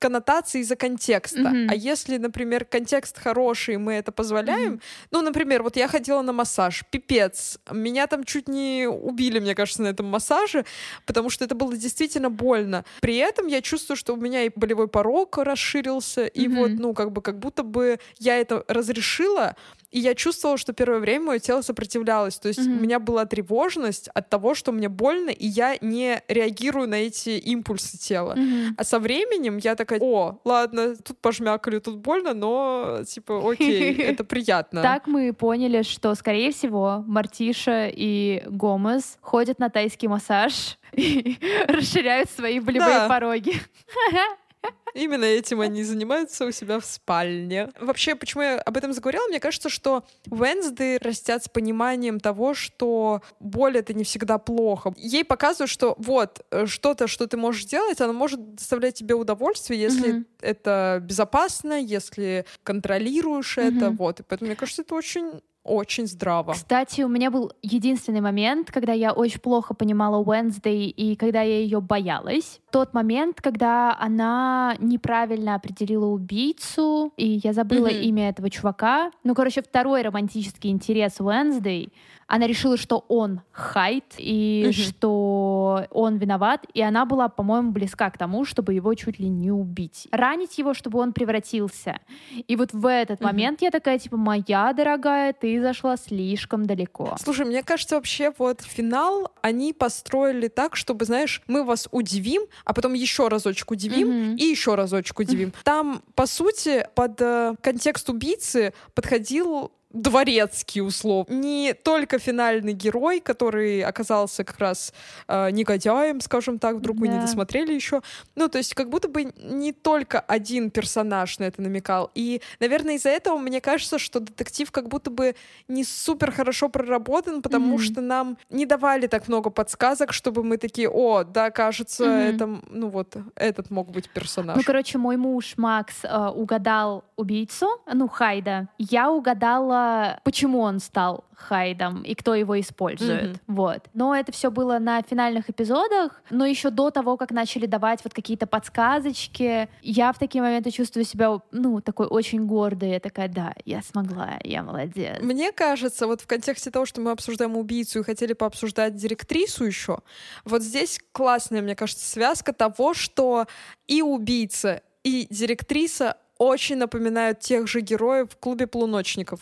коннотации 0.00 0.60
из-за 0.60 0.76
контекста. 0.76 1.40
Мгм. 1.50 1.68
А 1.70 1.74
если, 1.74 2.16
например, 2.16 2.64
контекст 2.64 3.18
хороший, 3.18 3.76
мы 3.76 3.92
это 3.92 4.10
позволяем, 4.10 4.80
ну, 5.10 5.20
например, 5.22 5.62
вот 5.62 5.76
я 5.76 5.86
ходила 5.86 6.22
на 6.22 6.32
массаж, 6.32 6.84
пипец, 6.90 7.58
меня 7.70 8.06
там 8.06 8.24
чуть 8.24 8.48
не 8.48 8.88
убили, 8.88 9.38
мне 9.38 9.54
кажется, 9.54 9.82
на 9.82 9.88
этом 9.88 10.06
массаже, 10.06 10.64
потому 11.06 11.30
что 11.30 11.44
это 11.44 11.54
было 11.54 11.76
действительно 11.76 12.30
больно. 12.30 12.84
При 13.00 13.16
этом 13.18 13.46
я 13.46 13.60
чувствую, 13.62 13.96
что 13.96 14.14
у 14.14 14.16
меня 14.16 14.44
и 14.44 14.50
болевой 14.54 14.88
порог 14.88 15.38
расширился, 15.38 16.26
и 16.26 16.48
Мгм. 16.48 16.56
вот, 16.56 16.70
ну, 16.72 16.94
как 16.94 17.12
бы, 17.12 17.22
как 17.22 17.38
будто 17.38 17.62
бы 17.62 17.98
я 18.18 18.38
это 18.38 18.64
разрешила, 18.68 19.54
и 19.90 19.98
я 19.98 20.14
чувствовала, 20.14 20.56
что 20.56 20.72
первое 20.72 21.00
время 21.00 21.24
мое 21.26 21.38
тело 21.40 21.62
сопротивлялось. 21.62 22.38
То 22.38 22.48
есть 22.48 22.60
Мгм. 22.60 22.78
у 22.78 22.80
меня 22.80 22.98
была 23.00 23.26
тревожность 23.26 24.08
от 24.14 24.30
того, 24.30 24.54
что 24.54 24.72
мне 24.72 24.88
больно, 24.88 25.30
и 25.30 25.46
я 25.46 25.76
не 25.80 26.22
реагирую 26.28 26.88
на 26.88 26.94
эти 26.94 27.30
импульсы 27.30 27.98
тела. 27.98 28.34
Мгм. 28.36 28.74
А 28.78 28.84
со 28.84 28.98
временем 28.98 29.58
я 29.58 29.74
такая, 29.94 30.08
о, 30.08 30.40
ладно, 30.44 30.96
тут 30.96 31.18
пожмякали, 31.18 31.78
тут 31.78 31.98
больно, 31.98 32.34
но, 32.34 33.00
типа, 33.06 33.50
окей, 33.50 33.94
это 33.98 34.24
приятно. 34.24 34.82
Так 34.82 35.06
мы 35.06 35.32
поняли, 35.32 35.82
что, 35.82 36.14
скорее 36.14 36.52
всего, 36.52 37.04
Мартиша 37.06 37.88
и 37.92 38.42
Гомес 38.46 39.18
ходят 39.20 39.58
на 39.58 39.70
тайский 39.70 40.08
массаж 40.08 40.78
и 40.92 41.36
расширяют 41.68 42.30
свои 42.30 42.60
болевые 42.60 43.08
пороги. 43.08 43.54
Именно 44.94 45.24
этим 45.24 45.60
они 45.60 45.84
занимаются 45.84 46.44
у 46.44 46.50
себя 46.50 46.80
в 46.80 46.84
спальне. 46.84 47.68
Вообще, 47.80 48.14
почему 48.14 48.42
я 48.42 48.60
об 48.60 48.76
этом 48.76 48.92
заговорила? 48.92 49.26
Мне 49.28 49.40
кажется, 49.40 49.68
что 49.68 50.04
Венсды 50.26 50.98
растят 51.00 51.44
с 51.44 51.48
пониманием 51.48 52.20
того, 52.20 52.54
что 52.54 53.22
боль— 53.38 53.76
это 53.78 53.94
не 53.94 54.04
всегда 54.04 54.38
плохо. 54.38 54.92
Ей 54.96 55.24
показывают, 55.24 55.70
что 55.70 55.94
вот, 55.98 56.44
э, 56.50 56.66
что-то, 56.66 57.06
что 57.06 57.26
ты 57.26 57.36
можешь 57.36 57.64
делать, 57.64 58.00
оно 58.00 58.12
может 58.12 58.54
доставлять 58.54 58.94
тебе 58.94 59.14
удовольствие, 59.14 59.80
если 59.80 60.14
mm-hmm. 60.14 60.24
это 60.40 60.98
безопасно, 61.02 61.80
если 61.80 62.44
контролируешь 62.62 63.58
mm-hmm. 63.58 63.76
это, 63.76 63.90
вот. 63.90 64.20
И 64.20 64.22
поэтому, 64.22 64.48
мне 64.48 64.56
кажется, 64.56 64.82
это 64.82 64.94
очень 64.94 65.40
очень 65.70 66.06
здраво. 66.06 66.52
Кстати, 66.52 67.02
у 67.02 67.08
меня 67.08 67.30
был 67.30 67.52
единственный 67.62 68.20
момент, 68.20 68.70
когда 68.70 68.92
я 68.92 69.12
очень 69.12 69.40
плохо 69.40 69.72
понимала 69.72 70.16
Уэнсдей 70.16 70.88
и 70.88 71.16
когда 71.16 71.42
я 71.42 71.60
ее 71.60 71.80
боялась. 71.80 72.60
Тот 72.70 72.92
момент, 72.92 73.40
когда 73.40 73.96
она 73.98 74.76
неправильно 74.78 75.54
определила 75.54 76.06
убийцу, 76.06 77.12
и 77.16 77.40
я 77.42 77.52
забыла 77.52 77.86
mm-hmm. 77.86 78.02
имя 78.02 78.28
этого 78.30 78.50
чувака. 78.50 79.12
Ну, 79.24 79.34
короче, 79.34 79.62
второй 79.62 80.02
романтический 80.02 80.70
интерес 80.70 81.20
Уэнсдей 81.20 81.92
она 82.30 82.46
решила, 82.46 82.76
что 82.76 83.04
он 83.08 83.40
Хайт 83.50 84.04
и 84.16 84.66
угу. 84.66 84.72
что 84.72 85.86
он 85.90 86.16
виноват, 86.16 86.64
и 86.72 86.80
она 86.80 87.04
была, 87.04 87.28
по-моему, 87.28 87.72
близка 87.72 88.08
к 88.08 88.16
тому, 88.16 88.44
чтобы 88.44 88.72
его 88.72 88.94
чуть 88.94 89.18
ли 89.18 89.28
не 89.28 89.50
убить. 89.50 90.06
Ранить 90.12 90.56
его, 90.56 90.72
чтобы 90.72 91.00
он 91.00 91.12
превратился. 91.12 91.98
И 92.46 92.54
вот 92.54 92.72
в 92.72 92.88
этот 92.88 93.18
угу. 93.18 93.26
момент 93.26 93.62
я 93.62 93.72
такая, 93.72 93.98
типа, 93.98 94.16
моя 94.16 94.72
дорогая, 94.72 95.32
ты 95.32 95.59
зашла 95.62 95.96
слишком 95.96 96.66
далеко. 96.66 97.16
Слушай, 97.22 97.46
мне 97.46 97.62
кажется, 97.62 97.96
вообще 97.96 98.32
вот 98.38 98.62
финал 98.62 99.32
они 99.42 99.72
построили 99.72 100.48
так, 100.48 100.76
чтобы, 100.76 101.04
знаешь, 101.04 101.42
мы 101.46 101.64
вас 101.64 101.88
удивим, 101.90 102.42
а 102.64 102.72
потом 102.72 102.94
еще 102.94 103.28
разочек 103.28 103.70
удивим 103.70 104.08
угу. 104.08 104.36
и 104.36 104.44
еще 104.44 104.74
разочек 104.74 105.18
удивим. 105.18 105.52
Там, 105.64 106.02
по 106.14 106.26
сути, 106.26 106.86
под 106.94 107.20
э, 107.20 107.54
контекст 107.62 108.08
убийцы 108.08 108.72
подходил 108.94 109.72
дворецкий 109.90 110.80
услов. 110.80 111.28
Не 111.28 111.74
только 111.74 112.18
финальный 112.18 112.72
герой, 112.72 113.20
который 113.20 113.82
оказался 113.82 114.44
как 114.44 114.58
раз 114.58 114.92
э, 115.26 115.50
негодяем, 115.50 116.20
скажем 116.20 116.58
так, 116.58 116.76
вдруг 116.76 116.96
да. 116.96 117.00
мы 117.00 117.08
не 117.08 117.20
досмотрели 117.20 117.72
еще. 117.72 118.02
Ну, 118.36 118.48
то 118.48 118.58
есть 118.58 118.74
как 118.74 118.88
будто 118.88 119.08
бы 119.08 119.32
не 119.36 119.72
только 119.72 120.20
один 120.20 120.70
персонаж 120.70 121.38
на 121.38 121.44
это 121.44 121.60
намекал. 121.60 122.10
И, 122.14 122.40
наверное, 122.60 122.94
из-за 122.94 123.08
этого 123.08 123.36
мне 123.38 123.60
кажется, 123.60 123.98
что 123.98 124.20
детектив 124.20 124.70
как 124.70 124.88
будто 124.88 125.10
бы 125.10 125.34
не 125.66 125.84
супер 125.84 126.30
хорошо 126.30 126.68
проработан, 126.68 127.42
потому 127.42 127.76
mm-hmm. 127.76 127.82
что 127.82 128.00
нам 128.00 128.38
не 128.48 128.66
давали 128.66 129.08
так 129.08 129.26
много 129.26 129.50
подсказок, 129.50 130.12
чтобы 130.12 130.44
мы 130.44 130.56
такие, 130.56 130.88
о, 130.88 131.24
да, 131.24 131.50
кажется, 131.50 132.04
mm-hmm. 132.04 132.34
это, 132.34 132.60
ну 132.70 132.88
вот, 132.88 133.16
этот 133.34 133.70
мог 133.70 133.90
быть 133.90 134.08
персонаж. 134.08 134.56
Ну, 134.56 134.62
короче, 134.64 134.98
мой 134.98 135.16
муж 135.16 135.54
Макс 135.56 136.04
э, 136.04 136.28
угадал 136.28 137.04
убийцу, 137.16 137.80
ну, 137.92 138.08
Хайда. 138.08 138.68
Я 138.78 139.10
угадала 139.10 139.79
почему 140.24 140.60
он 140.60 140.80
стал 140.80 141.24
Хайдом 141.40 142.02
и 142.02 142.14
кто 142.14 142.34
его 142.34 142.58
использует. 142.60 143.36
Mm-hmm. 143.36 143.40
Вот. 143.46 143.84
Но 143.94 144.14
это 144.14 144.30
все 144.32 144.50
было 144.50 144.78
на 144.78 145.02
финальных 145.02 145.48
эпизодах, 145.48 146.22
но 146.30 146.44
еще 146.44 146.70
до 146.70 146.90
того, 146.90 147.16
как 147.16 147.30
начали 147.30 147.66
давать 147.66 148.00
вот 148.04 148.12
какие-то 148.12 148.46
подсказочки, 148.46 149.68
я 149.82 150.12
в 150.12 150.18
такие 150.18 150.42
моменты 150.42 150.70
чувствую 150.70 151.04
себя, 151.04 151.40
ну, 151.50 151.80
такой 151.80 152.06
очень 152.06 152.46
гордой. 152.46 152.90
Я 152.90 153.00
такая, 153.00 153.28
да, 153.28 153.54
я 153.64 153.82
смогла, 153.82 154.38
я 154.44 154.62
молодец. 154.62 155.18
Мне 155.22 155.52
кажется, 155.52 156.06
вот 156.06 156.20
в 156.20 156.26
контексте 156.26 156.70
того, 156.70 156.84
что 156.84 157.00
мы 157.00 157.10
обсуждаем 157.10 157.56
убийцу 157.56 158.00
и 158.00 158.02
хотели 158.02 158.34
пообсуждать 158.34 158.94
директрису 158.96 159.64
еще, 159.64 160.00
вот 160.44 160.62
здесь 160.62 161.00
классная, 161.12 161.62
мне 161.62 161.74
кажется, 161.74 162.06
связка 162.06 162.52
того, 162.52 162.94
что 162.94 163.46
и 163.86 164.02
убийца, 164.02 164.82
и 165.02 165.26
директриса 165.30 166.16
очень 166.40 166.76
напоминают 166.76 167.40
тех 167.40 167.68
же 167.68 167.82
героев 167.82 168.30
в 168.30 168.36
клубе 168.38 168.66
полуночников. 168.66 169.40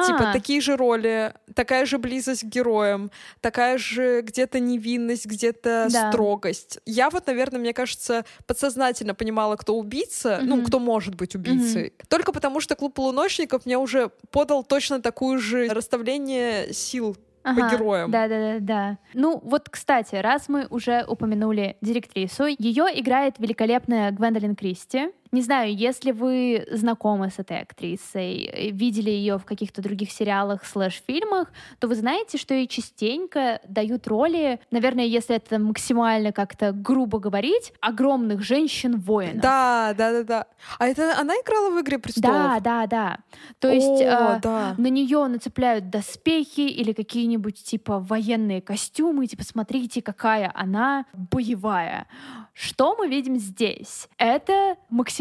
Типа, 0.00 0.02
а. 0.02 0.06
Типа 0.06 0.32
такие 0.32 0.62
же 0.62 0.76
роли, 0.76 1.34
такая 1.54 1.84
же 1.84 1.98
близость 1.98 2.40
к 2.40 2.46
героям, 2.46 3.10
такая 3.42 3.76
же 3.76 4.22
где-то 4.22 4.58
невинность, 4.58 5.26
где-то 5.26 5.88
да. 5.92 6.08
строгость. 6.10 6.78
Я 6.86 7.10
вот, 7.10 7.26
наверное, 7.26 7.60
мне 7.60 7.74
кажется, 7.74 8.24
подсознательно 8.46 9.14
понимала, 9.14 9.56
кто 9.56 9.76
убийца, 9.76 10.38
mm-hmm. 10.40 10.44
ну, 10.44 10.64
кто 10.64 10.78
может 10.78 11.16
быть 11.16 11.34
убийцей. 11.34 11.88
Mm-hmm. 11.88 12.06
Только 12.08 12.32
потому, 12.32 12.60
что 12.60 12.76
клуб 12.76 12.94
полуночников 12.94 13.66
мне 13.66 13.76
уже 13.76 14.10
подал 14.30 14.64
точно 14.64 15.02
такую 15.02 15.40
же 15.40 15.68
расставление 15.68 16.72
сил 16.72 17.14
ага, 17.42 17.68
по 17.68 17.74
героям. 17.74 18.10
Да, 18.10 18.28
да, 18.28 18.38
да, 18.38 18.58
да. 18.60 18.98
Ну, 19.14 19.40
вот, 19.44 19.68
кстати, 19.68 20.14
раз 20.16 20.48
мы 20.48 20.66
уже 20.70 21.04
упомянули 21.06 21.76
директрису, 21.80 22.46
ее 22.46 22.86
играет 22.94 23.38
великолепная 23.38 24.10
Гвендолин 24.10 24.56
Кристи. 24.56 25.10
Не 25.30 25.42
знаю, 25.42 25.74
если 25.74 26.12
вы 26.12 26.66
знакомы 26.70 27.30
с 27.30 27.38
этой 27.38 27.60
актрисой, 27.60 28.70
видели 28.72 29.10
ее 29.10 29.38
в 29.38 29.44
каких-то 29.44 29.82
других 29.82 30.10
сериалах 30.10 30.64
слэш-фильмах, 30.64 31.52
то 31.78 31.88
вы 31.88 31.94
знаете, 31.94 32.38
что 32.38 32.54
ей 32.54 32.66
частенько 32.66 33.60
дают 33.68 34.06
роли, 34.06 34.60
наверное, 34.70 35.04
если 35.04 35.36
это 35.36 35.58
максимально 35.58 36.32
как-то 36.32 36.72
грубо 36.72 37.18
говорить, 37.18 37.72
огромных 37.80 38.42
женщин-воинов. 38.42 39.42
Да, 39.42 39.94
да, 39.96 40.12
да, 40.12 40.22
да. 40.22 40.46
А 40.78 40.86
это 40.86 41.18
она 41.18 41.34
играла 41.34 41.70
в 41.70 41.80
«Игре 41.80 41.98
престолов»? 41.98 42.36
Да, 42.36 42.60
да, 42.60 42.86
да. 42.86 43.18
То 43.58 43.68
есть 43.68 43.86
О, 44.02 44.36
э, 44.36 44.40
да. 44.42 44.74
на 44.78 44.88
нее 44.88 45.26
нацепляют 45.26 45.90
доспехи 45.90 46.60
или 46.60 46.92
какие-нибудь 46.92 47.62
типа 47.62 48.00
военные 48.00 48.62
костюмы, 48.62 49.26
типа 49.26 49.44
смотрите, 49.44 50.00
какая 50.02 50.50
она 50.54 51.04
боевая. 51.12 52.06
Что 52.54 52.96
мы 52.96 53.08
видим 53.08 53.36
здесь? 53.36 54.08
Это 54.16 54.76
максимально 54.90 55.17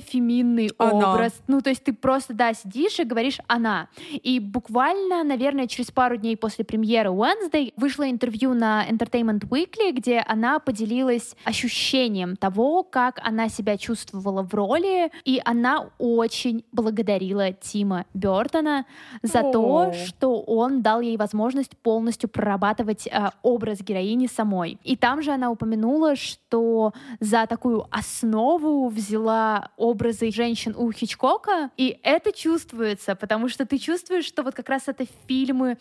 феминный 0.00 0.70
она. 0.78 1.12
образ. 1.14 1.32
Ну, 1.46 1.60
то 1.60 1.70
есть 1.70 1.84
ты 1.84 1.92
просто, 1.92 2.34
да, 2.34 2.52
сидишь 2.54 2.98
и 3.00 3.04
говоришь 3.04 3.38
«она». 3.46 3.88
И 4.10 4.40
буквально, 4.40 5.24
наверное, 5.24 5.66
через 5.66 5.90
пару 5.90 6.16
дней 6.16 6.36
после 6.36 6.64
премьеры 6.64 7.10
Wednesday 7.10 7.72
вышло 7.76 8.08
интервью 8.08 8.54
на 8.54 8.86
Entertainment 8.88 9.48
Weekly, 9.48 9.92
где 9.92 10.22
она 10.26 10.58
поделилась 10.58 11.36
ощущением 11.44 12.36
того, 12.36 12.82
как 12.82 13.20
она 13.22 13.48
себя 13.48 13.76
чувствовала 13.76 14.42
в 14.42 14.54
роли, 14.54 15.10
и 15.24 15.40
она 15.44 15.90
очень 15.98 16.64
благодарила 16.72 17.52
Тима 17.52 18.04
Бертона 18.14 18.86
за 19.22 19.40
О. 19.40 19.52
то, 19.52 19.92
что 19.92 20.40
он 20.40 20.82
дал 20.82 21.00
ей 21.00 21.16
возможность 21.16 21.76
полностью 21.78 22.28
прорабатывать 22.28 23.06
э, 23.06 23.30
образ 23.42 23.80
героини 23.80 24.26
самой. 24.26 24.78
И 24.84 24.96
там 24.96 25.22
же 25.22 25.32
она 25.32 25.50
упомянула, 25.50 26.16
что 26.16 26.92
за 27.20 27.46
такую 27.46 27.86
основу 27.90 28.88
взяла 28.88 29.39
образы 29.76 30.30
женщин 30.30 30.74
у 30.76 30.90
Хичкока, 30.92 31.70
и 31.76 31.98
это 32.02 32.32
чувствуется, 32.32 33.14
потому 33.14 33.48
что 33.48 33.66
ты 33.66 33.78
чувствуешь, 33.78 34.24
что 34.24 34.42
вот 34.42 34.54
как 34.54 34.68
раз 34.68 34.88
это 34.88 35.06
фильмы 35.26 35.78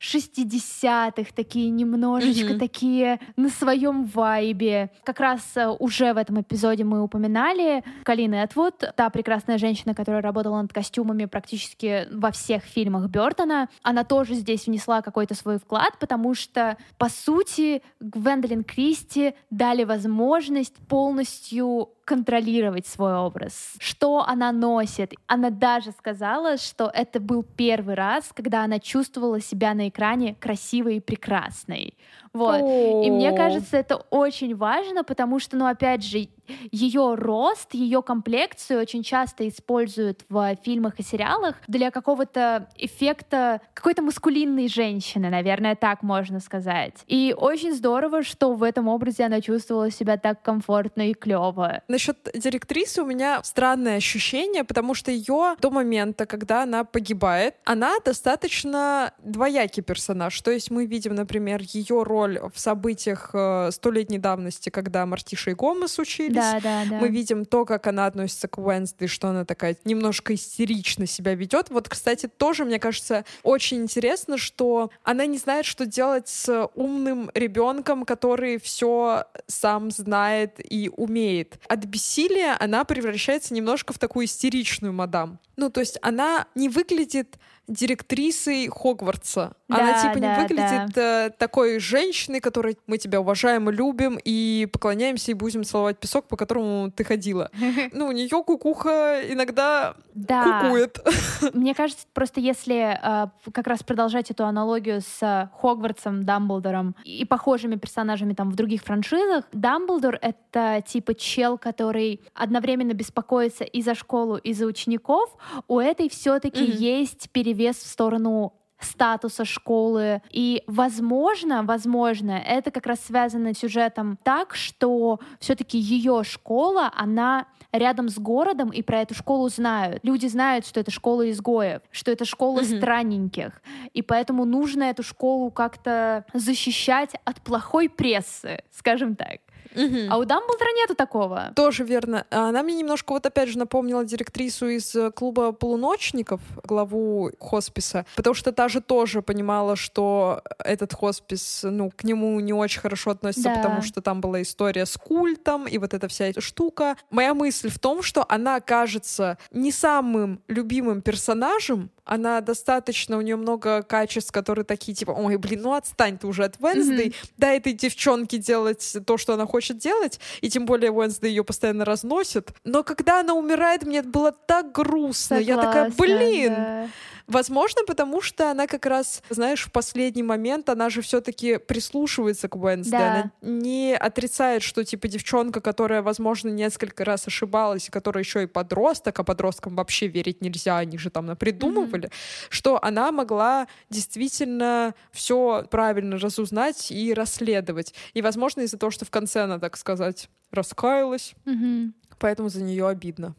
60-х, 0.00 1.30
такие 1.34 1.68
немножечко 1.70 2.54
mm-hmm. 2.54 2.58
такие 2.58 3.20
на 3.36 3.50
своем 3.50 4.04
вайбе. 4.04 4.90
Как 5.04 5.20
раз 5.20 5.42
э, 5.56 5.68
уже 5.68 6.14
в 6.14 6.16
этом 6.16 6.40
эпизоде 6.40 6.84
мы 6.84 7.02
упоминали 7.02 7.84
Калины 8.04 8.36
Этвуд, 8.36 8.82
та 8.96 9.10
прекрасная 9.10 9.58
женщина, 9.58 9.94
которая 9.94 10.22
работала 10.22 10.62
над 10.62 10.72
костюмами 10.72 11.26
практически 11.26 12.08
во 12.10 12.30
всех 12.30 12.64
фильмах 12.64 13.10
Бертона. 13.10 13.68
Она 13.82 14.04
тоже 14.04 14.34
здесь 14.34 14.66
внесла 14.66 15.02
какой-то 15.02 15.34
свой 15.34 15.58
вклад, 15.58 15.98
потому 16.00 16.34
что, 16.34 16.78
по 16.96 17.10
сути, 17.10 17.82
Гвендолин 18.00 18.64
Кристи 18.64 19.34
дали 19.50 19.84
возможность 19.84 20.76
полностью 20.88 21.90
контролировать 22.10 22.88
свой 22.88 23.14
образ, 23.14 23.74
что 23.78 24.24
она 24.26 24.50
носит. 24.50 25.14
Она 25.28 25.50
даже 25.50 25.92
сказала, 25.92 26.56
что 26.56 26.90
это 26.92 27.20
был 27.20 27.44
первый 27.44 27.94
раз, 27.94 28.32
когда 28.34 28.64
она 28.64 28.80
чувствовала 28.80 29.40
себя 29.40 29.74
на 29.74 29.88
экране 29.88 30.34
красивой 30.40 30.96
и 30.96 31.00
прекрасной. 31.00 31.94
Вот. 32.32 32.60
И 32.60 33.10
мне 33.10 33.32
кажется, 33.32 33.76
это 33.76 33.96
очень 34.10 34.54
важно, 34.56 35.04
потому 35.04 35.38
что, 35.38 35.56
ну, 35.56 35.66
опять 35.66 36.04
же, 36.04 36.28
ее 36.70 37.14
рост, 37.14 37.74
ее 37.74 38.02
комплекцию 38.02 38.80
очень 38.80 39.02
часто 39.02 39.48
используют 39.48 40.24
в 40.28 40.56
фильмах 40.62 40.98
и 40.98 41.02
сериалах 41.02 41.56
для 41.68 41.90
какого-то 41.90 42.68
эффекта 42.76 43.60
какой-то 43.74 44.02
мускулинной 44.02 44.68
женщины, 44.68 45.30
наверное, 45.30 45.74
так 45.74 46.02
можно 46.02 46.40
сказать. 46.40 46.94
И 47.06 47.34
очень 47.36 47.74
здорово, 47.74 48.22
что 48.22 48.54
в 48.54 48.62
этом 48.62 48.88
образе 48.88 49.24
она 49.24 49.40
чувствовала 49.40 49.90
себя 49.90 50.16
так 50.16 50.42
комфортно 50.42 51.10
и 51.10 51.14
клево. 51.14 51.82
Насчет 51.88 52.16
директрисы 52.34 53.02
у 53.02 53.06
меня 53.06 53.42
странное 53.42 53.96
ощущение, 53.96 54.64
потому 54.64 54.94
что 54.94 55.10
ее 55.10 55.56
до 55.60 55.70
момента, 55.70 56.26
когда 56.26 56.62
она 56.62 56.84
погибает, 56.84 57.54
она 57.64 57.98
достаточно 58.04 59.12
двоякий 59.22 59.82
персонаж. 59.82 60.40
То 60.40 60.50
есть 60.50 60.70
мы 60.70 60.86
видим, 60.86 61.14
например, 61.14 61.60
ее 61.62 62.02
роль 62.20 62.40
в 62.52 62.58
событиях 62.58 63.30
э, 63.32 63.70
столетней 63.72 64.18
давности, 64.18 64.70
когда 64.70 65.06
Мартиша 65.06 65.50
и 65.50 65.54
Гомес 65.54 65.98
учились, 65.98 66.34
Да, 66.34 66.60
да, 66.62 66.84
да. 66.88 66.98
Мы 66.98 67.08
видим 67.08 67.44
то, 67.44 67.64
как 67.64 67.86
она 67.86 68.06
относится 68.06 68.48
к 68.48 68.58
Уэнсдей, 68.58 69.08
что 69.08 69.28
она 69.28 69.44
такая 69.44 69.76
немножко 69.84 70.34
истерично 70.34 71.06
себя 71.06 71.34
ведет. 71.34 71.70
Вот, 71.70 71.88
кстати, 71.88 72.26
тоже, 72.26 72.64
мне 72.64 72.78
кажется, 72.78 73.24
очень 73.42 73.78
интересно, 73.82 74.36
что 74.38 74.90
она 75.02 75.26
не 75.26 75.38
знает, 75.38 75.64
что 75.64 75.86
делать 75.86 76.28
с 76.28 76.68
умным 76.74 77.30
ребенком, 77.34 78.04
который 78.04 78.58
все 78.60 79.24
сам 79.46 79.90
знает 79.90 80.54
и 80.58 80.90
умеет. 80.94 81.58
От 81.68 81.84
бессилия 81.84 82.56
она 82.60 82.84
превращается 82.84 83.54
немножко 83.54 83.92
в 83.92 83.98
такую 83.98 84.26
истеричную 84.26 84.92
мадам. 84.92 85.38
Ну, 85.56 85.70
то 85.70 85.80
есть 85.80 85.98
она 86.02 86.46
не 86.54 86.68
выглядит 86.68 87.38
директрисой 87.70 88.68
Хогвартса. 88.68 89.52
Да, 89.68 89.76
Она 89.76 90.02
типа 90.02 90.18
да, 90.20 90.36
не 90.36 90.42
выглядит 90.42 90.98
э, 90.98 91.30
такой 91.38 91.78
женщиной, 91.78 92.40
которой 92.40 92.76
мы 92.88 92.98
тебя 92.98 93.20
уважаем 93.20 93.70
и 93.70 93.72
любим, 93.72 94.18
и 94.22 94.68
поклоняемся 94.72 95.30
и 95.30 95.34
будем 95.34 95.62
целовать 95.64 95.98
песок, 95.98 96.26
по 96.26 96.36
которому 96.36 96.90
ты 96.90 97.04
ходила. 97.04 97.50
Ну, 97.92 98.08
у 98.08 98.12
нее 98.12 98.28
кукуха 98.44 99.20
иногда 99.28 99.94
Да. 100.14 100.62
кукует. 100.62 100.98
Мне 101.54 101.74
кажется, 101.74 102.06
просто 102.12 102.40
если 102.40 102.98
э, 103.00 103.28
как 103.52 103.66
раз 103.66 103.82
продолжать 103.82 104.30
эту 104.30 104.44
аналогию 104.44 105.00
с 105.00 105.50
Хогвартсом, 105.60 106.24
Дамблдором 106.24 106.96
и 107.04 107.24
похожими 107.24 107.76
персонажами 107.76 108.34
там 108.34 108.50
в 108.50 108.56
других 108.56 108.82
франшизах, 108.82 109.44
Дамблдор— 109.52 110.18
это 110.22 110.82
типа 110.86 111.14
чел, 111.14 111.58
который 111.58 112.20
одновременно 112.34 112.92
беспокоится 112.92 113.62
и 113.64 113.82
за 113.82 113.94
школу, 113.94 114.36
и 114.36 114.52
за 114.52 114.66
учеников. 114.66 115.30
У 115.68 115.78
этой 115.78 116.08
все-таки 116.08 116.62
Мгм. 116.64 116.72
есть 116.72 117.30
перевес 117.30 117.59
в 117.68 117.86
сторону 117.86 118.54
статуса 118.80 119.44
школы. 119.44 120.22
И, 120.30 120.62
возможно, 120.66 121.62
возможно, 121.62 122.32
это 122.32 122.70
как 122.70 122.86
раз 122.86 123.00
связано 123.00 123.52
с 123.54 123.58
сюжетом 123.58 124.18
так, 124.22 124.54
что 124.54 125.20
все-таки 125.38 125.78
ее 125.78 126.24
школа, 126.24 126.90
она 126.96 127.46
рядом 127.72 128.08
с 128.08 128.18
городом, 128.18 128.70
и 128.70 128.80
про 128.82 129.00
эту 129.02 129.14
школу 129.14 129.48
знают. 129.50 130.02
Люди 130.02 130.26
знают, 130.26 130.66
что 130.66 130.80
это 130.80 130.90
школа 130.90 131.30
изгоев, 131.30 131.82
что 131.90 132.10
это 132.10 132.24
школа 132.24 132.62
Мгм. 132.62 132.78
странненьких. 132.78 133.62
И 133.92 134.00
поэтому 134.00 134.46
нужно 134.46 134.84
эту 134.84 135.02
школу 135.02 135.50
как-то 135.50 136.24
защищать 136.32 137.14
от 137.24 137.40
плохой 137.42 137.88
прессы, 137.90 138.62
скажем 138.70 139.14
так. 139.14 139.40
А 139.74 140.18
у 140.18 140.24
Дамблдора 140.24 140.68
нету 140.76 140.94
такого. 140.94 141.52
Тоже 141.54 141.84
верно. 141.84 142.26
Она 142.30 142.62
мне 142.62 142.74
немножко 142.74 143.12
вот 143.12 143.26
опять 143.26 143.48
же 143.48 143.58
напомнила 143.58 144.04
директрису 144.04 144.68
из 144.68 144.94
э, 144.96 145.10
клуба 145.10 145.52
полуночников, 145.52 146.40
главу 146.64 147.30
хосписа, 147.38 148.04
потому 148.16 148.34
что 148.34 148.52
та 148.52 148.68
же 148.68 148.80
тоже 148.80 149.22
понимала, 149.22 149.76
что 149.76 150.42
этот 150.58 150.92
хоспис, 150.94 151.60
ну, 151.62 151.90
к 151.90 152.04
нему 152.04 152.38
не 152.40 152.52
очень 152.52 152.80
хорошо 152.80 153.10
относится, 153.10 153.50
Да. 153.50 153.56
потому 153.56 153.82
что 153.82 154.00
там 154.00 154.20
была 154.20 154.42
история 154.42 154.86
с 154.86 154.96
культом 154.96 155.66
и 155.66 155.78
вот 155.78 155.94
эта 155.94 156.08
вся 156.08 156.26
эта 156.26 156.40
штука. 156.40 156.96
Моя 157.10 157.34
мысль 157.34 157.68
в 157.68 157.78
том, 157.78 158.02
что 158.02 158.24
она 158.28 158.60
кажется 158.60 159.38
не 159.52 159.72
самым 159.72 160.40
любимым 160.48 161.02
персонажем, 161.02 161.90
она 162.04 162.40
достаточно, 162.40 163.18
у 163.18 163.20
нее 163.20 163.36
много 163.36 163.82
качеств, 163.82 164.32
которые 164.32 164.64
такие, 164.64 164.94
типа, 164.96 165.12
ой, 165.12 165.36
блин, 165.36 165.62
ну 165.62 165.74
отстань 165.74 166.18
ты 166.18 166.26
уже 166.26 166.44
от 166.44 166.58
Венсдей, 166.58 167.14
дай 167.36 167.58
этой 167.58 167.72
девчонке 167.72 168.38
делать 168.38 168.96
то, 169.06 169.16
что 169.16 169.34
она 169.34 169.46
хочет 169.46 169.59
делать, 169.68 170.20
и 170.40 170.48
тем 170.48 170.66
более 170.66 170.90
Уэнсдей 170.90 171.30
ее 171.30 171.44
постоянно 171.44 171.84
разносит. 171.84 172.50
Но 172.64 172.82
когда 172.82 173.20
она 173.20 173.34
умирает, 173.34 173.84
мне 173.84 174.02
было 174.02 174.32
так 174.32 174.72
грустно. 174.72 175.34
Я 175.34 175.56
такая, 175.56 175.90
Согласна, 175.90 176.04
блин! 176.04 176.54
да. 176.54 176.88
Возможно, 177.30 177.82
потому 177.86 178.20
что 178.20 178.50
она 178.50 178.66
как 178.66 178.86
раз, 178.86 179.22
знаешь, 179.30 179.64
в 179.64 179.72
последний 179.72 180.22
момент 180.22 180.68
она 180.68 180.90
же 180.90 181.00
все-таки 181.00 181.58
прислушивается 181.58 182.48
к 182.48 182.56
Уэнсдей. 182.56 182.90
Да. 182.90 183.10
Она 183.12 183.32
не 183.40 183.96
отрицает, 183.96 184.62
что 184.62 184.84
типа 184.84 185.08
девчонка, 185.08 185.60
которая, 185.60 186.02
возможно, 186.02 186.48
несколько 186.48 187.04
раз 187.04 187.26
ошибалась, 187.26 187.88
и 187.88 187.90
которая 187.90 188.22
еще 188.24 188.42
и 188.42 188.46
подросток, 188.46 189.18
а 189.20 189.24
подросткам 189.24 189.76
вообще 189.76 190.08
верить 190.08 190.40
нельзя, 190.42 190.76
они 190.78 190.98
же 190.98 191.10
там 191.10 191.26
напридумывали, 191.26 192.10
что 192.48 192.82
она 192.82 193.12
могла 193.12 193.68
действительно 193.90 194.94
все 195.12 195.64
правильно 195.70 196.18
разузнать 196.18 196.90
и 196.90 197.14
расследовать. 197.14 197.94
И, 198.12 198.22
возможно, 198.22 198.62
из-за 198.62 198.76
того, 198.76 198.90
что 198.90 199.04
в 199.04 199.10
конце 199.10 199.42
она, 199.42 199.58
так 199.58 199.76
сказать, 199.76 200.28
раскаялась, 200.50 201.34
Мгм. 201.44 201.94
поэтому 202.18 202.48
за 202.48 202.62
нее 202.62 202.88
обидно. 202.88 203.34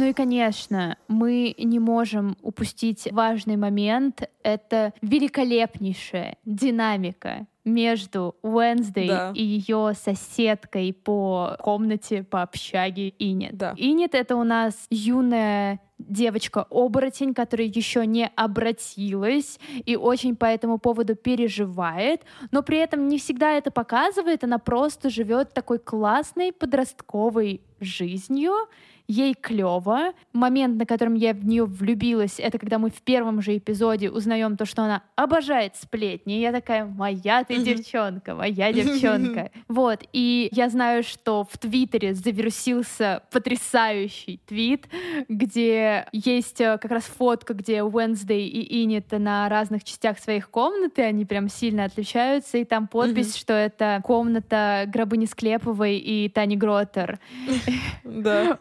Ну 0.00 0.06
и, 0.06 0.14
конечно, 0.14 0.96
мы 1.08 1.54
не 1.58 1.78
можем 1.78 2.34
упустить 2.40 3.06
важный 3.12 3.56
момент. 3.56 4.30
Это 4.42 4.94
великолепнейшая 5.02 6.38
динамика 6.46 7.46
между 7.66 8.34
Уэнсдей 8.40 9.08
Да. 9.08 9.32
и 9.34 9.42
ее 9.42 9.92
соседкой 9.94 10.94
по 10.94 11.54
комнате, 11.60 12.22
по 12.22 12.40
общаге 12.40 13.12
Инет. 13.18 13.58
Да. 13.58 13.74
Инет— 13.76 14.14
это 14.14 14.36
у 14.36 14.42
нас 14.42 14.86
юная 14.88 15.80
девочка-оборотень, 15.98 17.34
которая 17.34 17.66
еще 17.66 18.06
не 18.06 18.30
обратилась 18.34 19.58
и 19.84 19.96
очень 19.96 20.34
по 20.34 20.46
этому 20.46 20.78
поводу 20.78 21.14
переживает, 21.14 22.22
но 22.50 22.62
при 22.62 22.78
этом 22.78 23.06
не 23.06 23.18
всегда 23.18 23.52
это 23.52 23.70
показывает, 23.70 24.42
она 24.44 24.58
просто 24.58 25.10
живет 25.10 25.52
такой 25.52 25.78
классной 25.78 26.52
подростковой 26.52 27.60
жизнью, 27.80 28.52
ей 29.10 29.34
клево. 29.34 30.12
Момент, 30.32 30.76
на 30.78 30.86
котором 30.86 31.14
я 31.14 31.34
в 31.34 31.44
нее 31.44 31.64
влюбилась, 31.64 32.38
это 32.38 32.58
когда 32.58 32.78
мы 32.78 32.90
в 32.90 33.02
первом 33.02 33.42
же 33.42 33.56
эпизоде 33.56 34.10
узнаем 34.10 34.56
то, 34.56 34.64
что 34.64 34.82
она 34.82 35.02
обожает 35.16 35.76
сплетни. 35.76 36.38
И 36.38 36.40
я 36.40 36.52
такая, 36.52 36.84
моя 36.84 37.42
ты 37.44 37.58
девчонка, 37.58 38.34
моя 38.34 38.72
девчонка. 38.72 39.50
Вот, 39.68 40.04
и 40.12 40.48
я 40.52 40.68
знаю, 40.68 41.02
что 41.02 41.44
в 41.50 41.58
Твиттере 41.58 42.14
завирусился 42.14 43.22
потрясающий 43.32 44.40
твит, 44.46 44.88
где 45.28 46.06
есть 46.12 46.60
э, 46.60 46.78
как 46.78 46.90
раз 46.90 47.04
фотка, 47.04 47.54
где 47.54 47.82
Уэнсдей 47.82 48.46
и 48.48 48.84
Инит 48.84 49.10
на 49.10 49.48
разных 49.48 49.84
частях 49.84 50.18
своих 50.18 50.50
комнаты, 50.50 51.02
они 51.02 51.24
прям 51.24 51.48
сильно 51.48 51.84
отличаются, 51.84 52.58
и 52.58 52.64
там 52.64 52.86
подпись, 52.86 53.36
что 53.36 53.52
это 53.54 54.00
комната 54.04 54.84
Гробыни 54.86 55.26
Склеповой 55.26 55.96
и 55.96 56.28
Тани 56.28 56.56
Гротер. 56.56 57.18
Да. 58.04 58.58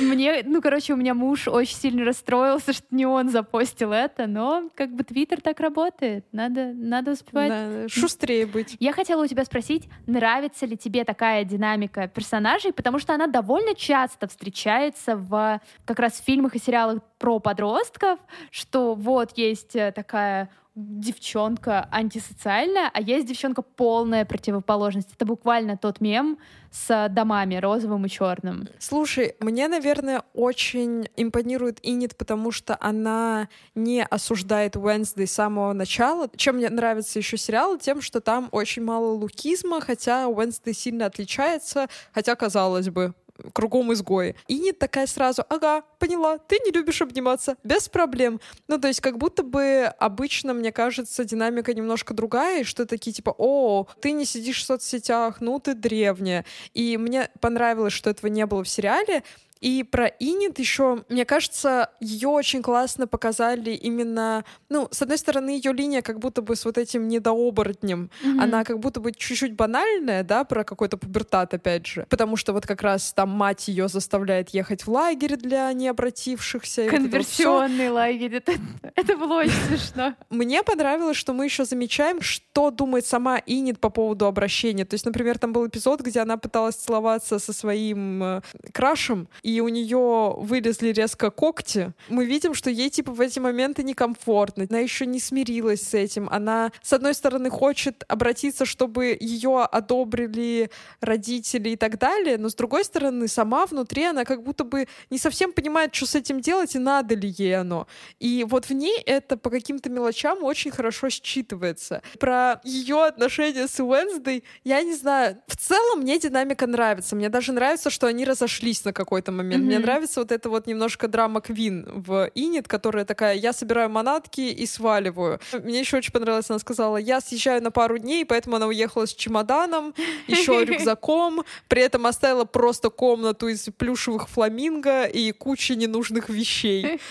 Мне, 0.00 0.42
ну, 0.44 0.60
короче, 0.60 0.92
у 0.92 0.96
меня 0.96 1.14
муж 1.14 1.48
очень 1.48 1.76
сильно 1.76 2.04
расстроился, 2.04 2.72
что 2.72 2.86
не 2.90 3.06
он 3.06 3.30
запостил 3.30 3.92
это, 3.92 4.26
но 4.26 4.70
как 4.74 4.90
бы 4.94 5.04
Твиттер 5.04 5.40
так 5.40 5.60
работает, 5.60 6.24
надо, 6.32 6.72
надо 6.74 7.12
успевать. 7.12 7.48
Да, 7.48 7.88
Шустрее 7.88 8.46
быть. 8.46 8.76
Я 8.80 8.92
хотела 8.92 9.24
у 9.24 9.26
тебя 9.26 9.44
спросить, 9.44 9.88
нравится 10.06 10.66
ли 10.66 10.76
тебе 10.76 11.04
такая 11.04 11.44
динамика 11.44 12.08
персонажей, 12.08 12.72
потому 12.72 12.98
что 12.98 13.14
она 13.14 13.26
довольно 13.26 13.74
часто 13.74 14.28
встречается 14.28 15.16
в 15.16 15.60
как 15.84 15.98
раз 15.98 16.20
в 16.20 16.24
фильмах 16.24 16.54
и 16.54 16.58
сериалах 16.58 17.02
про 17.18 17.38
подростков, 17.38 18.18
что 18.50 18.94
вот 18.94 19.36
есть 19.36 19.76
э, 19.76 19.92
такая 19.92 20.50
девчонка 20.74 21.88
антисоциальная, 21.92 22.90
а 22.92 23.00
есть 23.00 23.26
девчонка 23.26 23.62
полная 23.62 24.24
противоположность. 24.24 25.12
Это 25.14 25.24
буквально 25.24 25.76
тот 25.76 26.00
мем 26.00 26.38
с 26.72 27.08
домами 27.10 27.56
розовым 27.56 28.06
и 28.06 28.08
черным. 28.08 28.66
Слушай, 28.80 29.36
мне, 29.38 29.68
наверное, 29.68 30.24
очень 30.34 31.08
импонирует 31.16 31.78
Инит, 31.82 32.16
потому 32.16 32.50
что 32.50 32.76
она 32.80 33.48
не 33.76 34.04
осуждает 34.04 34.76
Уэнсдей 34.76 35.28
с 35.28 35.32
самого 35.32 35.72
начала. 35.72 36.28
Чем 36.36 36.56
мне 36.56 36.68
нравится 36.68 37.20
еще 37.20 37.36
сериал? 37.36 37.78
Тем, 37.78 38.00
что 38.00 38.20
там 38.20 38.48
очень 38.50 38.82
мало 38.82 39.12
лукизма, 39.12 39.80
хотя 39.80 40.26
Уэнсдей 40.26 40.74
сильно 40.74 41.06
отличается, 41.06 41.88
хотя, 42.12 42.34
казалось 42.34 42.88
бы, 42.90 43.14
кругом 43.52 43.92
изгои. 43.92 44.36
И 44.46 44.58
не 44.58 44.72
такая 44.72 45.06
сразу, 45.06 45.44
ага, 45.48 45.82
поняла, 45.98 46.38
ты 46.38 46.58
не 46.64 46.70
любишь 46.70 47.02
обниматься, 47.02 47.56
без 47.64 47.88
проблем. 47.88 48.40
Ну, 48.68 48.78
то 48.78 48.88
есть 48.88 49.00
как 49.00 49.18
будто 49.18 49.42
бы 49.42 49.92
обычно, 49.98 50.54
мне 50.54 50.72
кажется, 50.72 51.24
динамика 51.24 51.74
немножко 51.74 52.14
другая, 52.14 52.64
что 52.64 52.86
такие 52.86 53.12
типа, 53.12 53.34
о, 53.36 53.86
ты 54.00 54.12
не 54.12 54.24
сидишь 54.24 54.62
в 54.62 54.66
соцсетях, 54.66 55.40
ну 55.40 55.58
ты 55.58 55.74
древняя. 55.74 56.44
И 56.72 56.96
мне 56.96 57.30
понравилось, 57.40 57.92
что 57.92 58.10
этого 58.10 58.30
не 58.30 58.46
было 58.46 58.64
в 58.64 58.68
сериале, 58.68 59.22
и 59.64 59.82
про 59.82 60.08
Инит 60.08 60.58
еще, 60.58 61.04
мне 61.08 61.24
кажется, 61.24 61.88
ее 61.98 62.28
очень 62.28 62.62
классно 62.62 63.06
показали 63.06 63.70
именно, 63.70 64.44
ну, 64.68 64.88
с 64.90 65.00
одной 65.00 65.16
стороны, 65.16 65.50
ее 65.56 65.72
линия 65.72 66.02
как 66.02 66.18
будто 66.18 66.42
бы 66.42 66.54
с 66.54 66.66
вот 66.66 66.76
этим 66.76 67.08
недооборотнем, 67.08 68.10
она 68.38 68.62
как 68.64 68.78
будто 68.78 69.00
бы 69.00 69.12
чуть-чуть 69.12 69.54
банальная, 69.54 70.22
да, 70.22 70.44
про 70.44 70.64
какой-то 70.64 70.98
пубертат, 70.98 71.54
опять 71.54 71.86
же. 71.86 72.06
Потому 72.10 72.36
что 72.36 72.52
вот 72.52 72.66
как 72.66 72.82
раз 72.82 73.14
там 73.14 73.30
мать 73.30 73.66
ее 73.68 73.88
заставляет 73.88 74.50
ехать 74.50 74.82
в 74.82 74.90
лагерь 74.90 75.36
для 75.36 75.72
необратившихся. 75.72 76.82
и 76.82 76.90
вот. 76.90 76.98
Конверсионный 76.98 77.88
лагерь. 77.88 78.34
Это, 78.34 78.52
это 78.94 79.16
было 79.16 79.38
очень 79.38 79.52
смешно. 79.66 80.14
Мне 80.28 80.62
понравилось, 80.62 81.16
что 81.16 81.32
мы 81.32 81.46
еще 81.46 81.64
замечаем, 81.64 82.20
что 82.20 82.70
думает 82.70 83.06
сама 83.06 83.40
Инит 83.46 83.80
по 83.80 83.88
поводу 83.88 84.26
обращения. 84.26 84.84
То 84.84 84.92
есть, 84.92 85.06
например, 85.06 85.38
там 85.38 85.54
был 85.54 85.66
эпизод, 85.66 86.02
где 86.02 86.20
она 86.20 86.36
пыталась 86.36 86.74
целоваться 86.74 87.38
со 87.38 87.54
своим 87.54 88.22
э, 88.22 88.40
крашем, 88.74 89.28
и 89.42 89.53
и 89.54 89.60
у 89.60 89.68
нее 89.68 90.34
вылезли 90.36 90.88
резко 90.88 91.30
когти, 91.30 91.92
мы 92.08 92.24
видим, 92.24 92.54
что 92.54 92.70
ей 92.70 92.90
типа 92.90 93.12
в 93.12 93.20
эти 93.20 93.38
моменты 93.38 93.84
некомфортно. 93.84 94.66
Она 94.68 94.80
еще 94.80 95.06
не 95.06 95.20
смирилась 95.20 95.82
с 95.82 95.94
этим. 95.94 96.28
Она, 96.28 96.72
с 96.82 96.92
одной 96.92 97.14
стороны, 97.14 97.50
хочет 97.50 98.02
обратиться, 98.08 98.64
чтобы 98.64 99.16
ее 99.20 99.62
одобрили 99.62 100.70
родители 101.00 101.70
и 101.70 101.76
так 101.76 101.98
далее, 101.98 102.36
но 102.36 102.48
с 102.48 102.54
другой 102.56 102.84
стороны, 102.84 103.28
сама 103.28 103.66
внутри 103.66 104.04
она 104.04 104.24
как 104.24 104.42
будто 104.42 104.64
бы 104.64 104.88
не 105.10 105.18
совсем 105.18 105.52
понимает, 105.52 105.94
что 105.94 106.06
с 106.06 106.16
этим 106.16 106.40
делать 106.40 106.74
и 106.74 106.80
надо 106.80 107.14
ли 107.14 107.32
ей 107.38 107.56
оно. 107.56 107.86
И 108.18 108.44
вот 108.48 108.64
в 108.64 108.72
ней 108.72 109.00
это 109.06 109.36
по 109.36 109.50
каким-то 109.50 109.88
мелочам 109.88 110.42
очень 110.42 110.72
хорошо 110.72 111.06
считывается. 111.06 112.02
Про 112.18 112.60
ее 112.64 113.04
отношения 113.04 113.68
с 113.68 113.78
Уэнсдей, 113.78 114.42
я 114.64 114.82
не 114.82 114.94
знаю, 114.94 115.38
в 115.46 115.56
целом 115.56 116.00
мне 116.00 116.18
динамика 116.18 116.66
нравится. 116.66 117.14
Мне 117.14 117.28
даже 117.28 117.52
нравится, 117.52 117.88
что 117.90 118.08
они 118.08 118.24
разошлись 118.24 118.84
на 118.84 118.92
какой-то 118.92 119.30
момент. 119.34 119.62
Mm-hmm. 119.62 119.66
Мне 119.66 119.78
нравится 119.78 120.20
вот 120.20 120.32
это 120.32 120.48
вот 120.48 120.66
немножко 120.66 121.08
драма 121.08 121.40
Квин 121.40 121.86
в 121.86 122.30
Инит, 122.34 122.68
которая 122.68 123.04
такая, 123.04 123.34
я 123.34 123.52
собираю 123.52 123.90
манатки 123.90 124.40
и 124.40 124.66
сваливаю. 124.66 125.40
Мне 125.52 125.80
еще 125.80 125.98
очень 125.98 126.12
понравилось, 126.12 126.50
она 126.50 126.58
сказала, 126.58 126.96
я 126.96 127.20
съезжаю 127.20 127.62
на 127.62 127.70
пару 127.70 127.98
дней, 127.98 128.24
поэтому 128.24 128.56
она 128.56 128.66
уехала 128.66 129.06
с 129.06 129.14
чемоданом, 129.14 129.94
еще 130.26 130.64
рюкзаком, 130.64 131.44
при 131.68 131.82
этом 131.82 132.06
оставила 132.06 132.44
просто 132.44 132.90
комнату 132.90 133.48
из 133.48 133.68
плюшевых 133.76 134.28
фламинго 134.28 135.04
и 135.04 135.32
кучи 135.32 135.72
ненужных 135.72 136.28
вещей. 136.28 137.00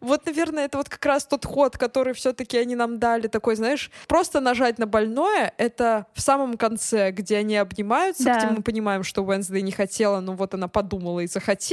Вот, 0.00 0.26
наверное, 0.26 0.66
это 0.66 0.78
вот 0.78 0.88
как 0.88 1.04
раз 1.06 1.24
тот 1.24 1.46
ход, 1.46 1.78
который 1.78 2.14
все-таки 2.14 2.58
они 2.58 2.74
нам 2.76 2.98
дали, 2.98 3.26
такой, 3.26 3.56
знаешь, 3.56 3.90
просто 4.06 4.40
нажать 4.40 4.78
на 4.78 4.86
больное, 4.86 5.52
это 5.56 6.06
в 6.14 6.20
самом 6.20 6.56
конце, 6.56 7.10
где 7.10 7.38
они 7.38 7.56
обнимаются, 7.56 8.24
да. 8.24 8.38
где 8.38 8.46
мы 8.48 8.62
понимаем, 8.62 9.02
что 9.02 9.22
Уэнсдей 9.22 9.62
не 9.62 9.72
хотела, 9.72 10.20
но 10.20 10.34
вот 10.34 10.54
она 10.54 10.68
подумала 10.68 11.20
и 11.20 11.26
захотела. 11.26 11.63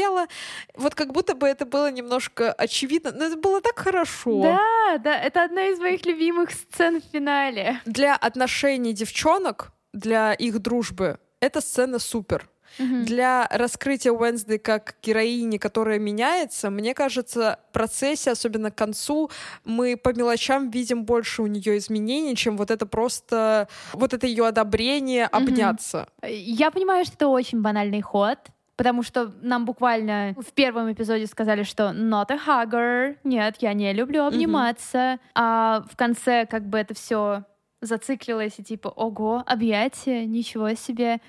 Вот 0.76 0.96
как 0.96 1.12
будто 1.14 1.36
бы 1.36 1.48
это 1.48 1.66
было 1.66 1.92
немножко 1.92 2.52
очевидно, 2.54 3.12
но 3.12 3.26
это 3.26 3.38
было 3.38 3.62
так 3.62 3.78
хорошо. 3.80 4.42
Да, 4.42 4.98
да, 4.98 5.18
это 5.18 5.44
одна 5.44 5.68
из 5.68 5.80
моих 5.80 6.06
любимых 6.06 6.52
сцен 6.52 7.02
в 7.02 7.06
финале. 7.12 7.82
Для 7.86 8.16
отношений 8.16 8.94
девчонок, 8.94 9.72
для 9.94 10.34
их 10.34 10.60
дружбы, 10.60 11.20
эта 11.40 11.62
сцена 11.62 12.00
супер. 12.00 12.48
Mm-hmm. 12.80 13.04
Для 13.04 13.48
раскрытия 13.52 14.12
Уэнсды 14.14 14.58
как 14.58 14.96
героини, 15.04 15.58
которая 15.58 16.00
меняется, 16.00 16.70
мне 16.70 16.94
кажется, 16.94 17.60
в 17.70 17.74
процессе, 17.74 18.32
особенно 18.32 18.72
к 18.72 18.76
концу, 18.76 19.30
мы 19.66 19.98
по 19.98 20.14
мелочам 20.14 20.70
видим 20.70 21.04
больше 21.04 21.42
у 21.42 21.48
нее 21.48 21.78
изменений, 21.78 22.36
чем 22.36 22.56
вот 22.58 22.72
это 22.72 22.86
просто 22.86 23.68
вот 23.94 24.14
это 24.14 24.26
ее 24.26 24.48
одобрение 24.48 25.26
обняться. 25.26 26.08
Mm-hmm. 26.22 26.34
Я 26.34 26.72
понимаю, 26.72 27.04
что 27.06 27.16
это 27.16 27.28
очень 27.28 27.62
банальный 27.62 28.02
ход, 28.02 28.40
потому 28.82 29.04
что 29.04 29.32
нам 29.44 29.66
буквально 29.66 30.34
в 30.36 30.54
первом 30.54 30.92
эпизоде 30.92 31.28
сказали, 31.28 31.62
что 31.62 31.92
not 31.92 32.32
a 32.32 32.40
hugger, 32.48 33.16
нет, 33.24 33.58
я 33.60 33.74
не 33.74 33.94
люблю 33.94 34.26
обниматься, 34.26 34.98
mm-hmm. 34.98 35.20
а 35.36 35.84
в 35.88 35.96
конце 35.96 36.48
как 36.48 36.66
бы 36.66 36.80
это 36.80 36.96
все 36.96 37.44
зациклилась 37.82 38.56
и 38.58 38.64
типа, 38.64 38.88
ого, 38.88 39.44
объятия, 39.46 40.26
ничего 40.26 40.74
себе. 40.74 41.22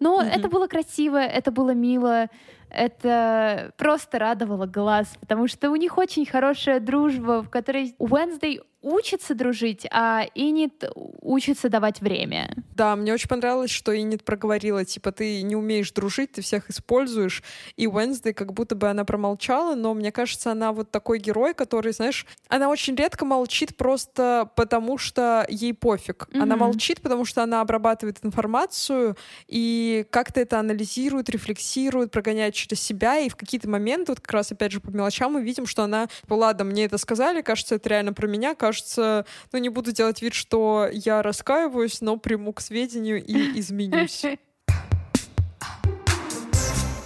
Но 0.00 0.20
mm-hmm. 0.20 0.28
это 0.28 0.48
было 0.48 0.66
красиво, 0.66 1.18
это 1.18 1.52
было 1.52 1.70
мило, 1.70 2.30
это 2.68 3.72
просто 3.76 4.18
радовало 4.18 4.66
глаз, 4.66 5.16
потому 5.20 5.46
что 5.46 5.70
у 5.70 5.76
них 5.76 5.98
очень 5.98 6.26
хорошая 6.26 6.80
дружба, 6.80 7.44
в 7.44 7.48
которой 7.48 7.94
Уэнсдей 7.98 8.62
учится 8.80 9.34
дружить, 9.34 9.86
а 9.90 10.24
Инит 10.34 10.84
учится 11.20 11.68
давать 11.68 12.00
время. 12.00 12.54
Да, 12.74 12.94
мне 12.94 13.12
очень 13.12 13.28
понравилось, 13.28 13.70
что 13.70 13.96
Инит 13.98 14.24
проговорила, 14.24 14.84
типа, 14.84 15.10
ты 15.10 15.42
не 15.42 15.56
умеешь 15.56 15.90
дружить, 15.90 16.32
ты 16.32 16.42
всех 16.42 16.70
используешь, 16.70 17.42
и 17.76 17.88
Уэнсдей 17.88 18.32
как 18.32 18.52
будто 18.52 18.76
бы 18.76 18.88
она 18.88 19.04
промолчала, 19.04 19.74
но 19.74 19.94
мне 19.94 20.12
кажется, 20.12 20.52
она 20.52 20.72
вот 20.72 20.90
такой 20.90 21.18
герой, 21.18 21.54
который, 21.54 21.92
знаешь, 21.92 22.24
она 22.48 22.68
очень 22.68 22.94
редко 22.94 23.24
молчит 23.24 23.76
просто 23.76 24.50
потому, 24.54 24.96
что 24.96 25.44
ей 25.48 25.74
пофиг. 25.74 26.28
Mm-hmm. 26.30 26.40
Она 26.40 26.56
молчит, 26.56 27.00
потому 27.00 27.24
что 27.24 27.42
она 27.42 27.60
обрабатывает 27.60 28.18
информацию 28.22 29.16
и 29.48 30.06
как-то 30.10 30.40
это 30.40 30.60
анализирует, 30.60 31.28
рефлексирует, 31.30 32.12
прогоняет 32.12 32.54
через 32.54 32.80
себя, 32.80 33.18
и 33.18 33.28
в 33.28 33.36
какие-то 33.36 33.68
моменты, 33.68 34.12
вот 34.12 34.20
как 34.20 34.32
раз 34.32 34.52
опять 34.52 34.70
же 34.70 34.80
по 34.80 34.90
мелочам 34.90 35.32
мы 35.32 35.42
видим, 35.42 35.66
что 35.66 35.82
она, 35.82 36.08
ладно, 36.28 36.64
мне 36.64 36.84
это 36.84 36.96
сказали, 36.96 37.42
кажется, 37.42 37.74
это 37.74 37.88
реально 37.88 38.12
про 38.12 38.28
меня, 38.28 38.54
кажется, 38.54 38.67
ну 39.52 39.58
не 39.58 39.68
буду 39.68 39.92
делать 39.92 40.22
вид, 40.22 40.34
что 40.34 40.88
я 40.92 41.22
раскаиваюсь, 41.22 42.00
но 42.00 42.16
приму 42.16 42.52
к 42.52 42.60
сведению 42.60 43.24
и 43.24 43.34
изменюсь. 43.60 44.24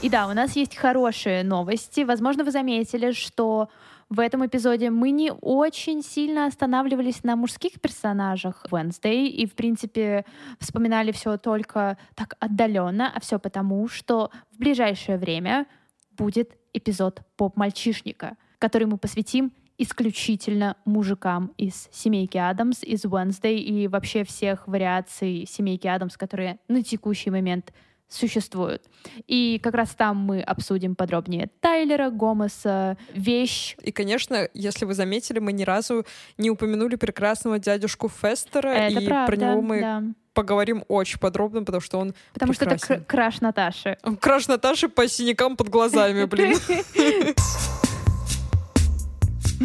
И 0.02 0.08
да, 0.08 0.26
у 0.26 0.32
нас 0.32 0.56
есть 0.56 0.74
хорошие 0.76 1.44
новости. 1.44 2.00
Возможно, 2.00 2.42
вы 2.42 2.50
заметили, 2.50 3.12
что 3.12 3.68
в 4.08 4.18
этом 4.20 4.44
эпизоде 4.44 4.90
мы 4.90 5.10
не 5.10 5.32
очень 5.32 6.02
сильно 6.02 6.46
останавливались 6.46 7.22
на 7.22 7.36
мужских 7.36 7.80
персонажах 7.80 8.66
Wednesday 8.70 9.26
и, 9.26 9.46
в 9.46 9.54
принципе, 9.54 10.26
вспоминали 10.58 11.12
все 11.12 11.38
только 11.38 11.96
так 12.14 12.34
отдаленно, 12.40 13.10
а 13.14 13.20
все 13.20 13.38
потому, 13.38 13.88
что 13.88 14.30
в 14.50 14.58
ближайшее 14.58 15.18
время 15.18 15.66
будет 16.10 16.58
эпизод 16.74 17.22
поп-мальчишника, 17.36 18.36
который 18.58 18.86
мы 18.86 18.98
посвятим 18.98 19.52
исключительно 19.82 20.76
мужикам 20.84 21.52
из 21.58 21.88
семейки 21.90 22.38
Адамс, 22.38 22.82
из 22.82 23.04
Wednesday 23.04 23.56
и 23.56 23.88
вообще 23.88 24.24
всех 24.24 24.68
вариаций 24.68 25.46
семейки 25.48 25.86
Адамс, 25.86 26.16
которые 26.16 26.58
на 26.68 26.82
текущий 26.82 27.30
момент 27.30 27.72
существуют. 28.08 28.82
И 29.26 29.58
как 29.62 29.74
раз 29.74 29.90
там 29.90 30.18
мы 30.18 30.42
обсудим 30.42 30.94
подробнее 30.94 31.50
Тайлера, 31.60 32.10
Гомеса, 32.10 32.96
вещь. 33.14 33.74
И, 33.82 33.90
конечно, 33.90 34.48
если 34.54 34.84
вы 34.84 34.94
заметили, 34.94 35.38
мы 35.38 35.52
ни 35.52 35.64
разу 35.64 36.04
не 36.38 36.50
упомянули 36.50 36.96
прекрасного 36.96 37.58
дядюшку 37.58 38.08
Фестера, 38.08 38.68
это 38.68 39.00
и 39.00 39.06
правда, 39.06 39.26
про 39.26 39.36
него 39.36 39.62
мы 39.62 39.80
да. 39.80 40.02
поговорим 40.34 40.84
очень 40.88 41.18
подробно, 41.18 41.64
потому 41.64 41.80
что 41.80 41.98
он 41.98 42.14
Потому 42.34 42.52
прекрасен. 42.52 42.78
что 42.78 42.94
это 42.94 43.04
краш 43.04 43.40
Наташи. 43.40 43.96
Краш 44.20 44.46
Наташи 44.46 44.88
по 44.88 45.08
синякам 45.08 45.56
под 45.56 45.70
глазами, 45.70 46.24
блин. 46.24 46.56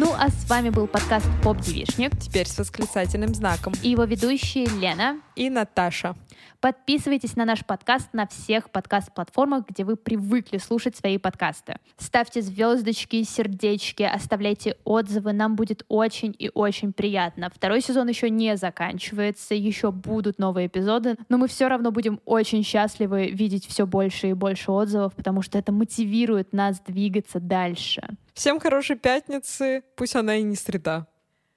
Ну, 0.00 0.14
а 0.16 0.28
с 0.28 0.48
вами 0.48 0.70
был 0.70 0.86
подкаст 0.86 1.26
«Поп 1.42 1.58
Девишник». 1.58 2.16
Теперь 2.20 2.46
с 2.46 2.56
восклицательным 2.56 3.34
знаком. 3.34 3.72
И 3.82 3.88
его 3.88 4.04
ведущие 4.04 4.66
Лена 4.66 5.20
и 5.34 5.50
Наташа. 5.50 6.14
Подписывайтесь 6.60 7.36
на 7.36 7.44
наш 7.44 7.64
подкаст 7.64 8.08
на 8.12 8.26
всех 8.26 8.70
подкаст-платформах, 8.70 9.64
где 9.68 9.84
вы 9.84 9.94
привыкли 9.94 10.58
слушать 10.58 10.96
свои 10.96 11.16
подкасты. 11.16 11.76
Ставьте 11.98 12.42
звездочки, 12.42 13.22
сердечки, 13.22 14.02
оставляйте 14.02 14.76
отзывы. 14.82 15.32
Нам 15.32 15.54
будет 15.54 15.84
очень 15.86 16.34
и 16.36 16.50
очень 16.52 16.92
приятно. 16.92 17.48
Второй 17.54 17.80
сезон 17.80 18.08
еще 18.08 18.28
не 18.28 18.56
заканчивается, 18.56 19.54
еще 19.54 19.92
будут 19.92 20.40
новые 20.40 20.66
эпизоды, 20.66 21.16
но 21.28 21.38
мы 21.38 21.46
все 21.46 21.68
равно 21.68 21.92
будем 21.92 22.20
очень 22.24 22.64
счастливы 22.64 23.28
видеть 23.28 23.64
все 23.64 23.86
больше 23.86 24.30
и 24.30 24.32
больше 24.32 24.72
отзывов, 24.72 25.14
потому 25.14 25.42
что 25.42 25.58
это 25.58 25.70
мотивирует 25.70 26.52
нас 26.52 26.80
двигаться 26.80 27.38
дальше. 27.38 28.02
Всем 28.34 28.58
хорошей 28.58 28.96
пятницы, 28.96 29.84
пусть 29.94 30.16
она 30.16 30.34
и 30.34 30.42
не 30.42 30.56
среда. 30.56 31.06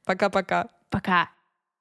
Пока-пока. 0.06 0.68
Пока. 0.92 1.24
-пока. 1.24 1.26
Пока. 1.26 1.41